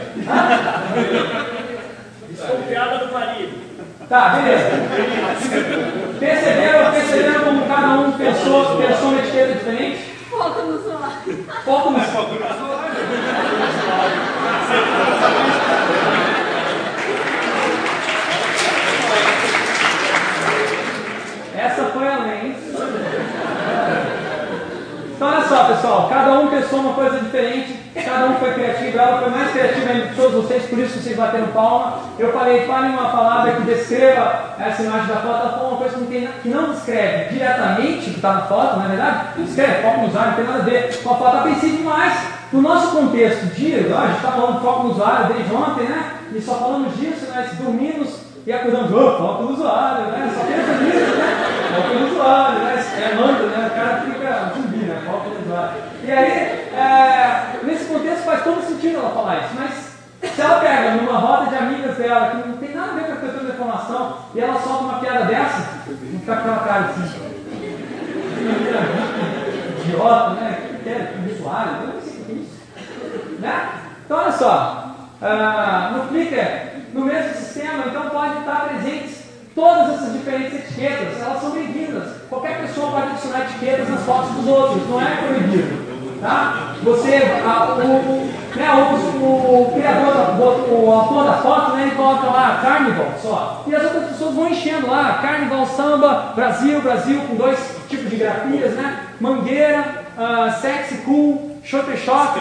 Desconfiada 2.30 3.05
do 3.05 3.13
marido. 3.13 3.66
Tá, 4.09 4.30
beleza. 4.30 4.70
Perceberam, 6.20 6.91
perceberam 6.91 7.43
como 7.43 7.66
cada 7.68 7.93
um 7.99 8.11
pensou, 8.13 8.78
pensou 8.78 9.09
uma 9.09 9.20
etiqueta 9.20 9.53
diferente? 9.53 10.16
Foco 10.30 10.61
no 10.61 10.82
celular. 10.82 11.22
Foco 11.66 11.91
no 11.91 11.99
celular. 11.99 12.91
Essa 21.57 21.86
foi 21.86 22.07
além. 22.07 22.55
Então 25.16 25.28
olha 25.28 25.45
só, 25.56 25.64
pessoal, 25.64 26.10
cada 26.10 26.34
um 26.39 26.47
pensou 26.47 26.80
uma 26.80 26.93
coisa 26.93 27.18
diferente, 27.18 27.80
cada 28.03 28.26
um 28.26 28.36
foi 28.36 28.53
criativo, 28.53 28.99
ela 28.99 29.20
foi 29.20 29.30
mais 29.30 29.51
criativa 29.51 29.93
de 29.93 30.16
todos 30.16 30.43
vocês, 30.43 30.66
por 30.66 30.78
isso 30.80 30.99
vocês 30.99 31.16
bateram 31.16 31.47
palma. 31.47 31.99
Eu 32.20 32.34
falei, 32.34 32.66
fale 32.66 32.89
uma 32.89 33.10
palavra 33.10 33.53
que 33.53 33.62
descreva 33.62 34.56
essa 34.60 34.84
imagem 34.84 35.08
da 35.08 35.16
foto, 35.16 35.39
ela 35.39 35.51
falou 35.53 35.70
uma 35.70 35.78
coisa 35.78 35.95
que 35.95 36.01
não, 36.01 36.08
tem, 36.08 36.30
que 36.43 36.49
não 36.49 36.74
descreve 36.74 37.34
diretamente 37.34 38.10
o 38.10 38.14
que 38.14 38.18
está 38.18 38.34
na 38.34 38.41
foto, 38.41 38.76
não 38.76 38.86
é 38.86 38.89
verdade? 38.89 39.20
Não 39.38 39.45
descreve, 39.45 39.82
foco 39.82 40.01
no 40.01 40.08
usuário, 40.08 40.30
não 40.30 40.36
tem 40.36 40.45
nada 40.45 40.60
a 40.60 40.66
ver 40.66 40.97
com 41.01 41.10
a 41.10 41.18
foto, 41.18 41.38
a 41.38 41.41
princípio, 41.41 41.86
mas 41.86 42.28
no 42.51 42.62
nosso 42.62 42.88
contexto 42.91 43.45
de, 43.56 43.93
ó, 43.93 43.97
a 43.97 44.08
gente 44.08 44.18
está 44.18 44.32
falando 44.32 44.62
foco 44.62 44.84
no 44.84 44.91
usuário 44.91 45.34
desde 45.34 45.56
ontem, 45.56 45.84
né? 45.86 46.12
E 46.36 46.41
só 46.41 46.56
falamos 46.56 46.97
disso, 46.97 47.28
nós 47.34 47.49
dormimos 47.53 48.26
e 48.45 48.51
acusamos, 48.51 48.91
oh, 48.91 49.18
foco 49.18 49.43
no 49.43 49.53
usuário, 49.53 50.06
né? 50.12 50.32
Só 50.36 50.43
pensa 50.43 50.84
nisso, 50.84 51.16
né? 51.16 51.56
Foco 51.76 51.99
no 51.99 52.12
usuário, 52.12 52.60
né? 52.60 52.86
É 52.95 53.16
manda, 53.16 53.43
né? 53.47 53.68
O 53.68 53.76
cara 53.76 54.01
fica 54.01 54.51
zumbi, 54.56 54.86
né? 54.86 55.01
Foco 55.06 55.30
no 55.30 55.41
usuário. 55.41 55.45
E 56.03 56.12
aí, 56.12 56.32
é, 56.74 57.60
nesse 57.64 57.86
contexto 57.86 58.26
faz 58.26 58.43
todo 58.43 58.62
sentido 58.62 58.99
ela 58.99 59.10
falar 59.10 59.38
isso, 59.38 59.56
mas 59.56 59.95
se 60.34 60.41
ela 60.41 60.60
pega 60.60 60.95
numa 60.95 61.18
roda 61.18 61.49
de 61.49 61.56
amigas 61.56 61.97
dela 61.97 62.30
que 62.32 62.47
não 62.47 62.58
tem 62.58 62.76
nada 62.76 62.91
a 62.91 62.95
ver 62.95 63.06
com 63.06 63.14
a 63.14 63.16
questão 63.16 63.43
da 63.43 63.53
informação 63.53 64.18
e 64.34 64.39
ela 64.39 64.60
solta 64.60 64.84
uma 64.84 64.99
piada 64.99 65.26
dessa, 65.26 65.84
não 65.88 66.20
fica 66.20 66.36
com 66.36 66.41
aquela 66.41 66.60
cara 66.60 66.86
assim. 66.86 67.26
Idiota, 69.86 70.30
né? 70.32 70.80
Que 70.84 70.89
é 70.89 71.14
eu 71.16 71.93
não 71.93 72.01
sei 72.01 72.22
o 72.22 72.26
que 72.26 72.32
é 72.32 72.36
isso. 72.36 73.39
Né? 73.39 73.70
Então, 74.06 74.18
olha 74.18 74.32
só. 74.32 74.95
Uh, 75.22 75.97
no 75.97 76.08
Flickr, 76.10 76.76
no 76.93 77.06
mesmo 77.06 77.34
sistema, 77.36 77.86
então 77.88 78.10
pode 78.10 78.39
estar 78.39 78.68
presentes 78.68 79.25
todas 79.56 79.95
essas 79.95 80.14
diferentes 80.14 80.53
etiquetas, 80.53 81.22
elas 81.22 81.41
são 81.41 81.51
bem-vindas. 81.51 82.10
Qualquer 82.30 82.62
pessoa 82.62 82.91
pode 82.91 83.08
adicionar 83.12 83.45
etiquetas 83.45 83.89
nas 83.89 84.01
fotos 84.01 84.32
dos 84.32 84.47
outros, 84.47 84.89
não 84.89 85.01
é 85.01 85.16
proibido. 85.16 85.95
Tá? 86.22 86.74
Você, 86.84 87.16
a, 87.45 87.74
o, 87.74 87.78
né, 88.56 88.72
o, 88.72 89.26
o, 89.26 89.72
criador, 89.74 90.14
da, 90.14 90.32
o 90.34 90.91
autor 90.91 91.26
da 91.26 91.34
foto, 91.38 91.76
né, 91.76 91.84
ele 91.84 91.95
coloca 91.95 92.28
lá 92.28 92.60
Carnival 92.62 93.14
só. 93.22 93.64
E 93.68 93.76
as 93.76 93.84
outras 93.84 94.10
pessoas 94.10 94.36
vão 94.36 94.49
enchendo 94.49 94.89
lá, 94.89 95.20
Carnival, 95.22 95.66
samba, 95.68 96.34
Brasil, 96.36 96.82
Brasil, 96.82 97.22
com 97.22 97.36
dois 97.36 97.60
tipos 97.88 98.10
de 98.10 98.16
grafias, 98.18 98.74
né? 98.74 98.99
Mangueira, 99.20 100.06
uh, 100.18 100.62
sexy, 100.62 100.97
cool, 100.99 101.58
shopper 101.64 101.97
shop, 101.97 102.39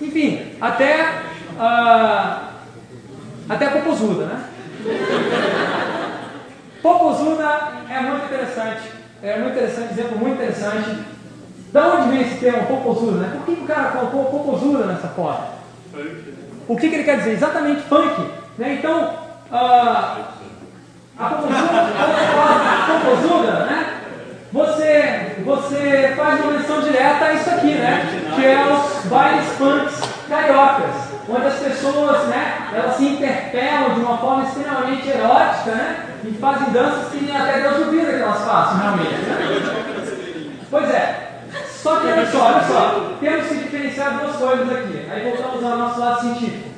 enfim, 0.00 0.52
até, 0.60 1.22
uh, 1.58 2.40
até 3.48 3.68
popozuda, 3.68 4.24
né? 4.26 4.44
Popozuda 6.82 7.72
é 7.88 8.00
muito 8.00 8.24
interessante, 8.26 8.82
é 9.22 9.38
muito 9.38 9.52
interessante, 9.52 9.92
exemplo 9.92 10.18
muito 10.18 10.34
interessante 10.34 10.98
da 11.72 11.86
onde 11.86 12.08
vem 12.10 12.22
esse 12.22 12.38
termo 12.38 12.66
popozuda? 12.66 13.18
Né? 13.18 13.32
Por 13.34 13.54
que 13.54 13.62
o 13.62 13.66
cara 13.66 13.90
colocou 13.90 14.24
popozuda 14.26 14.86
nessa 14.86 15.08
foto? 15.08 15.60
O 16.66 16.76
que, 16.76 16.88
que 16.88 16.94
ele 16.94 17.04
quer 17.04 17.18
dizer? 17.18 17.32
Exatamente 17.32 17.82
funk. 17.82 18.30
Né? 18.58 18.74
Então, 18.78 19.14
ah, 19.52 20.16
a 21.18 21.28
composuda, 22.86 23.66
né? 23.66 24.00
Você, 24.52 25.36
você 25.44 26.14
faz 26.16 26.40
uma 26.40 26.52
menção 26.52 26.80
direta 26.80 27.24
a 27.24 27.34
isso 27.34 27.50
aqui, 27.50 27.74
né? 27.74 28.32
Que 28.34 28.46
é 28.46 28.66
os 28.66 29.04
bailes 29.06 29.46
punks 29.56 30.00
cariocas, 30.28 31.09
onde 31.30 31.46
as 31.46 31.54
pessoas, 31.54 32.26
né? 32.26 32.68
Elas 32.72 32.96
se 32.96 33.04
interpelam 33.04 33.94
de 33.94 34.00
uma 34.00 34.18
forma 34.18 34.44
extremamente 34.44 35.08
erótica, 35.08 35.70
né? 35.70 36.06
E 36.24 36.32
fazem 36.32 36.70
danças 36.70 37.12
que 37.12 37.30
até 37.30 37.60
Deus 37.60 37.76
duvida 37.76 38.12
que 38.12 38.22
elas 38.22 38.44
façam, 38.44 38.78
realmente. 38.78 39.14
Né? 39.14 40.56
Pois 40.70 40.90
é. 40.90 41.30
Só 41.82 41.96
que 41.96 42.06
olha 42.08 42.26
só, 42.26 42.44
olha 42.44 42.62
só, 42.62 43.16
temos 43.20 43.46
que 43.46 43.54
diferenciar 43.54 44.18
duas 44.18 44.36
coisas 44.36 44.70
aqui. 44.70 45.08
Aí 45.10 45.30
voltamos 45.30 45.64
ao 45.64 45.78
nosso 45.78 46.00
lado 46.00 46.20
científico. 46.20 46.68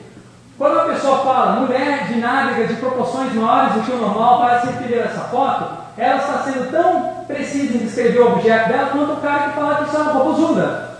Quando 0.57 0.79
a 0.79 0.85
pessoa 0.85 1.19
fala 1.19 1.61
mulher 1.61 2.07
de 2.07 2.21
nádega 2.21 2.69
de 2.69 2.75
proporções 2.75 3.35
maiores 3.35 3.75
do 3.75 3.81
que 3.81 3.93
o 3.93 3.97
normal 3.97 4.41
para 4.41 4.61
se 4.61 4.67
referir 4.69 5.01
a 5.01 5.05
essa 5.07 5.21
foto, 5.23 5.83
ela 5.99 6.19
está 6.19 6.39
sendo 6.45 6.71
tão 6.71 7.25
precisa 7.27 7.75
em 7.75 7.79
descrever 7.79 8.21
o 8.21 8.33
objeto 8.33 8.69
dela 8.69 8.91
quanto 8.91 9.13
o 9.13 9.21
cara 9.21 9.51
que 9.51 9.57
fala 9.57 9.75
que 9.77 9.85
isso 9.85 9.97
é 9.97 10.01
uma 10.01 10.13
popozuda. 10.13 10.92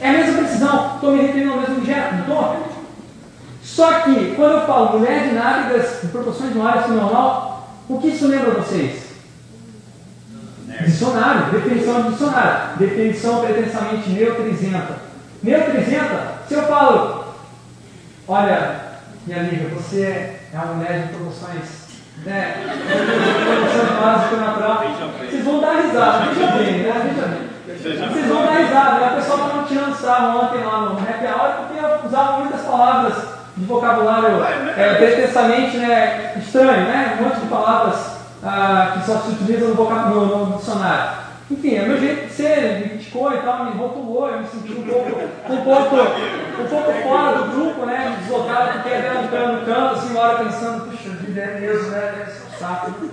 É 0.00 0.08
a 0.08 0.12
mesma 0.12 0.38
precisão, 0.38 0.94
estou 0.94 1.12
me 1.12 1.22
referindo 1.22 1.52
ao 1.52 1.60
mesmo 1.60 1.76
objeto, 1.78 2.14
não 2.14 2.20
estou? 2.20 2.66
Só 3.62 4.00
que, 4.00 4.34
quando 4.36 4.52
eu 4.52 4.66
falo 4.66 4.98
mulher 4.98 5.28
de 5.28 5.34
nádegas 5.34 6.00
de 6.02 6.08
proporções 6.08 6.52
do 6.52 6.62
que 6.84 6.90
o 6.90 6.94
normal, 6.94 7.70
o 7.88 7.98
que 7.98 8.08
isso 8.08 8.28
lembra 8.28 8.50
vocês? 8.52 9.06
Dicionário, 10.84 11.52
definição 11.52 12.02
de 12.02 12.10
dicionário. 12.10 12.76
Definição 12.76 13.40
pretensamente 13.40 14.10
e 14.10 15.80
isenta, 15.80 16.34
se 16.46 16.54
eu 16.54 16.62
falo, 16.64 17.24
olha, 18.28 18.80
minha 19.26 19.40
amiga, 19.40 19.68
você 19.74 20.38
é 20.52 20.58
uma 20.58 20.74
mulher 20.74 21.02
de 21.02 21.08
proporções 21.08 21.86
né? 22.24 22.56
proporções 23.44 23.90
o 23.90 24.40
natural. 24.40 24.84
Vocês 25.20 25.44
vão 25.44 25.60
dar 25.60 25.80
risada, 25.82 26.32
veja 26.32 26.46
bem, 26.52 26.82
né? 26.82 27.12
Veja 27.14 27.26
bem. 27.28 27.45
Vocês 27.94 28.26
vão 28.26 28.42
dar 28.42 28.58
risada, 28.58 28.98
né? 28.98 29.12
O 29.12 29.14
pessoal 29.16 29.38
estava 29.38 29.62
tirando 29.64 29.94
sarro 29.94 30.40
ontem 30.40 30.64
lá 30.64 30.80
no 30.80 30.98
happy 30.98 31.26
hour 31.26 31.52
porque 31.58 31.84
eu 31.84 32.04
usava 32.04 32.38
muitas 32.40 32.60
palavras 32.62 33.14
de 33.56 33.64
vocabulário 33.64 34.44
é, 34.76 34.94
pretensamente 34.94 35.76
né, 35.76 36.34
estranho, 36.36 36.84
né? 36.88 37.16
Um 37.20 37.24
monte 37.24 37.40
de 37.40 37.46
palavras 37.46 38.16
ah, 38.42 38.92
que 38.94 39.06
só 39.06 39.18
se 39.18 39.30
utilizam 39.30 39.68
no, 39.68 39.84
no, 39.84 40.46
no 40.46 40.58
dicionário. 40.58 41.26
Enfim, 41.48 41.76
é 41.76 41.82
meu 41.82 42.00
jeito 42.00 42.26
de 42.26 42.32
ser, 42.32 42.80
me 42.80 42.88
criticou 42.88 43.32
e 43.32 43.38
tal, 43.38 43.66
me 43.66 43.78
rotulou, 43.78 44.28
eu 44.28 44.40
me 44.40 44.48
senti 44.48 44.72
um 44.72 44.82
pouco, 44.82 45.10
um 45.48 45.56
pouco, 45.62 45.96
um 45.96 46.66
pouco 46.68 46.92
fora 47.04 47.38
do 47.38 47.52
grupo, 47.52 47.86
né? 47.86 48.16
Deslocado, 48.20 48.82
porque 48.82 48.88
um 48.88 49.28
canto 49.28 49.52
no 49.52 49.64
canto, 49.64 49.94
assim, 49.94 50.10
uma 50.10 50.20
hora 50.22 50.44
pensando, 50.44 50.90
puxa 50.90 51.10
vida, 51.10 51.40
é 51.40 51.60
mesmo, 51.60 51.88
né? 51.90 52.14
Deve 52.18 52.32
ser 52.32 52.42
um 52.46 52.58
saco. 52.58 52.90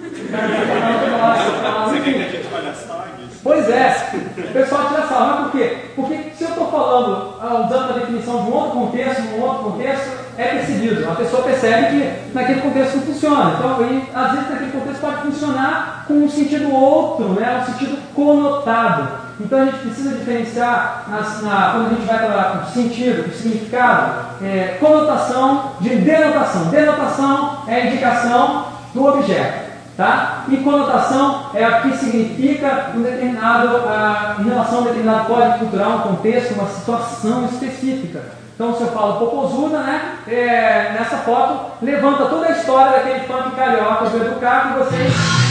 Você 1.86 1.99
quer 1.99 2.13
que 2.13 2.21
a 2.24 2.30
gente 2.30 2.49
olhe 2.51 2.74
tags? 2.88 3.22
Pois 3.43 3.69
é, 3.69 4.09
o 4.37 4.53
pessoal 4.53 4.87
tira 4.87 5.05
sarro, 5.05 5.27
mas 5.27 5.41
por 5.41 5.51
quê? 5.51 5.77
Porque 5.97 6.31
se 6.33 6.45
eu 6.45 6.49
estou 6.49 6.71
falando, 6.71 7.33
ah, 7.41 7.65
usando 7.65 7.89
a 7.89 7.99
definição 7.99 8.45
de 8.45 8.49
um 8.49 8.53
outro 8.53 8.79
contexto, 8.79 9.21
num 9.21 9.41
outro 9.41 9.71
contexto, 9.71 10.11
é 10.37 10.43
percebido. 10.45 11.11
A 11.11 11.15
pessoa 11.15 11.43
percebe 11.43 11.87
que 11.87 12.33
naquele 12.33 12.61
contexto 12.61 12.95
não 12.95 13.03
funciona. 13.03 13.55
Então, 13.57 13.81
e, 13.81 14.09
às 14.15 14.31
vezes, 14.31 14.49
naquele 14.49 14.71
contexto 14.71 15.01
pode 15.01 15.21
funcionar 15.23 16.05
com 16.07 16.13
um 16.13 16.29
sentido 16.29 16.73
outro, 16.73 17.29
né? 17.33 17.61
um 17.61 17.71
sentido 17.73 17.97
conotado. 18.15 19.23
Então, 19.41 19.59
a 19.59 19.65
gente 19.65 19.79
precisa 19.79 20.17
diferenciar, 20.17 21.05
na, 21.09 21.71
quando 21.71 21.87
a 21.87 21.89
gente 21.89 22.05
vai 22.05 22.17
trabalhar 22.19 22.59
com 22.59 22.71
sentido, 22.71 23.25
com 23.25 23.37
significado, 23.37 24.25
é, 24.41 24.77
conotação 24.79 25.71
de 25.81 25.89
denotação. 25.97 26.69
Denotação 26.69 27.57
é 27.67 27.75
a 27.75 27.85
indicação 27.87 28.67
do 28.93 29.05
objeto. 29.05 29.62
Tá? 29.95 30.45
E 30.49 30.57
conotação 30.57 31.51
é 31.53 31.67
o 31.67 31.81
que 31.83 31.97
significa 31.97 32.91
um 32.95 33.03
determinado, 33.03 33.77
uh, 33.77 34.41
em 34.41 34.45
relação 34.45 34.79
a 34.79 34.81
um 34.81 34.85
determinado 34.85 35.25
código 35.27 35.59
cultural, 35.59 35.91
um 35.91 36.01
contexto, 36.01 36.55
uma 36.55 36.67
situação 36.67 37.45
específica. 37.45 38.21
Então, 38.55 38.75
se 38.75 38.81
eu 38.81 38.87
falo 38.87 39.19
popozuda, 39.19 39.79
né? 39.79 40.15
É, 40.27 40.93
nessa 40.97 41.17
foto, 41.17 41.73
levanta 41.81 42.25
toda 42.25 42.47
a 42.47 42.51
história 42.51 42.91
daquele 42.91 43.21
funk 43.21 43.55
carioca 43.55 44.09
do 44.09 44.17
Educar 44.17 44.73
que 44.73 44.79
vocês. 44.79 45.42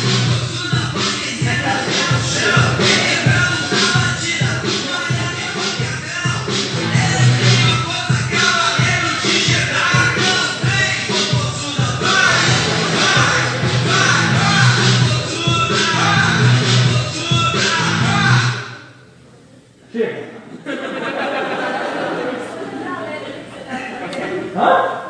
Hã? 24.62 25.02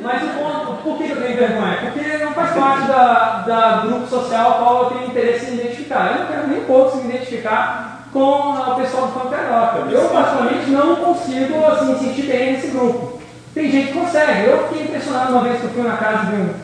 Mas 0.00 0.22
o 0.22 0.26
ponto, 0.38 0.82
por 0.82 0.98
que 0.98 1.10
eu 1.10 1.16
tenho 1.16 1.36
vergonha? 1.36 1.78
Porque 1.80 2.18
não 2.18 2.32
faz 2.32 2.50
parte 2.52 2.86
da, 2.86 3.42
da 3.46 3.76
grupo 3.86 4.06
social 4.06 4.52
ao 4.52 4.58
qual 4.58 4.82
eu 4.82 4.90
tenho 4.90 5.06
interesse 5.10 5.46
em 5.46 5.50
me 5.52 5.62
identificar. 5.62 6.12
Eu 6.12 6.18
não 6.20 6.26
quero 6.26 6.48
nem 6.48 6.60
pouco 6.60 6.96
se 6.96 7.06
identificar 7.06 8.06
com 8.12 8.50
o 8.50 8.74
pessoal 8.76 9.06
do 9.06 9.18
Panteroca. 9.18 9.78
Eu, 9.90 10.08
particularmente, 10.10 10.70
não 10.70 10.96
consigo 10.96 11.64
assim, 11.64 11.86
me 11.86 11.98
sentir 11.98 12.22
bem 12.26 12.52
nesse 12.52 12.68
grupo. 12.68 13.18
Tem 13.54 13.70
gente 13.70 13.92
que 13.92 13.98
consegue. 13.98 14.46
Eu 14.46 14.68
fiquei 14.68 14.84
impressionado 14.84 15.32
uma 15.32 15.42
vez 15.42 15.58
que 15.58 15.64
eu 15.64 15.70
fui 15.70 15.82
na 15.82 15.96
casa 15.96 16.26
de, 16.26 16.36
um, 16.36 16.54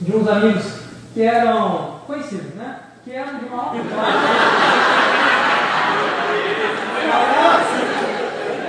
de 0.00 0.16
uns 0.16 0.28
amigos 0.28 0.81
que 1.12 1.22
eram 1.22 2.00
conhecidos, 2.06 2.54
né? 2.54 2.76
Que 3.04 3.12
eram 3.12 3.38
de 3.38 3.44
uma 3.44 3.62
alta 3.62 3.76
classe. 3.78 4.18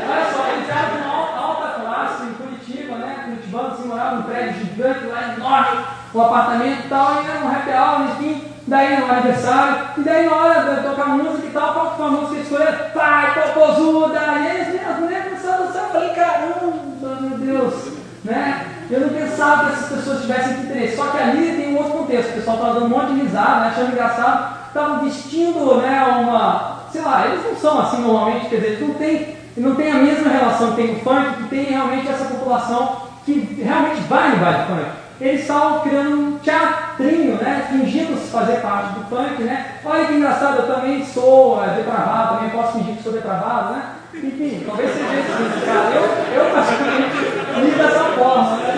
Olha 0.10 0.26
só, 0.32 0.48
eles 0.52 0.70
eram 0.70 0.90
de 0.90 0.98
uma 1.04 1.40
alta 1.40 1.80
classe 1.80 2.24
em 2.24 2.34
Curitiba, 2.34 2.96
né? 2.98 3.24
Curitibanos 3.26 3.74
assim, 3.74 3.88
morava 3.88 4.16
num 4.18 4.24
prédio 4.24 4.66
gigante 4.66 5.06
lá 5.06 5.34
enorme, 5.36 5.86
um 6.14 6.22
apartamento 6.22 6.86
e 6.86 6.90
tal, 6.90 7.24
e 7.24 7.28
era 7.28 7.40
um 7.40 7.48
happy 7.50 7.72
hour, 7.72 8.02
enfim, 8.12 8.44
daí 8.68 8.98
no 9.00 9.10
aniversário, 9.12 9.88
e 9.98 10.02
daí 10.02 10.26
na 10.26 10.36
hora 10.36 10.76
de 10.76 10.84
tocar 10.84 11.08
música 11.08 11.48
e 11.48 11.52
tal, 11.52 11.74
qual 11.74 11.96
foi 11.96 12.06
a 12.06 12.10
música 12.10 12.36
que 12.36 12.42
escolheu? 12.42 12.74
Pai, 12.94 13.34
Popozuda! 13.34 14.20
E 14.20 14.48
eles, 14.48 14.86
as 14.86 15.00
mulheres 15.00 15.26
começaram 15.26 15.64
a 15.64 15.68
dançar, 15.68 15.84
eu 15.84 15.90
falei, 15.90 16.10
caramba, 16.10 17.22
meu 17.22 17.38
Deus! 17.38 18.03
Né? 18.24 18.68
Eu 18.90 19.02
não 19.02 19.10
pensava 19.10 19.66
que 19.66 19.74
essas 19.74 19.98
pessoas 19.98 20.22
tivessem 20.22 20.60
interesse. 20.60 20.96
Só 20.96 21.08
que 21.08 21.18
ali 21.18 21.58
tem 21.58 21.74
um 21.74 21.78
outro 21.78 21.94
contexto. 21.94 22.30
O 22.30 22.34
pessoal 22.34 22.58
estava 22.58 22.74
dando 22.76 22.86
um 22.86 22.90
monte 22.90 23.14
de 23.14 23.22
risada, 23.22 23.60
né? 23.60 23.68
achando 23.68 23.92
engraçado. 23.92 24.64
Estavam 24.68 25.04
vestindo 25.04 25.76
né, 25.76 26.04
uma. 26.04 26.84
Sei 26.92 27.02
lá, 27.02 27.28
eles 27.28 27.44
não 27.44 27.56
são 27.56 27.80
assim 27.80 28.02
normalmente, 28.02 28.50
quer 28.50 28.58
dizer, 28.58 28.82
não 28.82 28.94
tem, 28.94 29.38
não 29.58 29.76
tem 29.76 29.92
a 29.92 29.96
mesma 29.96 30.30
relação 30.30 30.72
que 30.72 30.82
tem 30.82 30.96
o 30.96 31.00
funk, 31.00 31.38
que 31.38 31.50
tem 31.50 31.64
realmente 31.66 32.08
essa 32.08 32.26
população 32.26 33.02
que 33.26 33.34
realmente 33.64 34.02
vai 34.02 34.30
no 34.30 34.38
baile 34.38 34.66
funk 34.68 35.04
eles 35.22 35.42
estavam 35.42 35.80
criando 35.82 36.20
um 36.20 36.38
teatrinho, 36.40 37.36
né? 37.36 37.66
Fingindo 37.70 38.18
fazer 38.30 38.58
parte 38.58 38.94
do 38.94 39.06
punk, 39.10 39.44
né? 39.44 39.78
Olha 39.86 40.06
que 40.06 40.14
engraçado, 40.14 40.58
eu 40.58 40.76
também 40.76 41.06
sou 41.06 41.64
é, 41.64 41.76
depravado, 41.76 42.36
também 42.36 42.50
posso 42.50 42.74
fingir 42.74 42.96
que 42.96 43.04
sou 43.04 43.14
depravado, 43.14 43.74
né? 43.74 43.84
Enfim, 44.14 44.64
talvez 44.66 44.92
seja 44.92 45.14
isso. 45.14 45.66
cara. 45.66 45.90
Eu, 45.96 46.44
eu 46.44 46.54
particularmente, 46.54 47.33
Diz 47.56 47.78
dessa 47.78 48.04
forma, 48.16 48.58
né? 48.58 48.74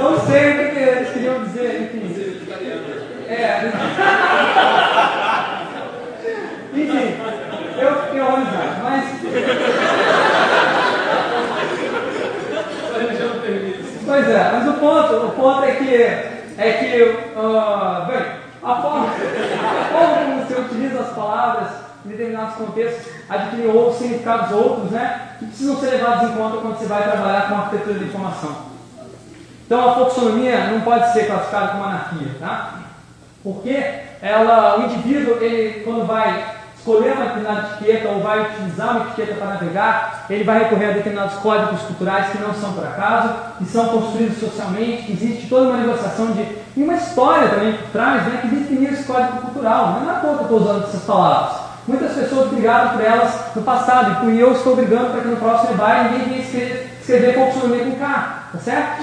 Não 0.00 0.18
sei 0.26 0.50
o 0.50 0.54
que, 0.56 0.78
eles 0.78 1.12
queriam 1.12 1.44
dizer, 1.44 1.82
enfim. 1.82 2.02
É. 3.28 3.72
enfim, 6.74 7.16
eu 7.78 8.02
fiquei 8.02 8.20
horrorizado, 8.20 8.82
mas. 8.82 9.04
pois 14.04 14.28
é, 14.28 14.50
mas 14.52 14.68
o 14.68 14.72
ponto, 14.74 15.14
o 15.14 15.30
ponto 15.30 15.64
é 15.64 15.72
que 15.72 15.94
é 16.58 16.72
que 16.72 17.02
uh, 17.02 18.06
bem, 18.06 18.22
a 18.62 18.74
forma 18.82 19.08
como 19.92 20.44
você 20.44 20.54
utiliza 20.60 21.00
as 21.00 21.12
palavras 21.14 21.91
em 22.04 22.08
determinados 22.08 22.54
contextos 22.56 23.12
adquirem 23.28 23.70
outros 23.70 23.98
significados 23.98 24.52
outros, 24.52 24.90
né, 24.90 25.36
que 25.38 25.46
precisam 25.46 25.76
ser 25.76 25.90
levados 25.90 26.30
em 26.30 26.34
conta 26.34 26.56
quando 26.58 26.78
você 26.78 26.86
vai 26.86 27.02
trabalhar 27.02 27.48
com 27.48 27.54
arquitetura 27.54 27.98
de 27.98 28.04
informação. 28.04 28.72
Então 29.66 29.90
a 29.90 29.94
taxonomia 29.94 30.66
não 30.66 30.80
pode 30.82 31.12
ser 31.12 31.26
classificada 31.26 31.68
como 31.68 31.84
anarquia, 31.84 32.28
tá? 32.38 32.74
Porque 33.42 33.82
ela, 34.20 34.78
o 34.78 34.84
indivíduo, 34.84 35.38
ele, 35.40 35.82
quando 35.82 36.06
vai 36.06 36.44
escolher 36.76 37.12
uma 37.12 37.26
determinada 37.26 37.68
etiqueta 37.68 38.08
ou 38.08 38.20
vai 38.20 38.42
utilizar 38.42 38.96
uma 38.96 39.06
etiqueta 39.06 39.34
para 39.34 39.46
navegar, 39.46 40.26
ele 40.28 40.44
vai 40.44 40.64
recorrer 40.64 40.90
a 40.90 40.92
determinados 40.92 41.34
códigos 41.34 41.80
culturais 41.82 42.30
que 42.30 42.38
não 42.38 42.52
são 42.52 42.72
por 42.72 42.84
acaso, 42.84 43.34
que 43.58 43.64
são 43.64 43.88
construídos 43.88 44.38
socialmente, 44.38 45.04
que 45.04 45.12
existe 45.12 45.48
toda 45.48 45.70
uma 45.70 45.78
negociação 45.78 46.32
de. 46.32 46.42
e 46.76 46.82
uma 46.82 46.94
história 46.94 47.48
também 47.48 47.74
por 47.74 47.88
trás 47.90 48.24
né, 48.26 48.40
que 48.42 48.48
define 48.48 48.86
esse 48.86 49.04
código 49.04 49.40
cultural. 49.42 49.92
Não 49.92 50.02
é 50.02 50.12
na 50.12 50.20
conta 50.20 50.44
que 50.44 50.52
eu 50.52 50.58
estou 50.58 50.60
usando 50.60 50.84
essas 50.84 51.02
palavras. 51.04 51.71
Muitas 51.86 52.12
pessoas 52.12 52.50
brigaram 52.50 52.90
por 52.90 53.04
elas 53.04 53.56
no 53.56 53.62
passado, 53.62 54.30
e 54.30 54.38
eu 54.38 54.52
estou 54.52 54.76
brigando 54.76 55.10
para 55.10 55.20
que 55.22 55.28
no 55.28 55.36
próximo 55.36 55.70
debate 55.70 56.12
ninguém 56.12 56.28
venha 56.28 56.42
escrever, 56.42 56.98
escrever 57.00 57.34
Popsonomia 57.34 57.84
com 57.84 57.98
K, 57.98 58.48
tá 58.52 58.58
certo? 58.58 59.02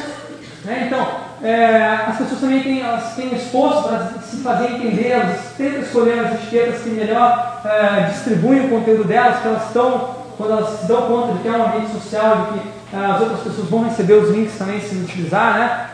Né? 0.63 0.83
Então, 0.87 1.07
é, 1.41 2.05
as 2.07 2.17
pessoas 2.17 2.39
também 2.39 2.63
têm, 2.63 2.81
elas 2.81 3.15
têm 3.15 3.33
esforço 3.35 3.83
para 3.83 3.99
se 4.21 4.37
fazer 4.37 4.75
entender, 4.75 5.09
elas 5.09 5.39
tentam 5.57 5.81
escolher 5.81 6.19
as 6.19 6.35
etiquetas 6.35 6.81
que 6.81 6.89
melhor 6.89 7.61
é, 7.65 8.01
distribuem 8.11 8.65
o 8.65 8.69
conteúdo 8.69 9.03
delas, 9.05 9.35
porque 9.35 9.47
elas 9.49 9.67
estão, 9.67 10.15
quando 10.37 10.51
elas 10.51 10.79
se 10.79 10.85
dão 10.87 11.01
conta 11.03 11.33
de 11.33 11.39
que 11.39 11.47
é 11.47 11.51
um 11.51 11.65
ambiente 11.65 11.91
social, 11.91 12.51
de 12.53 12.59
que 12.59 12.69
é, 12.93 13.05
as 13.05 13.21
outras 13.21 13.39
pessoas 13.41 13.69
vão 13.69 13.83
receber 13.83 14.13
os 14.13 14.29
links 14.29 14.57
também 14.57 14.79
se 14.79 14.95
utilizar, 14.95 15.59
né, 15.59 15.89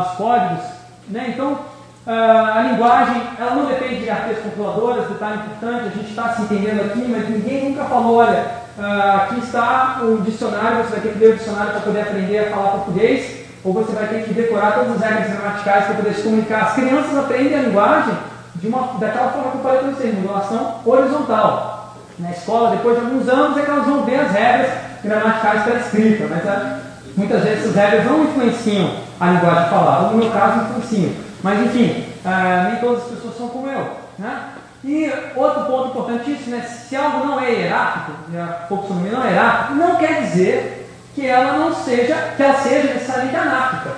os 0.00 0.16
códigos. 0.16 0.64
Né? 1.08 1.32
Então, 1.34 1.58
a 2.06 2.68
linguagem, 2.70 3.22
ela 3.38 3.54
não 3.54 3.66
depende 3.66 4.02
de 4.02 4.10
artes 4.10 4.38
controladoras, 4.42 5.08
detalhe 5.08 5.36
importante, 5.36 5.86
a 5.86 5.96
gente 5.96 6.10
está 6.10 6.28
se 6.34 6.42
entendendo 6.42 6.80
aqui, 6.82 7.06
mas 7.08 7.28
ninguém 7.30 7.70
nunca 7.70 7.84
falou, 7.84 8.16
olha, 8.16 8.44
é, 8.78 9.16
aqui 9.16 9.38
está 9.38 10.00
o 10.02 10.20
dicionário, 10.22 10.84
você 10.84 10.90
vai 10.90 11.00
ter 11.00 11.12
que 11.12 11.18
ler 11.18 11.34
o 11.34 11.36
dicionário 11.36 11.72
para 11.72 11.80
poder 11.80 12.00
aprender 12.02 12.38
a 12.40 12.50
falar 12.50 12.70
português, 12.72 13.44
ou 13.64 13.72
você 13.72 13.92
vai 13.92 14.06
ter 14.08 14.24
que 14.24 14.34
decorar 14.34 14.72
todas 14.72 14.96
as 14.96 15.00
regras 15.00 15.30
gramaticais 15.30 15.84
para 15.86 15.94
poder 15.94 16.14
se 16.14 16.22
comunicar. 16.22 16.62
As 16.64 16.74
crianças 16.74 17.16
aprendem 17.16 17.58
a 17.58 17.62
linguagem 17.62 18.14
de 18.56 18.68
uma, 18.68 18.98
daquela 18.98 19.30
forma 19.30 19.50
que 19.52 19.56
eu 19.56 19.62
falei 19.62 19.78
para 19.78 19.90
vocês, 19.90 20.14
modulação 20.14 20.74
horizontal. 20.84 21.94
Na 22.18 22.30
escola, 22.30 22.76
depois 22.76 22.98
de 22.98 23.04
alguns 23.04 23.28
anos, 23.28 23.56
é 23.56 23.62
que 23.62 23.70
elas 23.70 23.86
vão 23.86 24.04
ver 24.04 24.20
as 24.20 24.30
regras 24.30 24.70
gramaticais 25.02 25.62
para 25.62 25.76
escrita, 25.76 26.26
mas 26.28 26.44
é, 26.44 26.76
muitas 27.16 27.42
vezes 27.42 27.60
essas 27.60 27.74
regras 27.74 28.04
não 28.04 28.24
influenciam 28.24 28.90
a 29.18 29.30
linguagem 29.30 29.70
falada, 29.70 30.08
no 30.08 30.18
meu 30.18 30.30
caso 30.30 30.60
influenciam. 30.60 31.12
Mas 31.44 31.60
enfim, 31.60 32.06
é, 32.24 32.70
nem 32.70 32.80
todas 32.80 33.02
as 33.02 33.10
pessoas 33.10 33.36
são 33.36 33.48
como 33.48 33.68
eu. 33.68 33.86
Né? 34.18 34.44
E 34.82 35.12
outro 35.36 35.66
ponto 35.66 35.88
importantíssimo 35.88 36.56
é 36.56 36.62
se 36.62 36.96
algo 36.96 37.26
não 37.26 37.38
é 37.38 37.52
hierárquico, 37.52 38.12
a 38.34 38.66
folksonomia 38.66 39.12
não 39.12 39.22
é 39.22 39.28
hierárquico, 39.28 39.74
não 39.74 39.96
quer 39.96 40.22
dizer 40.22 40.90
que 41.14 41.26
ela 41.26 41.58
não 41.58 41.74
seja, 41.74 42.32
que 42.34 42.42
ela 42.42 42.54
seja 42.54 42.94
necessariamente 42.94 43.36
anárquica. 43.36 43.90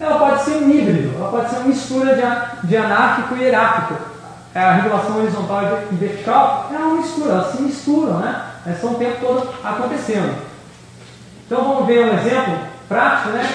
Ela 0.00 0.18
pode 0.18 0.42
ser 0.42 0.56
um 0.56 0.70
híbrido, 0.70 1.16
ela 1.16 1.30
pode 1.30 1.50
ser 1.50 1.56
uma 1.58 1.68
mistura 1.68 2.16
de, 2.16 2.66
de 2.66 2.76
anárquico 2.76 3.36
e 3.36 3.42
hierárquico. 3.42 4.00
É, 4.52 4.60
a 4.60 4.72
regulação 4.72 5.18
horizontal 5.18 5.62
e 5.88 5.94
vertical 5.94 6.68
é 6.74 6.76
uma 6.78 6.96
mistura, 6.96 7.30
elas 7.30 7.52
se 7.52 7.62
misturam, 7.62 8.18
né? 8.18 8.42
Elas 8.66 8.78
estão 8.78 8.94
o 8.94 8.98
tempo 8.98 9.18
todo 9.20 9.54
acontecendo. 9.62 10.36
Então 11.46 11.62
vamos 11.62 11.86
ver 11.86 12.06
um 12.06 12.18
exemplo 12.18 12.58
prático, 12.88 13.28
né? 13.28 13.48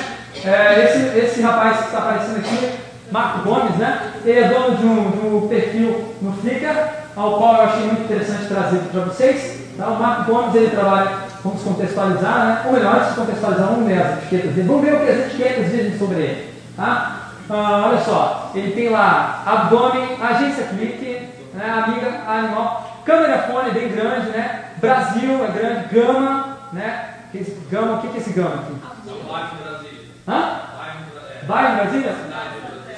É, 0.46 0.86
esse, 0.86 1.18
esse 1.20 1.42
rapaz 1.42 1.78
que 1.78 1.84
está 1.86 1.98
aparecendo 1.98 2.38
aqui, 2.38 2.87
Marco 3.12 3.48
Gomes, 3.48 3.76
né? 3.78 4.12
Ele 4.26 4.40
é 4.40 4.48
dono 4.50 4.78
de 4.78 4.86
um, 4.86 5.12
de 5.12 5.28
um 5.28 5.48
perfil 5.48 6.16
no 6.22 6.34
Flickr, 6.34 6.76
ao 7.16 7.38
qual 7.38 7.56
eu 7.56 7.62
achei 7.62 7.86
muito 7.86 8.02
interessante 8.04 8.48
trazer 8.48 8.80
para 8.92 9.02
vocês. 9.02 9.68
Tá? 9.78 9.88
O 9.88 10.00
Marco 10.00 10.32
Gomes 10.32 10.56
ele 10.56 10.70
trabalha 10.70 11.28
vamos 11.44 11.62
contextualizar, 11.62 12.46
né? 12.46 12.62
ou 12.66 12.74
melhor, 12.74 13.06
se 13.06 13.16
contextualizar, 13.16 13.68
vamos 13.68 13.88
ver 13.88 14.02
as 14.02 14.18
etiquetas 14.18 14.52
dele. 14.54 14.68
Vamos 14.68 14.84
ver 14.84 14.94
o 14.94 15.00
que 15.00 15.12
as 15.12 15.20
etiquetas 15.20 15.72
dizem 15.72 15.98
sobre 15.98 16.18
ele. 16.18 16.54
Tá? 16.76 17.32
Ah, 17.50 17.86
olha 17.88 18.00
só, 18.02 18.52
ele 18.54 18.74
tem 18.74 18.90
lá 18.90 19.44
abdômen, 19.46 20.18
agência 20.22 20.66
clique, 20.66 21.30
né? 21.54 21.70
amiga 21.70 22.22
animal, 22.28 23.02
câmera 23.06 23.44
fone 23.44 23.72
bem 23.72 23.88
grande, 23.88 24.30
né? 24.32 24.66
Brasil 24.78 25.46
é 25.46 25.52
grande, 25.58 25.88
gama, 25.94 26.58
né? 26.74 27.14
Gama, 27.70 27.94
o 27.94 28.02
que 28.02 28.08
é 28.08 28.18
esse 28.18 28.34
gama 28.34 28.56
aqui? 28.56 28.74
Bairro 29.30 29.58
Brasília. 29.64 30.00
Hã? 30.28 30.60
Bairro 31.48 31.76
Brasília? 31.76 32.16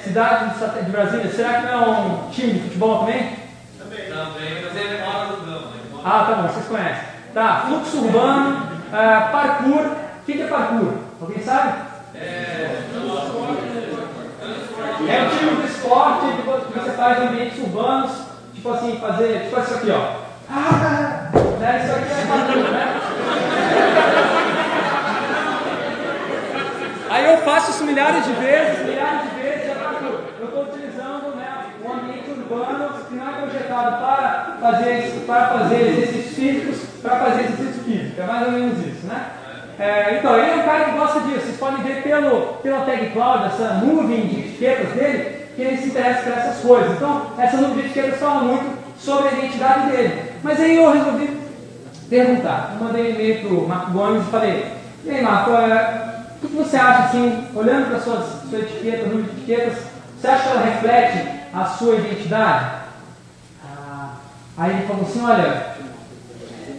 Cidade 0.02 0.54
de 0.84 0.90
Brasília. 0.90 1.30
Será 1.30 1.60
que 1.60 1.66
não 1.66 1.72
é 1.72 1.98
um 1.98 2.30
time 2.30 2.52
de 2.54 2.60
futebol 2.60 3.00
também? 3.00 3.36
Também. 3.78 4.08
Também, 4.08 4.64
mas 4.64 4.76
ele 4.76 5.02
mora 5.02 5.26
no 5.26 5.36
Gama. 5.44 5.80
Ah, 6.04 6.24
tá 6.24 6.34
bom, 6.34 6.48
vocês 6.48 6.66
conhecem. 6.66 7.04
Tá, 7.34 7.64
fluxo 7.66 7.98
urbano, 7.98 8.66
uh, 8.88 9.30
parkour. 9.30 9.86
O 9.86 10.24
que, 10.24 10.42
é 10.42 10.46
parkour? 10.46 10.94
Alguém 11.20 11.42
sabe? 11.42 11.74
É, 12.14 12.80
é 15.08 15.22
o 15.22 15.30
tipo 15.30 15.62
de 15.62 15.66
esporte 15.66 16.26
que 16.72 16.78
você 16.78 16.90
faz 16.92 17.22
em 17.22 17.26
ambientes 17.28 17.58
urbanos, 17.58 18.12
tipo 18.54 18.70
assim, 18.70 18.98
fazer, 18.98 19.44
tipo 19.44 19.60
isso 19.60 19.74
aqui, 19.74 19.90
ó. 19.90 20.20
Ah, 20.50 21.30
né? 21.60 21.82
Isso 21.84 21.94
aqui 21.94 22.12
é 22.12 22.26
parkour, 22.26 22.70
né? 22.70 23.00
Aí 27.10 27.24
eu 27.24 27.38
faço 27.38 27.70
isso 27.72 27.84
milhares 27.84 28.24
de 28.24 28.32
vezes, 28.32 28.86
milhares 28.86 29.22
de 29.22 29.40
vezes, 29.40 29.70
é 29.70 29.74
parkour. 29.74 30.20
Eu 30.40 30.46
estou 30.46 30.62
utilizando 30.64 31.36
né, 31.36 31.48
um 31.84 31.88
urbano 32.50 32.90
que 33.08 33.14
não 33.14 33.28
é 33.28 33.32
projetado 33.40 33.96
para 33.98 34.56
fazer, 34.60 35.24
para 35.26 35.46
fazer 35.46 35.88
exercícios 35.88 36.34
físicos, 36.34 36.78
para 37.02 37.16
fazer 37.16 37.40
exercício 37.44 37.84
físico. 37.84 38.20
É 38.20 38.26
mais 38.26 38.46
ou 38.46 38.52
menos 38.52 38.78
isso, 38.86 39.06
né? 39.06 39.26
É, 39.78 40.18
então, 40.18 40.36
ele 40.36 40.50
é 40.50 40.54
um 40.56 40.62
cara 40.62 40.84
que 40.84 40.98
gosta 40.98 41.20
disso. 41.20 41.46
Vocês 41.46 41.56
podem 41.56 41.82
ver 41.82 42.02
pelo, 42.02 42.40
pela 42.62 42.84
tag 42.84 43.10
cloud, 43.10 43.46
essa 43.46 43.74
nuvem 43.74 44.26
de 44.26 44.40
etiquetas 44.40 44.92
dele, 44.92 45.46
que 45.56 45.62
ele 45.62 45.76
se 45.78 45.88
interessa 45.88 46.22
por 46.22 46.32
essas 46.32 46.60
coisas. 46.60 46.92
Então, 46.92 47.26
essa 47.38 47.56
nuvem 47.56 47.76
de 47.76 47.80
etiquetas 47.86 48.20
fala 48.20 48.42
muito 48.42 48.78
sobre 48.98 49.28
a 49.28 49.32
identidade 49.32 49.90
dele. 49.90 50.22
Mas 50.42 50.60
aí 50.60 50.76
eu 50.76 50.92
resolvi 50.92 51.40
perguntar. 52.10 52.74
Eu 52.74 52.84
mandei 52.84 53.02
um 53.02 53.14
e-mail 53.14 53.40
para 53.40 53.54
o 53.54 53.68
Marco 53.68 53.90
Gomes 53.92 54.22
e 54.22 54.30
falei: 54.30 54.66
E 55.04 55.10
aí, 55.10 55.22
Marco, 55.22 55.50
é, 55.52 56.10
o 56.42 56.48
que 56.48 56.56
você 56.56 56.76
acha, 56.76 57.04
assim, 57.04 57.46
olhando 57.54 57.88
para 57.88 57.96
a 57.96 58.00
sua, 58.00 58.20
sua 58.50 58.58
etiqueta, 58.58 59.06
nuvem 59.06 59.22
de 59.22 59.30
etiquetas, 59.30 59.78
você 60.20 60.28
acha 60.28 60.42
que 60.42 60.48
ela 60.50 60.66
reflete 60.66 61.28
a 61.54 61.64
sua 61.64 61.94
identidade? 61.94 62.72
Ah, 63.64 64.10
aí 64.58 64.72
ele 64.72 64.86
falou 64.86 65.02
assim: 65.02 65.24
Olha, 65.24 65.74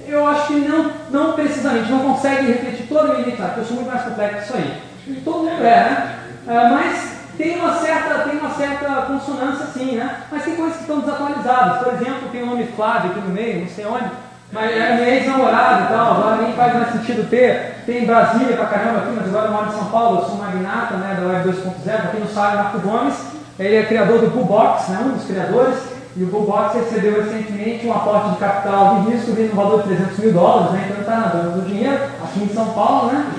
eu 0.07 0.27
acho 0.27 0.47
que 0.47 0.53
não, 0.53 0.91
não 1.09 1.33
precisamente, 1.33 1.91
não 1.91 2.13
consegue 2.13 2.51
refletir 2.51 2.85
toda 2.87 3.01
a 3.01 3.07
minha 3.07 3.21
identidade, 3.21 3.53
porque 3.53 3.61
eu 3.61 3.65
sou 3.65 3.75
muito 3.77 3.91
mais 3.91 4.03
complexo 4.03 4.37
que 4.37 4.43
isso 4.43 4.57
aí. 4.57 5.23
Todo 5.23 5.37
mundo 5.39 5.49
é, 5.49 5.59
né? 5.59 6.19
É, 6.47 6.69
mas 6.69 7.11
tem 7.35 7.59
uma, 7.59 7.73
certa, 7.79 8.19
tem 8.19 8.37
uma 8.37 8.51
certa 8.51 9.01
consonância 9.07 9.65
sim, 9.67 9.95
né? 9.95 10.17
Mas 10.31 10.43
tem 10.43 10.55
coisas 10.55 10.75
que 10.75 10.83
estão 10.83 10.99
desatualizadas. 10.99 11.83
Por 11.83 11.93
exemplo, 11.93 12.29
tem 12.31 12.43
o 12.43 12.45
nome 12.45 12.67
Flávio 12.75 13.11
aqui 13.11 13.21
no 13.21 13.29
meio, 13.29 13.61
não 13.61 13.67
sei 13.67 13.85
onde, 13.85 14.11
mas 14.51 14.71
é 14.71 14.95
minha 14.95 15.09
ex-namorada 15.09 15.83
e 15.83 15.87
tal, 15.87 16.11
agora 16.11 16.41
nem 16.41 16.53
faz 16.53 16.73
mais 16.73 16.91
sentido 16.91 17.29
ter. 17.29 17.83
Tem 17.85 18.05
Brasília 18.05 18.55
pra 18.55 18.65
caramba 18.65 18.99
aqui, 18.99 19.11
mas 19.15 19.27
agora 19.27 19.47
eu 19.47 19.51
moro 19.51 19.67
em 19.67 19.71
São 19.71 19.85
Paulo, 19.85 20.19
eu 20.19 20.25
sou 20.25 20.35
magnata 20.35 20.95
né, 20.95 21.17
da 21.19 21.27
Web 21.27 21.49
2.0, 21.49 21.95
aqui 21.95 22.17
no 22.17 22.27
sabe, 22.27 22.57
Marco 22.57 22.79
Gomes, 22.79 23.15
ele 23.57 23.75
é 23.75 23.85
criador 23.85 24.19
do 24.19 24.29
Bullbox, 24.29 24.89
né, 24.89 25.01
um 25.05 25.13
dos 25.13 25.25
criadores. 25.25 26.01
E 26.13 26.23
o 26.23 26.27
Bullbox 26.27 26.75
recebeu 26.75 27.23
recentemente 27.23 27.87
um 27.87 27.93
aporte 27.93 28.31
de 28.31 28.35
capital 28.35 28.99
de 28.99 29.11
risco 29.11 29.31
vindo 29.31 29.51
no 29.51 29.55
valor 29.55 29.83
de 29.83 29.95
300 29.95 30.17
mil 30.19 30.33
dólares, 30.33 30.71
né? 30.73 30.81
então 30.83 30.95
ele 30.97 31.01
está 31.01 31.15
nadando 31.15 31.61
do 31.61 31.65
dinheiro, 31.65 32.03
aqui 32.21 32.43
em 32.43 32.49
São 32.49 32.65
Paulo. 32.73 33.13
Né? 33.13 33.31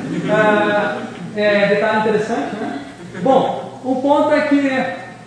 É, 1.37 1.41
é, 1.43 1.67
detalhe 1.69 2.01
interessante. 2.01 2.57
Né? 2.57 2.81
Bom, 3.23 3.79
o 3.85 3.97
ponto 3.97 4.33
é 4.33 4.41
que 4.43 4.55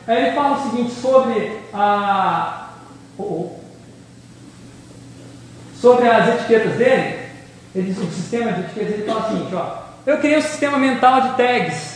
ele 0.07 0.31
fala 0.31 0.57
o 0.57 0.61
seguinte 0.63 0.91
sobre 0.91 1.59
a. 1.71 2.69
Oh, 3.17 3.23
oh, 3.23 3.64
sobre 5.85 6.09
as 6.09 6.27
etiquetas 6.29 6.77
dele, 6.77 7.19
ele 7.75 7.93
diz 7.93 7.99
o 7.99 8.11
sistema 8.11 8.53
de 8.53 8.61
etiquetas, 8.61 8.93
ele 8.93 9.03
fala 9.05 9.29
seguinte, 9.29 9.53
ó, 9.53 9.83
eu 10.07 10.17
criei 10.17 10.39
um 10.39 10.41
sistema 10.41 10.79
mental 10.79 11.21
de 11.21 11.29
tags 11.37 11.95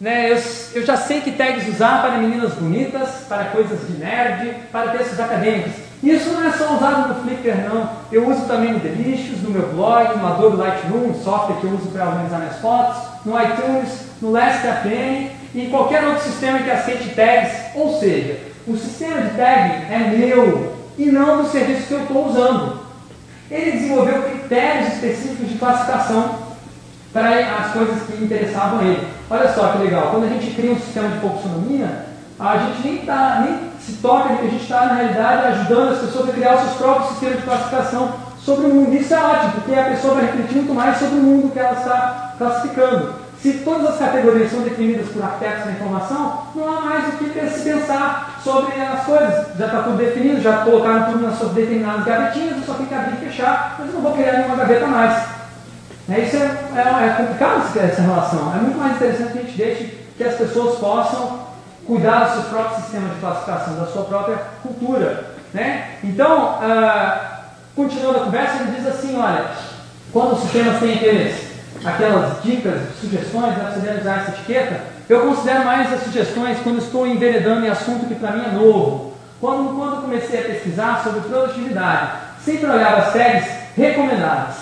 né, 0.00 0.32
eu, 0.32 0.42
eu, 0.74 0.86
já 0.86 0.96
sei 0.96 1.20
que 1.20 1.30
tags 1.32 1.68
usar 1.68 2.00
para 2.00 2.16
meninas 2.16 2.54
bonitas, 2.54 3.08
para 3.28 3.44
coisas 3.44 3.86
de 3.86 3.98
nerd, 3.98 4.56
para 4.72 4.92
textos 4.92 5.20
acadêmicos. 5.20 5.72
Isso 6.02 6.30
não 6.30 6.48
é 6.48 6.50
só 6.52 6.74
usado 6.74 7.08
no 7.08 7.22
Flickr, 7.22 7.54
não. 7.68 7.90
Eu 8.10 8.26
uso 8.26 8.46
também 8.46 8.72
no 8.72 8.80
Delicious, 8.80 9.42
no 9.42 9.50
meu 9.50 9.68
blog, 9.74 10.18
no 10.18 10.26
Adobe 10.26 10.56
Lightroom, 10.56 11.14
software 11.22 11.56
que 11.60 11.64
eu 11.64 11.74
uso 11.74 11.90
para 11.90 12.08
organizar 12.08 12.38
minhas 12.38 12.56
fotos, 12.56 12.96
no 13.26 13.38
iTunes, 13.38 14.06
no 14.22 14.30
Last.fm 14.30 15.30
e 15.54 15.66
em 15.66 15.70
qualquer 15.70 16.02
outro 16.02 16.24
sistema 16.24 16.60
que 16.60 16.70
aceite 16.70 17.10
tags. 17.10 17.52
Ou 17.74 18.00
seja, 18.00 18.38
o 18.66 18.74
sistema 18.78 19.20
de 19.20 19.36
tag 19.36 19.92
é 19.92 20.14
meu 20.16 20.74
e 20.96 21.06
não 21.06 21.42
do 21.42 21.48
serviço 21.50 21.88
que 21.88 21.92
eu 21.92 22.02
estou 22.04 22.26
usando. 22.26 22.79
Ele 23.50 23.72
desenvolveu 23.72 24.22
critérios 24.22 24.94
específicos 24.94 25.48
de 25.48 25.58
classificação 25.58 26.38
para 27.12 27.30
as 27.30 27.72
coisas 27.72 28.02
que 28.04 28.22
interessavam 28.22 28.82
ele. 28.82 29.08
Olha 29.28 29.52
só 29.52 29.68
que 29.68 29.78
legal, 29.78 30.08
quando 30.10 30.24
a 30.24 30.28
gente 30.28 30.54
cria 30.54 30.72
um 30.72 30.78
sistema 30.78 31.08
de 31.08 31.20
folksonomia, 31.20 32.06
a 32.38 32.56
gente 32.58 32.88
nem, 32.88 32.98
tá, 32.98 33.44
nem 33.44 33.70
se 33.80 34.00
toca 34.00 34.36
que 34.36 34.46
a 34.46 34.50
gente 34.50 34.62
está, 34.62 34.86
na 34.86 34.94
realidade, 34.94 35.46
ajudando 35.48 35.92
as 35.92 35.98
pessoas 35.98 36.28
a 36.28 36.32
criar 36.32 36.54
os 36.54 36.62
seus 36.62 36.76
próprios 36.76 37.10
sistemas 37.10 37.36
de 37.36 37.42
classificação 37.42 38.12
sobre 38.38 38.66
o 38.66 38.74
mundo. 38.74 38.94
Isso 38.94 39.12
é 39.12 39.18
ótimo, 39.18 39.52
porque 39.52 39.74
a 39.74 39.84
pessoa 39.84 40.14
vai 40.14 40.26
refletir 40.26 40.56
muito 40.56 40.74
mais 40.74 40.98
sobre 40.98 41.18
o 41.18 41.22
mundo 41.22 41.52
que 41.52 41.58
ela 41.58 41.78
está 41.78 42.34
classificando. 42.38 43.14
Se 43.42 43.52
todas 43.64 43.90
as 43.90 43.98
categorias 43.98 44.50
são 44.50 44.60
definidas 44.60 45.08
por 45.08 45.22
arquitetos 45.22 45.64
da 45.64 45.72
informação, 45.72 46.42
não 46.54 46.68
há 46.68 46.80
mais 46.82 47.08
o 47.08 47.16
que 47.16 47.50
se 47.50 47.60
pensar 47.62 48.29
sobre 48.42 48.80
as 48.80 49.04
coisas. 49.04 49.56
Já 49.58 49.66
está 49.66 49.82
tudo 49.82 49.96
definido, 49.96 50.40
já 50.40 50.64
colocaram 50.64 51.12
tudo 51.12 51.26
nas 51.26 51.38
suas 51.38 51.52
determinadas 51.52 52.04
gavetinhas, 52.04 52.56
eu 52.56 52.62
só 52.64 52.74
tenho 52.74 52.88
que 52.88 52.94
abrir 52.94 53.14
e 53.14 53.28
fechar, 53.28 53.76
mas 53.78 53.88
eu 53.88 53.94
não 53.94 54.02
vou 54.02 54.12
criar 54.12 54.32
nenhuma 54.32 54.56
gaveta 54.56 54.86
mais. 54.86 55.40
É, 56.08 56.20
isso 56.20 56.36
é, 56.36 56.40
é, 56.76 57.06
é 57.06 57.14
complicado 57.16 57.78
essa 57.78 58.02
relação. 58.02 58.52
É 58.54 58.60
muito 58.60 58.78
mais 58.78 58.96
interessante 58.96 59.32
que 59.32 59.38
a 59.38 59.42
gente 59.42 59.56
deixe 59.56 60.00
que 60.16 60.24
as 60.24 60.34
pessoas 60.34 60.78
possam 60.78 61.40
cuidar 61.86 62.24
do 62.24 62.34
seu 62.34 62.42
próprio 62.50 62.82
sistema 62.82 63.08
de 63.08 63.20
classificação, 63.20 63.74
da 63.76 63.86
sua 63.86 64.04
própria 64.04 64.38
cultura. 64.62 65.24
Né? 65.52 65.96
Então, 66.04 66.58
uh, 66.60 67.40
continuando 67.74 68.18
a 68.18 68.24
conversa, 68.24 68.62
ele 68.62 68.76
diz 68.76 68.86
assim, 68.86 69.18
olha, 69.18 69.46
quando 70.12 70.34
os 70.34 70.40
sistemas 70.40 70.78
têm 70.78 70.94
aqueles, 70.94 71.49
aquelas 71.84 72.42
dicas, 72.42 72.80
sugestões, 73.00 73.56
né, 73.56 73.72
você 73.72 73.80
deve 73.80 74.00
usar 74.00 74.20
essa 74.20 74.30
etiqueta, 74.32 74.80
eu 75.08 75.20
considero 75.22 75.64
mais 75.64 75.92
as 75.92 76.04
sugestões 76.04 76.58
quando 76.62 76.78
estou 76.78 77.06
enveredando 77.06 77.66
em 77.66 77.68
assunto 77.68 78.06
que 78.06 78.14
para 78.14 78.32
mim 78.32 78.44
é 78.44 78.52
novo. 78.52 79.14
Quando, 79.40 79.76
quando 79.76 80.02
comecei 80.02 80.40
a 80.40 80.44
pesquisar 80.44 81.02
sobre 81.02 81.20
produtividade, 81.20 82.10
sempre 82.44 82.66
olhava 82.66 83.02
as 83.02 83.12
tags 83.12 83.48
recomendadas 83.76 84.56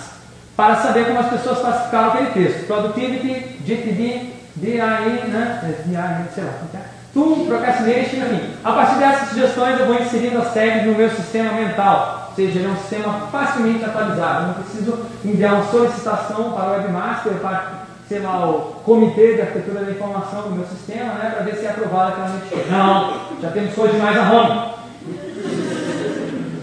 para 0.55 0.75
saber 0.77 1.05
como 1.05 1.19
as 1.19 1.29
pessoas 1.29 1.59
classificaram 1.59 2.09
aquele 2.09 2.31
texto. 2.31 2.67
Productivity, 2.67 3.59
GTD, 3.65 4.33
DI, 4.55 4.77
né? 4.77 5.75
DI, 5.85 6.33
sei 6.33 6.43
lá, 6.43 6.53
é? 6.73 6.99
To 7.13 7.45
procrastination, 7.47 8.17
enfim. 8.17 8.53
A 8.63 8.71
partir 8.71 8.99
dessas 8.99 9.29
sugestões 9.29 9.79
eu 9.79 9.85
vou 9.85 9.95
inserindo 9.95 10.39
as 10.39 10.53
tags 10.53 10.85
no 10.85 10.95
meu 10.95 11.09
sistema 11.09 11.53
mental. 11.53 12.18
Seja, 12.39 12.59
ele 12.59 12.67
é 12.67 12.71
um 12.71 12.77
sistema 12.77 13.27
facilmente 13.29 13.83
atualizado. 13.83 14.43
Eu 14.43 14.47
não 14.47 14.53
preciso 14.53 14.97
enviar 15.25 15.55
uma 15.55 15.65
solicitação 15.65 16.53
para 16.53 16.69
o 16.69 16.71
webmaster, 16.71 17.33
para 17.33 17.79
sei 18.07 18.19
lá, 18.19 18.49
o 18.49 18.61
comitê 18.85 19.35
de 19.35 19.41
arquitetura 19.41 19.83
da 19.83 19.91
informação 19.91 20.43
do 20.43 20.51
meu 20.51 20.65
sistema, 20.65 21.15
né, 21.15 21.31
para 21.35 21.43
ver 21.43 21.55
se 21.57 21.65
é 21.65 21.69
aprovado 21.69 22.13
aquela 22.13 22.29
notificação. 22.29 22.71
Não, 22.71 23.41
já 23.41 23.51
temos 23.51 23.75
coisa 23.75 23.93
demais 23.93 24.17
a 24.17 24.23
Roma. 24.23 24.73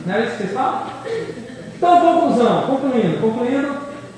Não 0.07 0.14
é 0.14 0.20
isso 0.20 0.31
que 0.31 0.37
vocês 0.39 0.53
falam? 0.55 0.83
Então, 1.77 2.01
conclusão, 2.01 2.62
concluindo, 2.62 3.20
concluindo, 3.20 3.68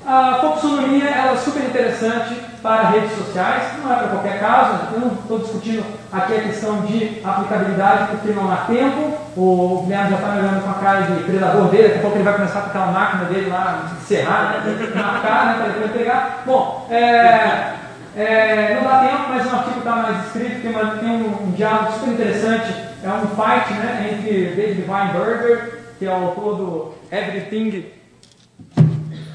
a 0.09 0.39
foxonomia 0.41 1.07
ela 1.07 1.33
é 1.33 1.35
super 1.35 1.63
interessante 1.65 2.33
para 2.63 2.89
redes 2.89 3.15
sociais, 3.15 3.61
não 3.83 3.93
é 3.93 3.95
para 3.95 4.07
qualquer 4.07 4.39
caso, 4.39 4.79
eu 4.91 5.01
não 5.01 5.11
estou 5.13 5.37
discutindo 5.37 5.85
aqui 6.11 6.35
a 6.35 6.41
questão 6.41 6.81
de 6.81 7.21
aplicabilidade 7.23 8.07
porque 8.07 8.33
não 8.33 8.51
há 8.51 8.57
tempo, 8.65 9.13
o 9.37 9.83
Guilherme 9.83 10.09
já 10.09 10.15
está 10.15 10.31
me 10.31 10.39
olhando 10.39 10.63
com 10.63 10.71
a 10.71 10.73
cara 10.73 11.01
de 11.01 11.23
predador 11.25 11.67
dele, 11.67 11.89
daqui 11.89 11.99
a 11.99 12.01
pouco 12.01 12.17
ele 12.17 12.23
vai 12.23 12.33
começar 12.33 12.61
com 12.61 12.69
aquela 12.69 12.87
máquina 12.87 13.25
dele 13.25 13.49
lá, 13.51 13.91
né, 14.09 14.91
marcar, 14.95 15.45
né, 15.45 15.53
para 15.59 15.73
depois 15.73 15.91
pegar. 15.91 16.43
Bom, 16.43 16.87
é, 16.89 17.73
é, 18.17 18.79
não 18.81 18.89
dá 18.89 18.99
tempo, 19.01 19.29
mas 19.29 19.45
o 19.45 19.55
artigo 19.55 19.77
está 19.77 19.95
mais 19.95 20.25
escrito, 20.25 20.61
tem, 20.63 20.71
uma, 20.71 20.85
tem 20.97 21.09
um, 21.09 21.43
um, 21.43 21.51
diálogo 21.51 21.91
super 21.91 22.13
interessante, 22.13 22.73
é 23.03 23.09
um 23.09 23.27
fight 23.27 23.73
né, 23.73 24.09
entre 24.11 24.55
David 24.55 24.89
Weinberger, 24.89 25.81
que 25.99 26.07
é 26.07 26.09
o 26.09 26.13
autor 26.13 26.55
do 26.55 26.93
Everything 27.11 27.99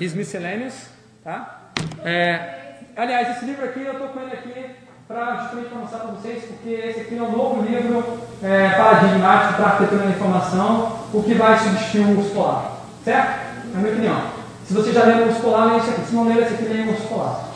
is 0.00 0.14
Miscellaneous, 0.14 0.88
tá? 1.22 1.70
É, 2.04 2.64
Aliás, 2.96 3.36
esse 3.36 3.44
livro 3.44 3.64
aqui 3.64 3.80
eu 3.80 3.92
estou 3.92 4.08
com 4.08 4.20
ele 4.20 4.32
aqui 4.32 4.70
para 5.08 5.36
justamente 5.36 5.74
mostrar 5.74 5.98
para 5.98 6.12
vocês, 6.12 6.44
porque 6.44 6.70
esse 6.70 7.00
aqui 7.00 7.18
é 7.18 7.22
um 7.22 7.32
novo 7.32 7.62
livro 7.62 8.20
é, 8.40 8.68
paradigmático 8.68 9.54
para 9.54 9.66
arquitetura 9.66 10.04
da 10.04 10.10
informação, 10.10 11.00
o 11.12 11.22
que 11.22 11.34
vai 11.34 11.58
substituir 11.58 12.16
o 12.16 12.30
polar. 12.30 12.76
Certo? 13.04 13.40
É 13.74 13.76
a 13.76 13.78
minha 13.78 13.92
opinião. 13.92 14.22
Se 14.64 14.74
você 14.74 14.92
já 14.92 15.02
leu 15.02 15.28
o 15.28 15.34
polar, 15.34 15.66
leia 15.66 15.82
aqui. 15.82 16.06
Se 16.06 16.14
não 16.14 16.28
ler 16.28 16.44
esse 16.44 16.54
aqui, 16.54 16.64
leia 16.64 16.92
o 16.92 17.08
polar. 17.08 17.48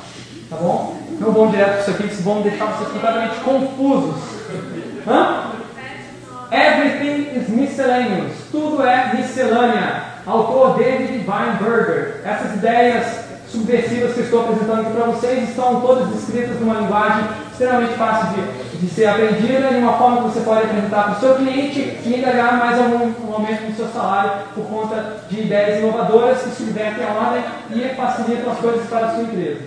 Tá 0.51 0.57
bom? 0.57 0.97
Não 1.20 1.32
vão 1.32 1.51
direto 1.51 1.70
para 1.70 1.80
isso 1.80 1.91
aqui, 1.91 2.09
que 2.09 2.22
vão 2.22 2.43
deixar 2.43 2.66
vocês 2.66 2.91
completamente 2.91 3.36
confusos. 3.36 4.16
Hã? 5.07 5.53
Everything 6.51 7.39
is 7.39 7.49
miscellaneous. 7.49 8.32
Tudo 8.51 8.84
é 8.84 9.14
miscelânea. 9.14 10.08
Autor 10.29 10.76
David 10.76 11.24
Weinberger. 11.26 12.20
Essas 12.22 12.57
ideias 12.57 13.24
subversivas 13.49 14.12
que 14.12 14.20
estou 14.20 14.41
apresentando 14.43 14.83
aqui 14.83 14.93
para 14.93 15.07
vocês 15.07 15.49
estão 15.49 15.81
todas 15.81 16.09
descritas 16.09 16.61
numa 16.61 16.81
linguagem 16.81 17.24
extremamente 17.51 17.95
fácil 17.95 18.35
de, 18.35 18.76
de 18.76 18.95
ser 18.95 19.07
aprendida 19.07 19.70
e 19.70 19.79
uma 19.79 19.95
forma 19.95 20.18
que 20.18 20.35
você 20.35 20.41
pode 20.41 20.64
apresentar 20.64 21.05
para 21.05 21.12
o 21.12 21.20
seu 21.20 21.35
cliente 21.37 21.81
e 22.05 22.14
ainda 22.14 22.31
ganhar 22.31 22.59
mais 22.59 22.79
algum 22.79 23.07
um 23.26 23.33
aumento 23.33 23.62
no 23.62 23.74
seu 23.74 23.89
salário 23.89 24.33
por 24.55 24.66
conta 24.66 25.16
de 25.31 25.41
ideias 25.41 25.79
inovadoras 25.79 26.43
que 26.43 26.51
subvertem 26.51 27.07
a 27.07 27.12
ordem 27.14 27.45
e 27.70 27.95
facilitam 27.95 28.53
as 28.53 28.59
coisas 28.59 28.87
para 28.87 29.07
a 29.07 29.14
sua 29.14 29.22
empresa. 29.22 29.62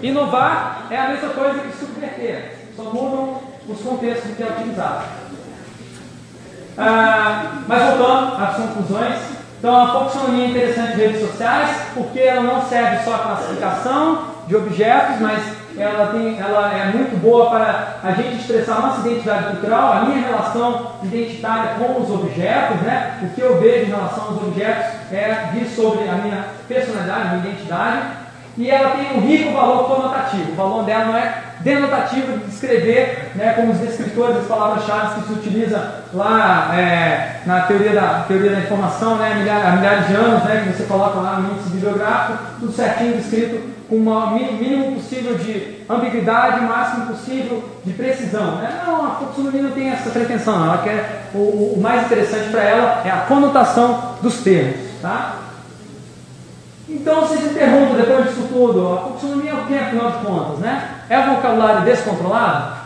Inovar 0.00 0.86
é 0.90 0.96
a 0.96 1.08
mesma 1.08 1.30
coisa 1.30 1.58
que 1.58 1.76
subverter, 1.76 2.52
só 2.76 2.84
mudam 2.84 3.40
os 3.68 3.80
contextos 3.80 4.36
que 4.36 4.42
é 4.44 4.46
utilizado. 4.46 5.23
Ah, 6.76 7.52
mas 7.68 7.82
voltando 7.82 8.42
às 8.42 8.56
conclusões, 8.56 9.20
então 9.58 9.82
a 9.82 9.92
taxonomia 9.92 10.46
é 10.46 10.50
interessante 10.50 10.94
de 10.94 11.00
redes 11.00 11.20
sociais 11.20 11.70
porque 11.94 12.20
ela 12.20 12.42
não 12.42 12.62
serve 12.62 13.04
só 13.04 13.14
a 13.14 13.18
classificação 13.18 14.18
de 14.46 14.56
objetos, 14.56 15.20
mas 15.20 15.42
ela, 15.76 16.06
tem, 16.08 16.38
ela 16.38 16.72
é 16.72 16.92
muito 16.92 17.20
boa 17.20 17.50
para 17.50 17.96
a 18.02 18.12
gente 18.12 18.36
expressar 18.36 18.80
nossa 18.80 19.08
identidade 19.08 19.52
cultural, 19.52 19.92
a 19.92 20.00
minha 20.04 20.26
relação 20.26 20.92
identitária 21.02 21.74
com 21.78 22.02
os 22.02 22.10
objetos, 22.10 22.80
né? 22.82 23.18
o 23.22 23.28
que 23.28 23.40
eu 23.40 23.58
vejo 23.58 23.86
em 23.86 23.90
relação 23.90 24.24
aos 24.24 24.42
objetos 24.42 24.84
é 25.12 25.50
diz 25.52 25.74
sobre 25.74 26.08
a 26.08 26.14
minha 26.14 26.44
personalidade, 26.68 27.20
a 27.20 27.30
minha 27.32 27.48
identidade, 27.48 28.02
e 28.56 28.70
ela 28.70 28.90
tem 28.90 29.18
um 29.18 29.20
rico 29.26 29.52
valor 29.52 29.84
conotativo. 29.84 30.52
O 30.52 30.54
valor 30.54 30.84
dela 30.84 31.04
não 31.06 31.16
é 31.16 31.42
denotativo 31.60 32.38
de 32.38 32.44
descrever, 32.44 33.32
né, 33.34 33.54
como 33.54 33.72
os 33.72 33.78
descritores 33.78 34.36
das 34.36 34.46
palavras-chave 34.46 35.20
que 35.20 35.26
se 35.26 35.32
utiliza 35.32 36.04
lá 36.12 36.70
é, 36.76 37.40
na 37.46 37.62
teoria 37.62 37.92
da, 37.92 38.24
teoria 38.28 38.50
da 38.50 38.60
informação, 38.60 39.16
né, 39.16 39.32
há, 39.32 39.38
milhares, 39.38 39.80
milhares 39.80 40.06
de 40.06 40.14
anos, 40.14 40.44
né, 40.44 40.62
que 40.64 40.76
você 40.76 40.84
coloca 40.84 41.18
lá 41.20 41.40
no 41.40 41.52
índice 41.52 41.70
bibliográfico, 41.70 42.38
tudo 42.60 42.72
certinho 42.72 43.16
descrito 43.16 43.74
com 43.88 43.96
o 43.96 44.34
mínimo 44.34 44.94
possível 44.96 45.36
de 45.36 45.80
ambiguidade, 45.88 46.60
o 46.60 46.68
máximo 46.68 47.06
possível 47.06 47.62
de 47.84 47.92
precisão. 47.92 48.56
Né? 48.56 48.82
Não, 48.86 49.06
a 49.06 49.10
taxonomia 49.10 49.62
não 49.62 49.70
tem 49.72 49.90
essa 49.90 50.10
pretensão, 50.10 50.58
não. 50.58 50.66
ela 50.66 50.82
quer, 50.82 51.28
o, 51.34 51.74
o 51.76 51.80
mais 51.80 52.06
interessante 52.06 52.50
para 52.50 52.62
ela 52.62 53.02
é 53.04 53.10
a 53.10 53.24
conotação 53.28 54.16
dos 54.22 54.38
termos. 54.38 54.76
Tá? 55.02 55.43
Então 56.94 57.22
vocês 57.22 57.42
me 57.42 57.54
perguntam 57.54 57.96
depois 57.96 58.24
disso 58.26 58.48
tudo, 58.48 58.94
a 58.94 58.96
taxonomia 59.08 59.50
é 59.50 59.54
o 59.54 59.66
que 59.66 59.74
afinal 59.74 60.12
de 60.12 60.18
contas, 60.18 60.58
né? 60.60 60.90
É 61.10 61.18
o 61.18 61.34
vocabulário 61.34 61.82
descontrolado? 61.82 62.76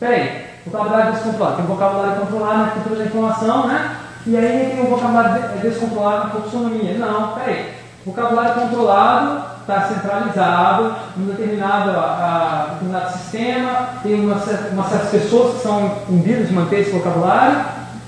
Peraí, 0.00 0.46
vocabulário 0.66 1.12
descontrolado. 1.12 1.56
Tem 1.56 1.64
um 1.64 1.68
vocabulário 1.68 2.20
controlado 2.20 2.58
na 2.58 2.64
arquitetura 2.64 3.00
da 3.00 3.04
informação, 3.04 3.66
né? 3.68 3.96
E 4.26 4.36
aí 4.36 4.70
tem 4.70 4.80
um 4.80 4.90
vocabulário 4.90 5.60
descontrolado 5.60 6.28
na 6.28 6.34
taxonomia. 6.40 6.98
Não, 6.98 7.28
peraí. 7.34 7.74
Vocabulário 8.06 8.54
controlado 8.54 9.44
está 9.60 9.82
centralizado 9.82 10.94
em 11.18 11.26
determinado, 11.26 11.90
a, 11.90 12.02
a, 12.02 12.72
determinado 12.72 13.12
sistema, 13.12 13.88
tem 14.02 14.14
uma, 14.14 14.36
uma 14.72 14.84
certas 14.84 15.10
pessoas 15.10 15.54
que 15.54 15.62
são 15.62 15.98
imbuídas 16.08 16.48
de 16.48 16.54
manter 16.54 16.80
esse 16.80 16.90
vocabulário 16.90 17.64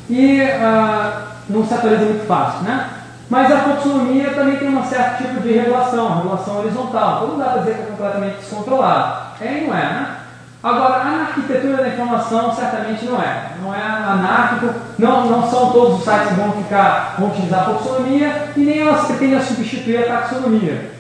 e 0.08 0.40
uh, 0.42 1.22
não 1.48 1.66
se 1.66 1.74
atualiza 1.74 2.04
muito 2.04 2.26
fácil, 2.26 2.62
né? 2.62 2.95
Mas 3.28 3.50
a 3.50 3.60
taxonomia 3.60 4.30
também 4.30 4.56
tem 4.56 4.68
um 4.68 4.84
certo 4.84 5.24
tipo 5.24 5.40
de 5.40 5.52
regulação, 5.52 6.16
regulação 6.16 6.58
horizontal. 6.60 7.16
Então 7.16 7.28
não 7.28 7.38
dá 7.38 7.50
para 7.50 7.58
dizer 7.62 7.74
que 7.74 7.82
é 7.82 7.86
completamente 7.86 8.36
descontrolado. 8.36 9.26
É 9.40 9.58
e 9.58 9.66
não 9.66 9.76
é, 9.76 9.82
né? 9.82 10.16
Agora, 10.62 10.94
a 10.94 11.20
arquitetura 11.20 11.76
da 11.76 11.88
informação 11.88 12.52
certamente 12.52 13.04
não 13.04 13.20
é. 13.20 13.52
Não 13.62 13.74
é 13.74 13.82
anárquico, 13.82 14.74
não, 14.98 15.26
não 15.26 15.50
são 15.50 15.70
todos 15.70 15.98
os 15.98 16.04
sites 16.04 16.28
que 16.28 16.34
vão, 16.34 16.52
ficar, 16.52 17.16
vão 17.18 17.28
utilizar 17.28 17.60
a 17.60 17.72
taxonomia 17.72 18.52
e 18.56 18.60
nem 18.60 18.80
elas 18.80 19.06
pretendem 19.06 19.40
substituir 19.40 19.98
a 19.98 20.20
taxonomia. 20.20 20.90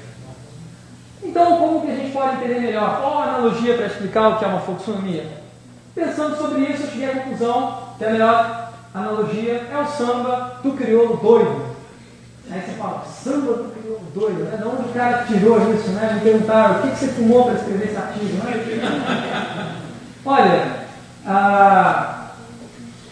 Então, 1.22 1.58
como 1.58 1.80
que 1.80 1.90
a 1.90 1.96
gente 1.96 2.12
pode 2.12 2.36
entender 2.36 2.60
melhor? 2.60 3.00
Qual 3.00 3.18
a 3.18 3.24
analogia 3.24 3.76
para 3.76 3.86
explicar 3.86 4.28
o 4.28 4.38
que 4.38 4.44
é 4.44 4.48
uma 4.48 4.60
taxonomia? 4.60 5.26
Pensando 5.94 6.36
sobre 6.36 6.60
isso, 6.60 6.82
eu 6.84 6.90
cheguei 6.90 7.10
à 7.10 7.14
conclusão 7.14 7.78
que 7.98 8.04
a 8.04 8.10
melhor 8.10 8.72
analogia 8.94 9.66
é 9.72 9.78
o 9.78 9.86
samba 9.86 10.60
do 10.62 10.72
crioulo 10.72 11.16
doido. 11.16 11.75
Aí 12.50 12.60
você 12.60 12.72
fala, 12.78 13.04
samba 13.04 13.52
do 13.54 14.12
doido, 14.14 14.44
né? 14.44 14.56
De 14.56 14.68
onde 14.68 14.88
o 14.88 14.92
cara 14.92 15.24
tirou 15.24 15.74
isso, 15.74 15.90
né? 15.90 16.12
Me 16.14 16.20
perguntaram, 16.20 16.76
o 16.76 16.82
que, 16.82 16.90
que 16.90 16.98
você 16.98 17.08
fumou 17.08 17.44
para 17.44 17.54
escrever 17.54 17.88
esse 17.88 17.96
artigo, 17.96 18.44
né? 18.44 19.76
Olha, 20.24 20.86
a 21.26 22.30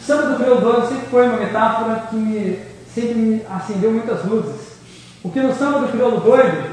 samba 0.00 0.22
do 0.26 0.36
crioulo 0.36 0.60
doido 0.60 0.88
sempre 0.88 1.06
foi 1.06 1.28
uma 1.28 1.38
metáfora 1.38 2.04
que 2.10 2.16
me, 2.16 2.60
sempre 2.94 3.14
me 3.14 3.42
acendeu 3.50 3.90
muitas 3.90 4.24
luzes. 4.24 4.74
Porque 5.20 5.40
no 5.40 5.54
samba 5.54 5.80
do 5.80 5.88
crioulo 5.88 6.20
doido, 6.20 6.70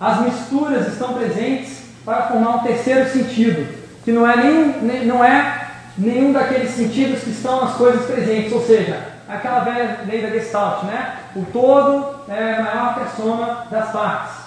as 0.00 0.20
misturas 0.20 0.86
estão 0.86 1.14
presentes 1.14 1.78
para 2.04 2.28
formar 2.28 2.56
um 2.56 2.62
terceiro 2.62 3.10
sentido, 3.10 3.66
que 4.04 4.12
não 4.12 4.28
é, 4.28 4.36
nenhum, 4.36 4.82
nem, 4.82 5.06
não 5.06 5.24
é 5.24 5.68
nenhum 5.96 6.32
daqueles 6.32 6.70
sentidos 6.70 7.22
que 7.22 7.30
estão 7.30 7.64
nas 7.64 7.74
coisas 7.76 8.04
presentes, 8.04 8.52
ou 8.52 8.64
seja, 8.64 9.13
aquela 9.28 9.60
velha 9.60 10.00
lei 10.06 10.22
da 10.22 10.30
Gestalt, 10.30 10.84
né? 10.84 11.16
O 11.34 11.44
todo 11.46 12.14
é 12.28 12.60
maior 12.60 12.94
que 12.94 13.00
a 13.00 13.06
soma 13.06 13.66
das 13.70 13.90
partes. 13.90 14.44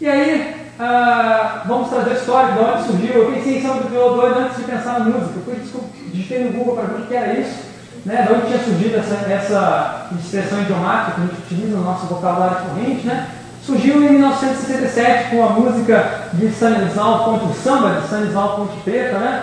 E 0.00 0.08
aí, 0.08 0.70
ah, 0.78 1.62
vamos 1.66 1.90
trazer 1.90 2.12
a 2.12 2.14
história 2.14 2.52
de 2.54 2.58
onde 2.58 2.84
surgiu. 2.84 3.14
Eu 3.14 3.32
pensei 3.32 3.58
em 3.58 3.62
do 3.62 3.86
Crioulo 3.86 4.20
Doido 4.20 4.40
antes 4.40 4.56
de 4.56 4.62
pensar 4.62 4.98
na 4.98 5.04
música. 5.04 5.34
Eu 5.36 5.42
fui, 5.42 5.80
digitei 6.10 6.44
no 6.44 6.52
Google 6.52 6.76
para 6.76 6.86
ver 6.86 7.02
o 7.02 7.06
que 7.06 7.14
era 7.14 7.34
isso, 7.34 7.58
né? 8.06 8.22
de 8.22 8.32
onde 8.32 8.46
tinha 8.46 8.64
surgido 8.64 8.96
essa, 8.96 9.14
essa 9.30 10.06
expressão 10.18 10.62
idiomática 10.62 11.12
que 11.12 11.20
a 11.20 11.24
gente 11.24 11.42
utiliza 11.42 11.76
no 11.76 11.84
nosso 11.84 12.06
vocabulário 12.06 12.66
corrente. 12.66 13.06
Né? 13.06 13.28
Surgiu 13.62 13.96
em 13.96 14.12
1967 14.12 15.30
com 15.30 15.44
a 15.44 15.50
música 15.50 16.30
de 16.32 16.46
Stanislau 16.46 17.24
Ponte 17.24 17.54
Samba, 17.58 18.00
de 18.00 18.06
Stanislau 18.06 18.56
Ponte 18.56 18.80
Preta, 18.82 19.18
né? 19.18 19.42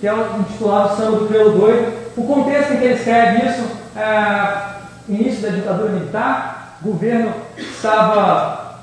que 0.00 0.06
é 0.06 0.14
o 0.14 0.40
intitulado 0.40 0.96
Samba 0.96 1.18
do 1.18 1.28
Crioulo 1.28 1.58
Doido. 1.58 1.99
O 2.16 2.22
contexto 2.22 2.72
em 2.72 2.76
que 2.78 2.84
ele 2.84 2.94
escreve 2.94 3.48
isso 3.48 3.64
é 3.96 4.80
início 5.08 5.42
da 5.42 5.48
ditadura 5.48 5.90
militar, 5.90 6.78
o 6.82 6.88
governo 6.88 7.32
estava 7.56 8.80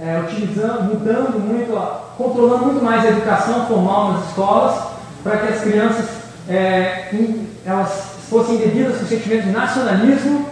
é, 0.00 0.20
utilizando, 0.20 0.84
mudando 0.84 1.38
muito, 1.38 1.72
controlando 2.16 2.66
muito 2.66 2.84
mais 2.84 3.04
a 3.04 3.08
educação 3.08 3.66
formal 3.66 4.12
nas 4.12 4.28
escolas, 4.28 4.82
para 5.22 5.38
que 5.38 5.52
as 5.52 5.60
crianças 5.60 6.06
é, 6.48 7.10
elas 7.64 8.18
fossem 8.28 8.56
devidas 8.56 8.98
com 8.98 9.04
o 9.04 9.08
sentimento 9.08 9.44
de 9.44 9.50
nacionalismo, 9.50 10.46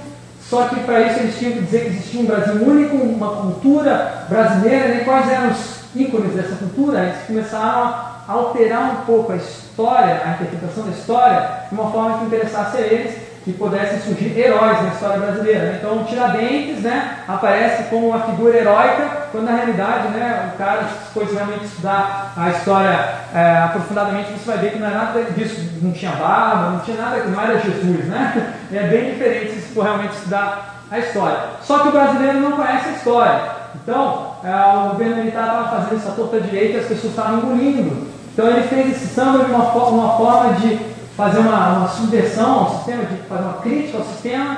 só 0.49 0.69
que 0.69 0.81
para 0.81 1.03
isso 1.03 1.21
eles 1.21 1.39
tinham 1.39 1.53
que 1.55 1.63
dizer 1.63 1.81
que 1.83 1.89
existia 1.89 2.21
um 2.21 2.27
Brasil 2.27 2.55
único, 2.55 2.97
uma 2.97 3.29
cultura 3.29 4.27
brasileira, 4.29 4.89
né? 4.89 5.03
quais 5.05 5.29
eram 5.29 5.51
os 5.51 5.77
ícones 5.95 6.35
dessa 6.35 6.55
cultura, 6.57 7.03
eles 7.03 7.27
começaram 7.27 7.89
a 7.89 8.16
alterar 8.27 8.93
um 8.93 9.05
pouco 9.05 9.33
a 9.33 9.37
história, 9.37 10.23
a 10.25 10.31
interpretação 10.31 10.85
da 10.85 10.91
história, 10.91 11.49
de 11.69 11.75
uma 11.75 11.91
forma 11.91 12.19
que 12.19 12.25
interessasse 12.27 12.77
a 12.79 12.81
eles 12.81 13.27
que 13.47 13.53
pudessem 13.53 14.01
surgir 14.01 14.37
heróis 14.37 14.83
na 14.83 14.89
história 14.89 15.19
brasileira. 15.19 15.61
Né? 15.67 15.79
Então, 15.79 16.03
Tiradentes 16.03 16.83
né, 16.83 17.19
aparece 17.29 17.85
como 17.85 18.09
uma 18.09 18.19
figura 18.19 18.57
heróica, 18.57 19.29
quando 19.31 19.45
na 19.45 19.55
realidade 19.55 20.09
né, 20.09 20.51
o 20.53 20.59
cara, 20.59 20.83
se 20.83 21.15
for 21.15 21.33
realmente 21.33 21.65
estudar 21.65 22.33
a 22.37 22.51
história 22.51 23.09
é, 23.33 23.59
aprofundadamente, 23.59 24.33
você 24.33 24.51
vai 24.51 24.59
ver 24.59 24.73
que 24.73 24.81
não 24.81 24.89
é 24.89 24.91
nada 24.91 25.23
disso, 25.23 25.61
não 25.81 25.93
tinha 25.93 26.11
barba, 26.11 26.71
não 26.71 26.81
tinha 26.81 27.01
nada, 27.01 27.23
não 27.23 27.41
era 27.41 27.61
Jesus. 27.61 28.07
Né? 28.07 28.55
É 28.73 28.83
bem 28.89 29.13
diferente 29.13 29.53
se 29.53 29.73
for 29.73 29.85
realmente 29.85 30.15
estudar 30.15 30.83
a 30.91 30.99
história. 30.99 31.39
Só 31.63 31.79
que 31.79 31.89
o 31.89 31.93
brasileiro 31.93 32.41
não 32.41 32.53
conhece 32.53 32.89
a 32.89 32.93
história. 32.93 33.41
Então, 33.77 34.33
é, 34.43 34.77
o 34.77 34.89
governo 34.91 35.17
militar 35.17 35.47
estava 35.47 35.69
fazendo 35.69 36.01
essa 36.01 36.11
torta 36.11 36.41
direita 36.41 36.79
e 36.79 36.81
as 36.81 36.87
pessoas 36.87 37.13
estavam 37.13 37.39
engolindo. 37.39 38.16
Então, 38.37 38.49
ele 38.49 38.69
fez 38.69 38.91
esse 38.91 39.15
samba 39.15 39.47
de 39.47 39.51
uma, 39.51 39.65
uma 39.65 40.19
forma 40.19 40.53
de 40.57 40.79
fazer 41.17 41.39
uma, 41.39 41.79
uma 41.79 41.89
subversão 41.89 42.59
ao 42.59 42.77
sistema, 42.77 43.05
de 43.05 43.17
fazer 43.23 43.43
uma 43.43 43.55
crítica 43.55 43.97
ao 43.97 44.05
sistema, 44.05 44.57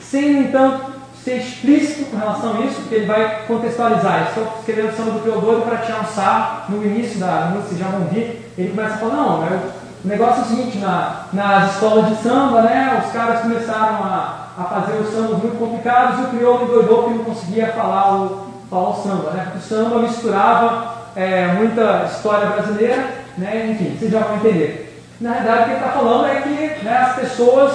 sem, 0.00 0.32
no 0.32 0.42
entanto, 0.42 0.92
ser 1.24 1.38
explícito 1.38 2.08
com 2.08 2.18
relação 2.18 2.56
a 2.56 2.60
isso, 2.60 2.82
porque 2.82 2.94
ele 2.94 3.06
vai 3.06 3.42
contextualizar. 3.48 4.28
Estou 4.28 4.44
escrevendo 4.60 4.92
o 4.92 4.96
samba 4.96 5.10
do 5.10 5.24
Teodoro 5.24 5.62
para 5.62 5.78
tirar 5.78 6.02
um 6.02 6.06
sarro 6.06 6.66
no 6.68 6.84
início 6.84 7.18
da 7.18 7.50
música, 7.52 7.68
vocês 7.68 7.80
já 7.80 7.88
vão 7.88 8.06
ver. 8.06 8.52
Ele 8.56 8.68
começa 8.68 8.94
a 8.94 8.98
falar: 8.98 9.16
não, 9.16 9.44
é 9.44 9.60
o 10.04 10.08
negócio 10.08 10.42
é 10.42 10.44
o 10.44 10.48
seguinte, 10.48 10.78
na, 10.78 11.24
nas 11.32 11.72
escolas 11.72 12.08
de 12.10 12.22
samba, 12.22 12.62
né, 12.62 13.02
os 13.04 13.12
caras 13.12 13.40
começaram 13.40 14.04
a, 14.04 14.50
a 14.56 14.62
fazer 14.62 14.98
os 14.98 15.12
sambas 15.12 15.38
muito 15.38 15.58
complicados 15.58 16.20
e 16.20 16.22
o 16.22 16.26
crioulo 16.28 16.62
endoidou 16.62 17.02
porque 17.02 17.18
não 17.18 17.24
conseguia 17.24 17.72
falar 17.72 18.14
o, 18.14 18.46
falar 18.70 18.90
o 18.90 19.02
samba, 19.02 19.30
né, 19.32 19.42
porque 19.46 19.58
o 19.58 19.62
samba 19.62 19.98
misturava 19.98 20.95
é, 21.16 21.46
muita 21.54 22.04
história 22.12 22.50
brasileira, 22.50 23.08
né, 23.38 23.70
enfim, 23.70 23.96
vocês 23.98 24.12
já 24.12 24.20
vão 24.20 24.36
entender. 24.36 25.02
Na 25.18 25.32
verdade, 25.32 25.60
o 25.60 25.64
que 25.64 25.70
ele 25.70 25.78
está 25.78 25.92
falando 25.92 26.26
é 26.26 26.40
que 26.42 26.84
né, 26.84 26.96
as 26.98 27.16
pessoas, 27.16 27.72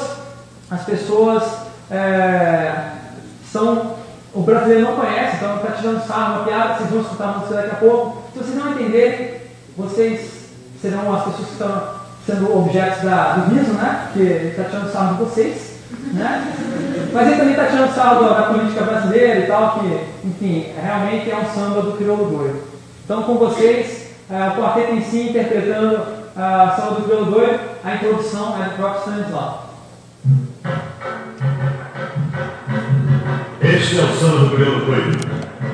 as 0.70 0.84
pessoas 0.84 1.44
é, 1.90 2.72
são. 3.52 4.00
O 4.34 4.44
brasileiro 4.44 4.84
não 4.84 4.96
conhece, 4.96 5.36
então 5.36 5.58
está 5.58 5.72
tirando 5.74 6.08
sarro, 6.08 6.36
uma 6.36 6.46
piada, 6.46 6.76
vocês 6.76 6.90
vão 6.90 7.02
escutar 7.02 7.38
música 7.38 7.56
daqui 7.56 7.72
a 7.72 7.76
pouco. 7.76 8.24
Se 8.32 8.40
vocês 8.40 8.56
não 8.56 8.72
entenderem, 8.72 9.42
vocês 9.76 10.46
serão 10.82 11.14
as 11.14 11.24
pessoas 11.26 11.48
que 11.48 11.52
estão 11.52 11.82
sendo 12.26 12.58
objetos 12.58 13.02
da, 13.02 13.34
do 13.34 13.54
riso, 13.54 13.74
né? 13.74 14.04
Porque 14.06 14.20
ele 14.20 14.50
está 14.50 14.64
tirando 14.66 14.92
sarro 14.92 15.16
de 15.16 15.24
vocês. 15.24 15.72
Né? 16.14 16.54
Mas 17.12 17.28
ele 17.28 17.36
também 17.36 17.52
está 17.52 17.66
tirando 17.66 17.94
sarro 17.94 18.24
da, 18.24 18.34
da, 18.36 18.44
política 18.44 18.84
brasileira 18.84 19.40
e 19.42 19.48
tal, 19.48 19.80
que, 19.80 20.28
enfim, 20.28 20.72
realmente 20.82 21.30
é 21.30 21.36
um 21.36 21.54
samba 21.54 21.82
do 21.82 21.98
crioulo 21.98 22.38
doido. 22.38 22.71
Então, 23.12 23.24
com 23.24 23.36
vocês, 23.36 24.14
é, 24.30 24.48
o 24.48 24.52
quarteto 24.52 24.94
em 24.94 25.02
si 25.02 25.32
interpretando 25.32 26.02
a 26.34 26.74
sala 26.78 27.02
do 27.02 27.30
Doido, 27.30 27.60
a 27.84 27.96
introdução 27.96 28.56
é 28.64 28.70
do 28.70 28.76
próprio 28.78 29.02
Stanislau. 29.02 29.76
Este 33.62 34.00
é 34.00 34.04
o 34.04 34.16
samba 34.16 34.38
do 34.46 34.56
Crioulo 34.56 34.86
Doido. 34.86 35.28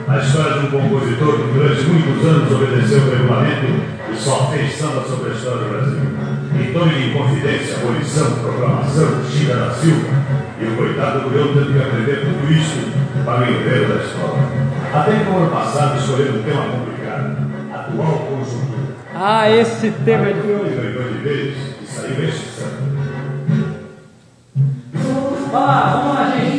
A 0.07 0.17
história 0.17 0.61
de 0.61 0.65
um 0.65 0.71
compositor 0.71 1.33
que 1.37 1.53
durante 1.53 1.83
muitos 1.83 2.25
anos 2.25 2.51
obedeceu 2.51 3.01
o 3.01 3.11
regulamento 3.11 3.83
e 4.11 4.15
só 4.15 4.47
fez 4.47 4.75
samba 4.75 5.03
sobre 5.03 5.29
a 5.29 5.33
história 5.35 5.59
do 5.59 5.69
Brasil. 5.69 6.01
Então-lhe 6.59 7.05
em 7.05 7.13
confidência, 7.13 7.75
abolição, 7.75 8.31
proclamação, 8.31 9.23
China 9.29 9.55
da 9.57 9.71
Silva. 9.75 10.07
E 10.59 10.65
o 10.65 10.75
coitado 10.75 11.19
do 11.19 11.29
Crioulo 11.29 11.53
teve 11.53 11.73
que 11.73 11.85
aprender 11.85 12.15
tudo 12.15 12.51
isso 12.51 12.91
para 13.23 13.41
o 13.41 13.43
enredo 13.43 13.93
da 13.93 14.03
escola. 14.03 14.67
Até 14.93 15.11
que 15.11 15.23
no 15.25 15.37
ano 15.37 15.51
passado 15.51 15.99
escolheu 15.99 16.33
um 16.33 16.43
tema 16.43 16.63
complicado, 16.63 17.06
atual 17.73 18.19
conjuntura. 18.29 18.95
Ah, 19.13 19.49
esse 19.49 19.91
tema 19.91 20.27
é 20.27 20.33
de 20.33 20.41
Vamos 24.93 25.51
lá, 25.53 25.93
vamos 25.93 26.15
lá, 26.15 26.31
gente. 26.37 26.56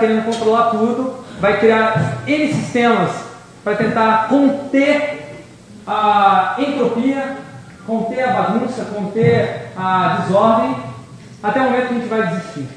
Querendo 0.00 0.24
controlar 0.24 0.70
tudo, 0.70 1.24
vai 1.38 1.60
criar 1.60 2.22
N 2.26 2.52
sistemas 2.52 3.10
para 3.62 3.76
tentar 3.76 4.28
conter 4.28 5.20
a 5.86 6.56
entropia, 6.58 7.36
conter 7.86 8.22
a 8.22 8.32
bagunça, 8.32 8.84
conter 8.86 9.68
a 9.76 10.22
desordem, 10.22 10.76
até 11.42 11.60
o 11.60 11.64
momento 11.64 11.88
que 11.88 11.94
a 11.94 11.98
gente 11.98 12.08
vai 12.08 12.26
desistir. 12.26 12.68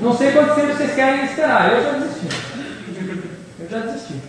Não 0.00 0.16
sei 0.16 0.32
quanto 0.32 0.54
tempo 0.54 0.74
vocês 0.74 0.94
querem 0.94 1.24
esperar, 1.24 1.72
eu 1.72 1.82
já 1.82 1.92
desisti. 1.98 2.26
Eu 3.60 3.68
já 3.68 3.78
desisti. 3.78 4.20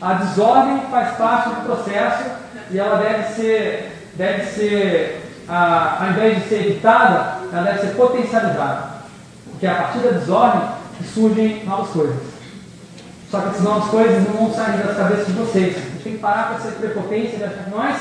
A 0.00 0.14
desordem 0.14 0.80
faz 0.90 1.16
parte 1.16 1.48
do 1.50 1.66
processo 1.66 2.30
e 2.70 2.78
ela 2.78 2.96
deve 2.96 3.34
ser, 3.34 3.92
deve 4.14 4.44
ser 4.46 5.27
a, 5.48 6.04
ao 6.04 6.10
invés 6.10 6.42
de 6.42 6.48
ser 6.48 6.66
evitada, 6.66 7.38
ela 7.52 7.62
deve 7.62 7.80
ser 7.80 7.94
potencializada. 7.94 8.98
Porque 9.50 9.66
é 9.66 9.70
a 9.70 9.74
partir 9.74 9.98
da 9.98 10.10
desordem 10.10 10.78
surgem 11.14 11.64
novas 11.64 11.90
coisas. 11.90 12.16
Só 13.30 13.40
que 13.40 13.48
essas 13.48 13.62
novas 13.62 13.90
coisas 13.90 14.24
não 14.24 14.46
vão 14.46 14.54
sair 14.54 14.78
das 14.78 14.96
cabeças 14.96 15.26
de 15.26 15.32
vocês. 15.32 15.76
A 15.76 15.80
gente 15.80 16.02
tem 16.02 16.12
que 16.14 16.18
parar 16.18 16.48
com 16.48 16.54
essa 16.54 16.72
prepotência 16.72 17.38
de 17.38 17.44
achar 17.44 17.64
que 17.64 17.70
nós 17.70 17.96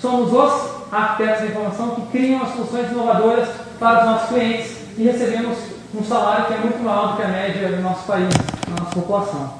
somos 0.00 0.32
os 0.32 0.92
arquitetos 0.92 1.40
da 1.42 1.46
informação 1.46 1.94
que 1.94 2.06
criam 2.06 2.42
as 2.42 2.52
soluções 2.52 2.90
inovadoras 2.90 3.48
para 3.78 4.00
os 4.00 4.06
nossos 4.06 4.28
clientes 4.28 4.76
e 4.96 5.04
recebemos 5.04 5.58
um 5.94 6.04
salário 6.04 6.46
que 6.46 6.54
é 6.54 6.58
muito 6.58 6.82
maior 6.82 7.12
do 7.12 7.16
que 7.16 7.22
a 7.22 7.28
média 7.28 7.68
do 7.68 7.82
nosso 7.82 8.04
país, 8.06 8.28
da 8.28 8.82
nossa 8.82 8.94
população. 8.94 9.54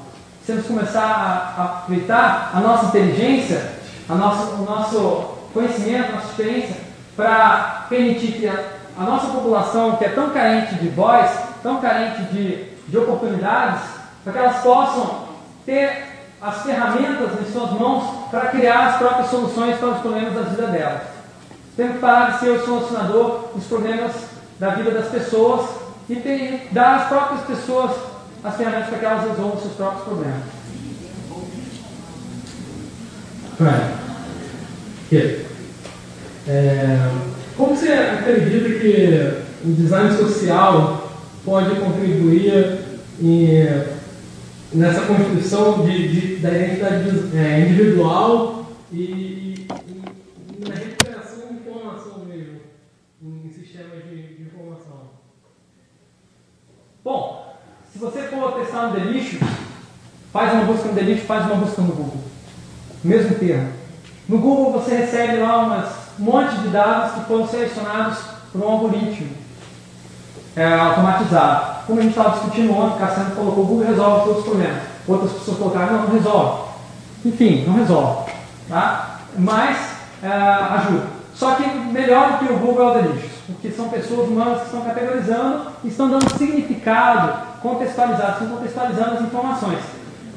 Temos 0.47 0.62
que 0.62 0.68
começar 0.68 1.05
a, 1.05 1.64
aproveitar 1.64 2.51
a 2.55 2.61
nossa 2.61 2.86
inteligência, 2.86 3.72
a 4.09 4.14
nossa, 4.14 4.55
o 4.55 4.64
nosso 4.64 5.24
conhecimento, 5.53 6.09
a 6.09 6.12
nossa 6.16 6.28
experiência, 6.28 6.76
para 7.17 7.87
permitir 7.89 8.33
que 8.33 8.49
a, 8.49 8.55
a, 8.99 9.03
nossa 9.03 9.29
população, 9.29 9.97
que 9.97 10.05
é 10.05 10.09
tão 10.09 10.31
carente 10.31 10.75
de 10.77 10.89
voz, 10.89 11.31
tão 11.63 11.81
carente 11.81 12.23
de, 12.33 12.65
de 12.89 12.99
oportunidades, 12.99 13.83
para 14.25 14.33
que 14.33 14.39
elas 14.39 14.63
possam 14.63 15.29
ter 15.65 16.11
as 16.41 16.63
ferramentas 16.63 17.41
em 17.41 17.53
suas 17.53 17.71
mãos 17.73 18.29
para 18.31 18.49
criar 18.49 18.89
as 18.89 18.97
próprias 18.97 19.31
soluções 19.31 19.77
para 19.77 19.89
os 19.89 19.99
problemas 20.01 20.35
da 20.35 20.43
vida 20.43 20.67
delas. 20.69 21.03
Temos 21.77 21.95
que 21.95 21.99
parar 22.01 22.33
de 22.33 22.41
ser 22.41 22.51
o 22.51 22.65
solucionador 22.65 23.49
dos 23.55 23.65
problemas 23.65 24.13
da 24.59 24.71
vida 24.71 24.91
das 24.91 25.09
pessoas 25.09 25.69
e 26.09 26.17
ter, 26.17 26.69
dar 26.73 26.97
às 26.97 27.09
próprias 27.09 27.43
pessoas 27.43 27.93
as 28.43 28.57
ferramentas 28.57 28.89
para 28.89 28.99
que 28.99 29.05
elas 29.05 29.29
resolvam 29.29 29.61
seus 29.61 29.75
próprios 29.75 30.05
problemas. 30.05 30.43
Right. 35.11 35.49
É, 36.51 37.09
como 37.57 37.76
você 37.76 37.92
acredita 37.92 38.80
que 38.80 39.68
o 39.68 39.72
design 39.72 40.11
social 40.16 41.09
pode 41.44 41.78
contribuir 41.78 42.80
em, 43.22 43.68
nessa 44.72 45.03
construção 45.03 45.86
de, 45.86 46.09
de, 46.09 46.36
da 46.38 46.51
identidade 46.51 47.09
é, 47.36 47.61
individual 47.61 48.66
e, 48.92 48.98
e, 48.98 49.66
na 50.68 50.74
recuperação 50.74 51.46
de 51.51 51.55
informação 51.55 52.24
mesmo, 52.24 52.61
em 53.22 53.48
sistemas 53.53 54.03
de, 54.11 54.34
de 54.34 54.42
informação? 54.42 55.11
Bom, 57.05 57.61
se 57.92 57.98
você 58.01 58.22
for 58.22 58.55
testar 58.59 58.88
no 58.88 58.98
Delicious, 58.98 59.40
faz 60.32 60.53
uma 60.53 60.64
busca 60.64 60.88
no 60.88 60.94
Delicious, 60.94 61.28
faz 61.28 61.46
uma 61.46 61.64
busca 61.64 61.80
no 61.80 61.92
Google. 61.92 62.20
Mesmo 63.05 63.36
termo. 63.36 63.68
No 64.28 64.38
Google 64.38 64.72
você 64.72 64.96
recebe 64.96 65.36
lá 65.36 65.64
umas, 65.64 66.10
um 66.21 66.25
monte 66.25 66.55
de 66.57 66.68
dados 66.68 67.12
que 67.14 67.21
foram 67.21 67.49
selecionados 67.49 68.18
por 68.53 68.62
um 68.62 68.68
algoritmo 68.68 69.31
é, 70.55 70.75
automatizado. 70.75 71.87
Como 71.87 71.99
a 71.99 72.03
gente 72.03 72.16
estava 72.16 72.31
discutindo 72.31 72.77
ontem, 72.77 72.99
Cassiano 72.99 73.35
colocou, 73.35 73.64
o 73.64 73.66
Google 73.66 73.87
resolve 73.87 74.25
todos 74.25 74.39
os 74.39 74.45
problemas. 74.45 74.83
Outras 75.09 75.33
pessoas 75.33 75.59
colocaram, 75.59 75.93
não, 75.93 76.03
não 76.03 76.14
resolve. 76.14 76.71
Enfim, 77.25 77.64
não 77.66 77.75
resolve. 77.75 78.33
Tá? 78.68 79.21
Mas 79.39 79.79
é, 80.23 80.29
ajuda. 80.29 81.07
Só 81.35 81.55
que 81.55 81.68
melhor 81.68 82.33
do 82.33 82.47
que 82.47 82.53
o 82.53 82.59
Google 82.59 82.83
é 82.83 82.91
o 82.91 83.03
Delicious, 83.03 83.33
porque 83.47 83.71
são 83.71 83.89
pessoas 83.89 84.29
humanas 84.29 84.59
que 84.59 84.66
estão 84.66 84.83
categorizando 84.83 85.66
e 85.83 85.89
estão 85.89 86.11
dando 86.11 86.37
significado 86.37 87.33
contextualizado, 87.62 88.33
estão 88.33 88.57
contextualizando 88.57 89.14
as 89.14 89.21
informações. 89.23 89.79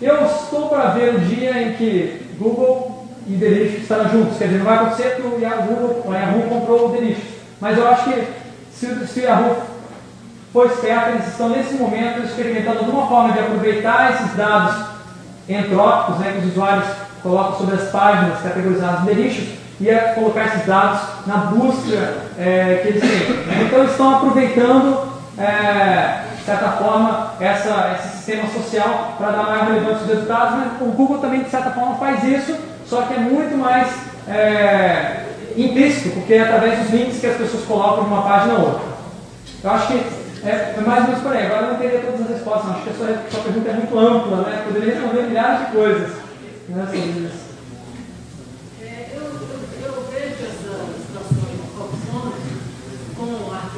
Eu 0.01 0.25
estou 0.25 0.69
para 0.69 0.91
ver 0.91 1.15
o 1.15 1.19
dia 1.19 1.61
em 1.61 1.73
que 1.73 2.35
Google 2.39 2.92
e 3.27 3.33
Delicious 3.33 3.83
estarão 3.83 4.09
juntos. 4.09 4.37
Quer 4.37 4.45
dizer, 4.45 4.57
não 4.57 4.65
vai 4.65 4.75
acontecer 4.75 5.15
porque 5.15 5.35
o 5.35 5.39
Yahoo, 5.39 6.03
o 6.05 6.13
Yahoo 6.13 6.49
comprou 6.49 6.89
o 6.89 6.91
Delicious. 6.91 7.33
Mas 7.59 7.77
eu 7.77 7.87
acho 7.87 8.03
que 8.05 8.27
se, 8.73 9.07
se 9.07 9.19
o 9.21 9.23
Yahoo 9.23 9.55
for 10.51 10.67
esperto, 10.67 11.09
eles 11.09 11.27
estão 11.27 11.49
nesse 11.49 11.73
momento 11.75 12.23
experimentando 12.23 12.79
alguma 12.79 13.07
forma 13.07 13.33
de 13.33 13.39
aproveitar 13.39 14.13
esses 14.13 14.35
dados 14.35 14.85
entrópicos 15.47 16.19
né, 16.19 16.33
que 16.33 16.45
os 16.45 16.51
usuários 16.51 16.85
colocam 17.21 17.57
sobre 17.57 17.75
as 17.75 17.89
páginas 17.89 18.41
categorizadas 18.41 19.01
em 19.01 19.05
Delicious 19.05 19.49
e 19.79 19.89
a 19.89 20.13
colocar 20.13 20.45
esses 20.45 20.65
dados 20.65 21.01
na 21.25 21.37
busca 21.37 22.13
é, 22.37 22.79
que 22.81 22.87
eles 22.89 23.01
têm. 23.01 23.35
Né? 23.45 23.63
Então, 23.65 23.83
estão 23.85 24.15
aproveitando, 24.15 25.11
é, 25.37 26.23
de 26.37 26.43
certa 26.43 26.69
forma, 26.71 27.33
essa, 27.39 27.97
esse 27.97 28.17
sistema 28.17 28.47
social 28.49 29.15
para 29.17 29.31
dar 29.31 29.43
maior 29.43 29.65
relevância 29.65 30.01
aos 30.01 30.07
resultados. 30.07 30.55
Mas 30.57 30.87
o 30.87 30.91
Google 30.91 31.17
também, 31.17 31.43
de 31.43 31.49
certa 31.49 31.71
forma, 31.71 31.95
faz 31.95 32.23
isso 32.23 32.55
só 32.87 33.03
que 33.03 33.13
é 33.13 33.19
muito 33.19 33.57
mais 33.57 33.87
é, 34.27 35.25
implícito, 35.57 36.09
porque 36.11 36.33
é 36.33 36.41
através 36.41 36.79
dos 36.79 36.89
links 36.91 37.19
que 37.19 37.27
as 37.27 37.37
pessoas 37.37 37.65
colocam 37.65 38.03
de 38.03 38.09
uma 38.09 38.21
página 38.21 38.53
ou 38.55 38.65
outra. 38.65 38.93
Eu 39.63 39.69
acho 39.71 39.87
que 39.87 40.23
é, 40.45 40.75
é 40.77 40.81
mais 40.85 41.01
ou 41.01 41.07
menos 41.07 41.23
por 41.23 41.33
aí. 41.33 41.45
Agora 41.45 41.61
eu 41.61 41.67
não 41.67 41.75
entendi 41.75 42.05
todas 42.05 42.21
as 42.21 42.29
respostas, 42.29 42.71
acho 42.71 42.83
que 42.83 42.89
a 42.89 42.93
sua, 42.93 43.07
sua 43.31 43.43
pergunta 43.43 43.69
é 43.69 43.73
muito 43.73 43.99
ampla, 43.99 44.37
né? 44.37 44.63
Poderia 44.65 44.93
responder 44.93 45.23
milhares 45.23 45.67
de 45.67 45.71
coisas 45.73 46.11
né, 46.69 46.85
sobre 46.85 46.99
isso. 46.99 47.43
A 53.51 53.73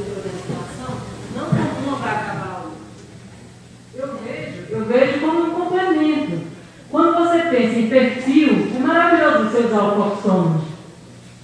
eu 4.70 4.86
vejo 4.86 5.20
como 5.22 5.42
um 5.42 5.52
complemento. 5.52 6.42
Quando 6.92 7.16
você 7.16 7.35
pensa 7.56 7.80
em 7.80 7.88
perfil, 7.88 8.68
é 8.76 8.80
maravilhoso 8.80 9.46
você 9.46 9.60
usar 9.60 9.84
o 9.84 9.96
Foxonos. 9.96 10.62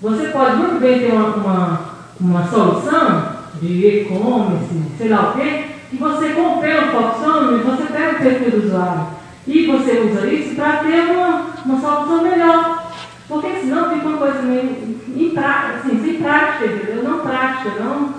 Você 0.02 0.28
pode 0.28 0.56
muito 0.58 0.82
bem 0.82 1.00
ter 1.00 1.14
uma, 1.14 1.36
uma, 1.36 1.82
uma 2.20 2.48
solução 2.48 3.32
de 3.62 3.88
e-commerce, 3.88 4.84
sei 4.98 5.10
lá 5.10 5.30
o 5.30 5.34
quê, 5.34 5.66
que 5.90 5.98
você 5.98 6.30
compra 6.30 6.70
o 6.70 7.56
e 7.56 7.64
você 7.64 7.84
pega 7.94 8.12
o 8.12 8.22
perfil 8.22 8.52
do 8.52 8.68
usuário. 8.68 9.08
E 9.48 9.68
você 9.68 10.00
usa 10.00 10.28
isso 10.28 10.56
para 10.56 10.78
ter 10.78 11.12
uma, 11.12 11.48
uma 11.66 11.80
solução 11.80 12.24
melhor. 12.24 12.92
Porque 13.28 13.60
senão 13.62 13.90
fica 13.92 14.08
uma 14.08 14.18
coisa 14.18 14.42
meio 14.42 15.00
imprática, 15.16 15.78
assim, 15.78 16.04
sem 16.04 16.16
prática, 16.22 16.66
entendeu? 16.66 17.04
Não 17.04 17.20
prática, 17.20 17.72
não. 17.80 18.14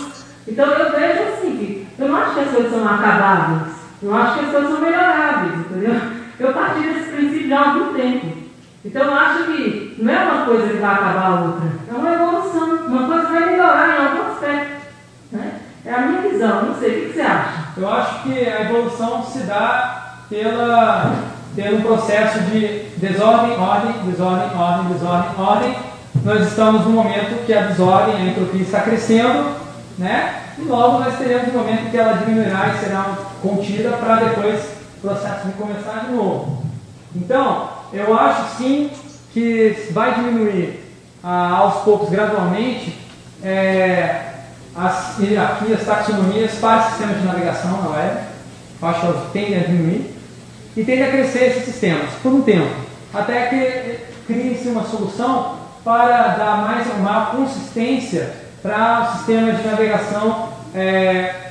Então 0.49 0.67
eu 0.67 0.91
vejo 0.93 1.23
assim, 1.23 1.57
que 1.57 1.87
eu 1.99 2.09
não 2.09 2.17
acho 2.17 2.35
que 2.35 2.41
as 2.41 2.51
coisas 2.51 2.73
são 2.73 2.89
acabáveis. 2.89 3.73
Eu 4.03 4.15
acho 4.15 4.39
que 4.39 4.45
as 4.47 4.51
coisas 4.51 4.71
são 4.71 4.81
melhoráveis, 4.81 5.61
entendeu? 5.61 6.22
Eu 6.39 6.53
parti 6.53 6.81
desse 6.81 7.11
princípio 7.11 7.57
há 7.57 7.61
algum 7.61 7.95
tempo. 7.95 8.27
Então 8.85 9.03
eu 9.03 9.15
acho 9.15 9.45
que 9.45 9.97
não 9.99 10.13
é 10.13 10.25
uma 10.25 10.45
coisa 10.45 10.69
que 10.69 10.79
vai 10.79 10.95
acabar 10.95 11.27
a 11.27 11.41
outra, 11.41 11.69
é 11.89 11.95
uma 11.95 12.13
evolução. 12.13 12.87
Uma 12.87 13.07
coisa 13.07 13.29
vai 13.29 13.47
melhorar 13.51 13.89
em 13.89 14.07
algum 14.07 14.33
aspecto. 14.33 14.73
Né? 15.31 15.53
É 15.85 15.93
a 15.93 16.01
minha 16.01 16.23
visão, 16.23 16.63
não 16.65 16.75
sei, 16.79 16.91
o 16.91 17.07
que 17.09 17.15
você 17.15 17.21
acha? 17.21 17.63
Eu 17.77 17.91
acho 17.91 18.23
que 18.23 18.49
a 18.49 18.63
evolução 18.63 19.25
se 19.25 19.39
dá 19.41 20.19
pela, 20.29 21.15
pelo 21.55 21.83
processo 21.83 22.41
de 22.41 22.89
desordem, 22.97 23.59
ordem, 23.59 23.93
desordem, 24.05 24.59
ordem, 24.59 24.93
desordem, 24.93 25.31
ordem. 25.39 25.77
Nós 26.25 26.47
estamos 26.47 26.85
no 26.85 26.91
momento 26.91 27.45
que 27.47 27.55
a 27.55 27.63
desordem, 27.63 28.17
a 28.17 28.27
entropia 28.27 28.63
está 28.63 28.81
crescendo, 28.81 29.57
né? 29.99 30.43
e 30.59 30.63
logo 30.65 30.99
nós 30.99 31.17
teremos 31.19 31.49
um 31.49 31.59
momento 31.59 31.91
que 31.91 31.97
ela 31.97 32.15
diminuirá 32.15 32.69
e 32.69 32.79
será 32.79 33.17
contida 33.41 33.91
para 33.97 34.17
depois 34.17 34.61
processo 35.03 35.49
de 35.49 35.53
começar 35.55 36.07
de 36.07 36.13
novo. 36.13 36.63
Então, 37.15 37.69
eu 37.93 38.17
acho 38.17 38.57
sim 38.57 38.91
que 39.33 39.89
vai 39.91 40.15
diminuir 40.15 40.81
ah, 41.23 41.57
aos 41.59 41.83
poucos, 41.83 42.09
gradualmente, 42.09 42.99
é, 43.43 44.33
as 44.75 45.19
hierarquias, 45.19 45.85
taxonomias 45.85 46.53
para 46.55 46.83
sistemas 46.85 47.19
de 47.19 47.27
navegação 47.27 47.83
na 47.83 47.89
web. 47.91 48.21
Eu 48.81 48.89
acho 48.89 49.01
que 49.01 49.07
elas 49.07 49.33
tendem 49.33 49.57
a 49.59 49.65
diminuir 49.65 50.15
e 50.77 50.85
tendem 50.85 51.05
a 51.05 51.11
crescer 51.11 51.45
esses 51.45 51.65
sistemas 51.65 52.11
por 52.23 52.33
um 52.33 52.43
tempo, 52.43 52.75
até 53.13 53.47
que 53.47 54.33
crie-se 54.33 54.69
uma 54.69 54.85
solução 54.85 55.59
para 55.85 56.29
dar 56.29 56.63
mais 56.63 56.87
uma 56.95 57.27
consistência 57.27 58.33
para 58.63 59.03
o 59.03 59.17
sistema 59.17 59.53
de 59.53 59.67
navegação 59.67 60.49
é, 60.75 61.51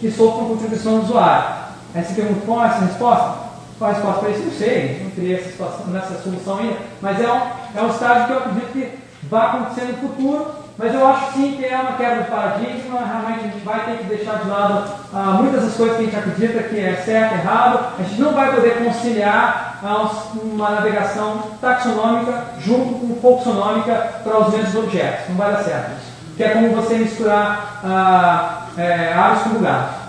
que 0.00 0.10
sofram 0.10 0.48
contribuição 0.48 0.98
do 0.98 1.04
usuário. 1.04 1.67
Aí 1.94 2.04
você 2.04 2.14
pergunta 2.14 2.46
qual 2.46 2.64
é 2.64 2.68
essa 2.68 2.84
resposta? 2.84 3.48
Qual 3.78 3.90
a 3.90 3.94
resposta 3.94 4.20
para 4.20 4.30
isso? 4.30 4.44
Não 4.44 4.52
sei, 4.52 5.00
não 5.04 5.10
criei 5.12 5.36
essa, 5.36 5.84
nessa 5.86 6.22
solução 6.22 6.58
ainda, 6.58 6.76
mas 7.00 7.20
é 7.20 7.32
um, 7.32 7.40
é 7.78 7.82
um 7.82 7.90
estágio 7.90 8.26
que 8.26 8.32
eu 8.32 8.38
acredito 8.38 8.72
que 8.72 8.98
vai 9.28 9.46
acontecer 9.46 9.84
no 9.84 10.08
futuro 10.08 10.46
Mas 10.78 10.94
eu 10.94 11.04
acho 11.04 11.32
sim 11.32 11.56
que 11.56 11.64
é 11.64 11.76
uma 11.76 11.96
quebra 11.96 12.22
de 12.22 12.30
paradigma, 12.30 13.04
realmente 13.04 13.40
a 13.40 13.42
gente 13.48 13.64
vai 13.64 13.84
ter 13.84 13.98
que 13.98 14.04
deixar 14.04 14.38
de 14.38 14.48
lado 14.48 14.84
ah, 15.12 15.38
muitas 15.42 15.64
das 15.64 15.74
coisas 15.74 15.96
que 15.96 16.02
a 16.02 16.06
gente 16.06 16.16
acredita 16.16 16.62
que 16.62 16.78
é 16.78 16.94
certo 17.04 17.34
errado, 17.34 17.94
a 17.98 18.02
gente 18.04 18.20
não 18.20 18.32
vai 18.32 18.54
poder 18.54 18.84
conciliar 18.84 19.80
ah, 19.82 20.08
uma 20.40 20.70
navegação 20.70 21.42
taxonômica 21.60 22.44
junto 22.60 22.94
com 22.94 23.20
folksonômica 23.20 23.92
para 24.22 24.38
os 24.38 24.54
mesmos 24.54 24.74
objetos, 24.76 25.28
não 25.30 25.36
vai 25.36 25.52
dar 25.52 25.64
certo. 25.64 25.90
Que 26.36 26.44
é 26.44 26.50
como 26.50 26.70
você 26.76 26.94
misturar 26.94 27.80
ah, 27.84 28.66
é, 28.76 29.12
aves 29.14 29.42
com 29.42 29.48
lugares. 29.50 30.07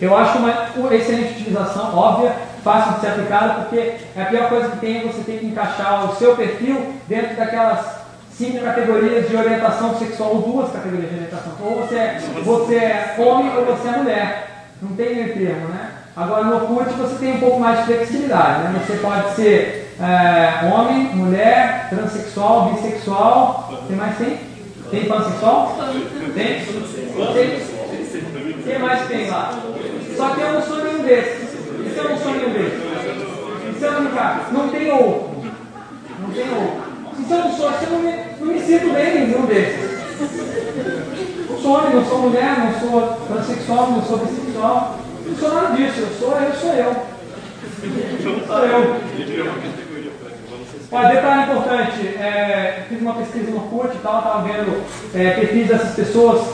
Eu 0.00 0.16
acho 0.16 0.38
uma 0.38 0.94
excelente 0.94 1.40
utilização, 1.40 1.96
óbvia, 1.96 2.34
fácil 2.62 2.94
de 2.94 3.00
ser 3.00 3.06
aplicada, 3.08 3.54
porque 3.54 3.94
a 4.16 4.24
pior 4.26 4.48
coisa 4.48 4.68
que 4.68 4.78
tem 4.78 4.98
é 4.98 5.02
você 5.02 5.22
ter 5.22 5.38
que 5.38 5.46
encaixar 5.46 6.10
o 6.10 6.16
seu 6.16 6.36
perfil 6.36 6.94
dentro 7.08 7.36
daquelas 7.36 7.98
cinco 8.30 8.64
categorias 8.64 9.28
de 9.28 9.36
orientação 9.36 9.98
sexual, 9.98 10.36
ou 10.36 10.42
duas 10.42 10.70
categorias 10.70 11.10
de 11.10 11.16
orientação. 11.16 11.52
Ou 11.60 11.76
você 11.76 11.96
é, 11.96 12.20
você 12.44 12.74
é 12.76 13.14
homem 13.18 13.56
ou 13.56 13.64
você 13.64 13.88
é 13.88 13.96
mulher. 13.96 14.48
Não 14.80 14.94
tem 14.96 15.14
meio 15.14 15.34
termo, 15.34 15.68
né? 15.68 15.90
Agora 16.16 16.44
no 16.44 16.54
Orkut 16.56 16.90
você 16.94 17.16
tem 17.16 17.34
um 17.34 17.40
pouco 17.40 17.58
mais 17.58 17.80
de 17.80 17.86
flexibilidade, 17.86 18.62
né? 18.62 18.80
Você 18.86 18.96
pode 18.98 19.34
ser 19.34 19.94
é, 20.00 20.72
homem, 20.72 21.14
mulher, 21.14 21.88
transexual, 21.90 22.72
bissexual. 22.72 23.84
Tem 23.88 23.96
mais 23.96 24.16
tem? 24.16 24.38
Tem 24.90 25.04
pansexual? 25.06 25.76
Tem? 26.34 26.64
Tem? 26.64 27.78
Quem 28.64 28.78
mais 28.78 29.08
tem 29.08 29.30
lá? 29.30 29.52
Só 30.18 30.30
que 30.30 30.40
eu 30.40 30.52
não 30.52 30.62
sou 30.62 30.82
nenhum 30.82 31.04
desses. 31.04 31.54
E 31.54 31.90
se 31.90 31.96
eu 31.96 32.08
não 32.08 32.18
sou 32.18 32.32
nenhum 32.32 32.52
desses? 32.52 32.80
E 33.70 33.78
se 33.78 33.84
eu 33.84 33.92
não 33.92 34.00
me 34.00 34.08
Não 34.50 34.68
tem 34.68 34.90
outro. 34.90 35.30
Não 36.20 36.30
tem 36.34 36.50
outro. 36.50 36.82
E 37.20 37.24
se 37.24 37.32
eu 37.32 37.38
não 37.38 37.52
sou, 37.52 37.70
se 37.70 37.84
eu 37.84 37.90
não 37.92 38.00
me, 38.00 38.14
não 38.40 38.46
me 38.48 38.60
sinto 38.60 38.92
bem 38.92 39.16
em 39.16 39.28
nenhum 39.28 39.46
desses. 39.46 39.98
Não 41.48 41.58
sou 41.60 41.70
homem, 41.70 41.94
não 41.94 42.04
sou 42.04 42.18
mulher, 42.18 42.58
não 42.58 42.80
sou 42.80 43.26
transexual, 43.28 43.90
não 43.92 44.02
sou 44.02 44.18
bissexual. 44.18 44.98
Não 45.24 45.36
sou 45.36 45.54
nada 45.54 45.76
disso. 45.76 46.00
Eu 46.00 46.08
sou 46.18 46.36
eu, 46.36 46.52
sou 46.52 46.72
eu. 46.72 46.96
Sou 48.44 48.58
eu. 48.58 48.96
Olha, 50.90 51.08
detalhe 51.14 51.42
importante, 51.42 52.06
é, 52.18 52.86
fiz 52.88 53.00
uma 53.00 53.14
pesquisa 53.14 53.52
no 53.52 53.60
CUT 53.60 53.94
e 53.94 53.98
tal, 53.98 54.18
estava 54.18 54.42
vendo 54.42 54.82
é, 55.14 55.30
perfis 55.30 55.68
dessas 55.68 55.94
pessoas 55.94 56.44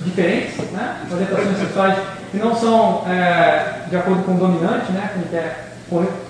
diferentes, 0.00 0.56
né? 0.72 1.06
orientações 1.12 1.58
sexuais 1.58 2.13
que 2.34 2.40
não 2.40 2.54
são 2.56 3.04
é, 3.06 3.86
de 3.88 3.96
acordo 3.96 4.24
com 4.24 4.34
o 4.34 4.38
dominante, 4.38 4.90
né? 4.90 5.10
que 5.30 5.36
é 5.36 5.56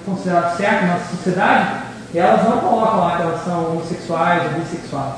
considerado 0.05 0.57
certo 0.59 0.85
na 0.85 0.99
sociedade, 0.99 1.85
elas 2.15 2.45
não 2.45 2.59
colocam 2.59 3.01
lá 3.01 3.17
que 3.17 3.23
elas 3.23 3.45
são 3.45 3.71
homossexuais 3.71 4.43
ou 4.45 4.61
bissexuais. 4.61 5.15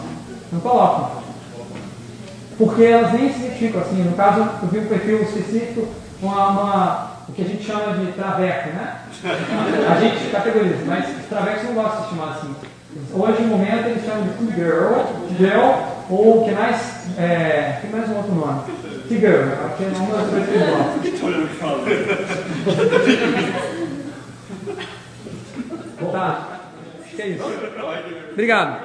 Não 0.53 0.61
colocam. 0.61 1.11
Porque 2.57 2.85
elas 2.85 3.13
nem 3.13 3.33
se 3.33 3.41
identificam 3.41 3.81
assim. 3.81 4.03
No 4.05 4.17
caso, 4.17 4.49
eu 4.63 4.69
vi 4.69 4.79
um 4.79 4.87
perfil 4.87 5.23
específico, 5.23 5.89
uma, 6.23 6.49
uma, 6.51 7.11
o 7.29 7.33
que 7.33 7.43
a 7.43 7.45
gente 7.45 7.65
chama 7.65 7.93
de 7.95 8.13
traveco, 8.13 8.69
né? 8.71 8.95
A 9.91 10.01
gente 10.01 10.31
categoriza, 10.31 10.85
mas 10.87 11.05
os 11.19 11.27
travecos 11.27 11.65
não 11.65 11.75
gostam 11.75 12.03
de 12.03 12.11
chamar 12.11 12.31
assim. 12.31 12.55
Hoje, 13.13 13.43
no 13.43 13.49
momento, 13.49 13.89
eles 13.89 14.05
chamam 14.07 14.23
de 14.23 14.55
girl, 14.55 14.95
girl, 15.37 15.73
ou 16.09 16.43
o 16.43 16.45
que 16.45 16.53
mais. 16.53 16.81
É, 17.19 17.79
tem 17.83 17.91
mais 17.91 18.09
um 18.09 18.17
outro 18.17 18.35
nome. 18.35 18.61
Girl, 19.09 19.53
aqui 19.67 19.85
é 19.85 19.89
uma 19.89 20.17
das 20.17 20.31
coisas 21.21 21.49
que 21.51 21.59
gosto. 21.59 21.97
Tá. 26.13 26.49
Acho 27.05 27.17
que 27.17 27.23
é 27.23 27.29
isso. 27.29 27.45
Obrigado. 28.33 28.83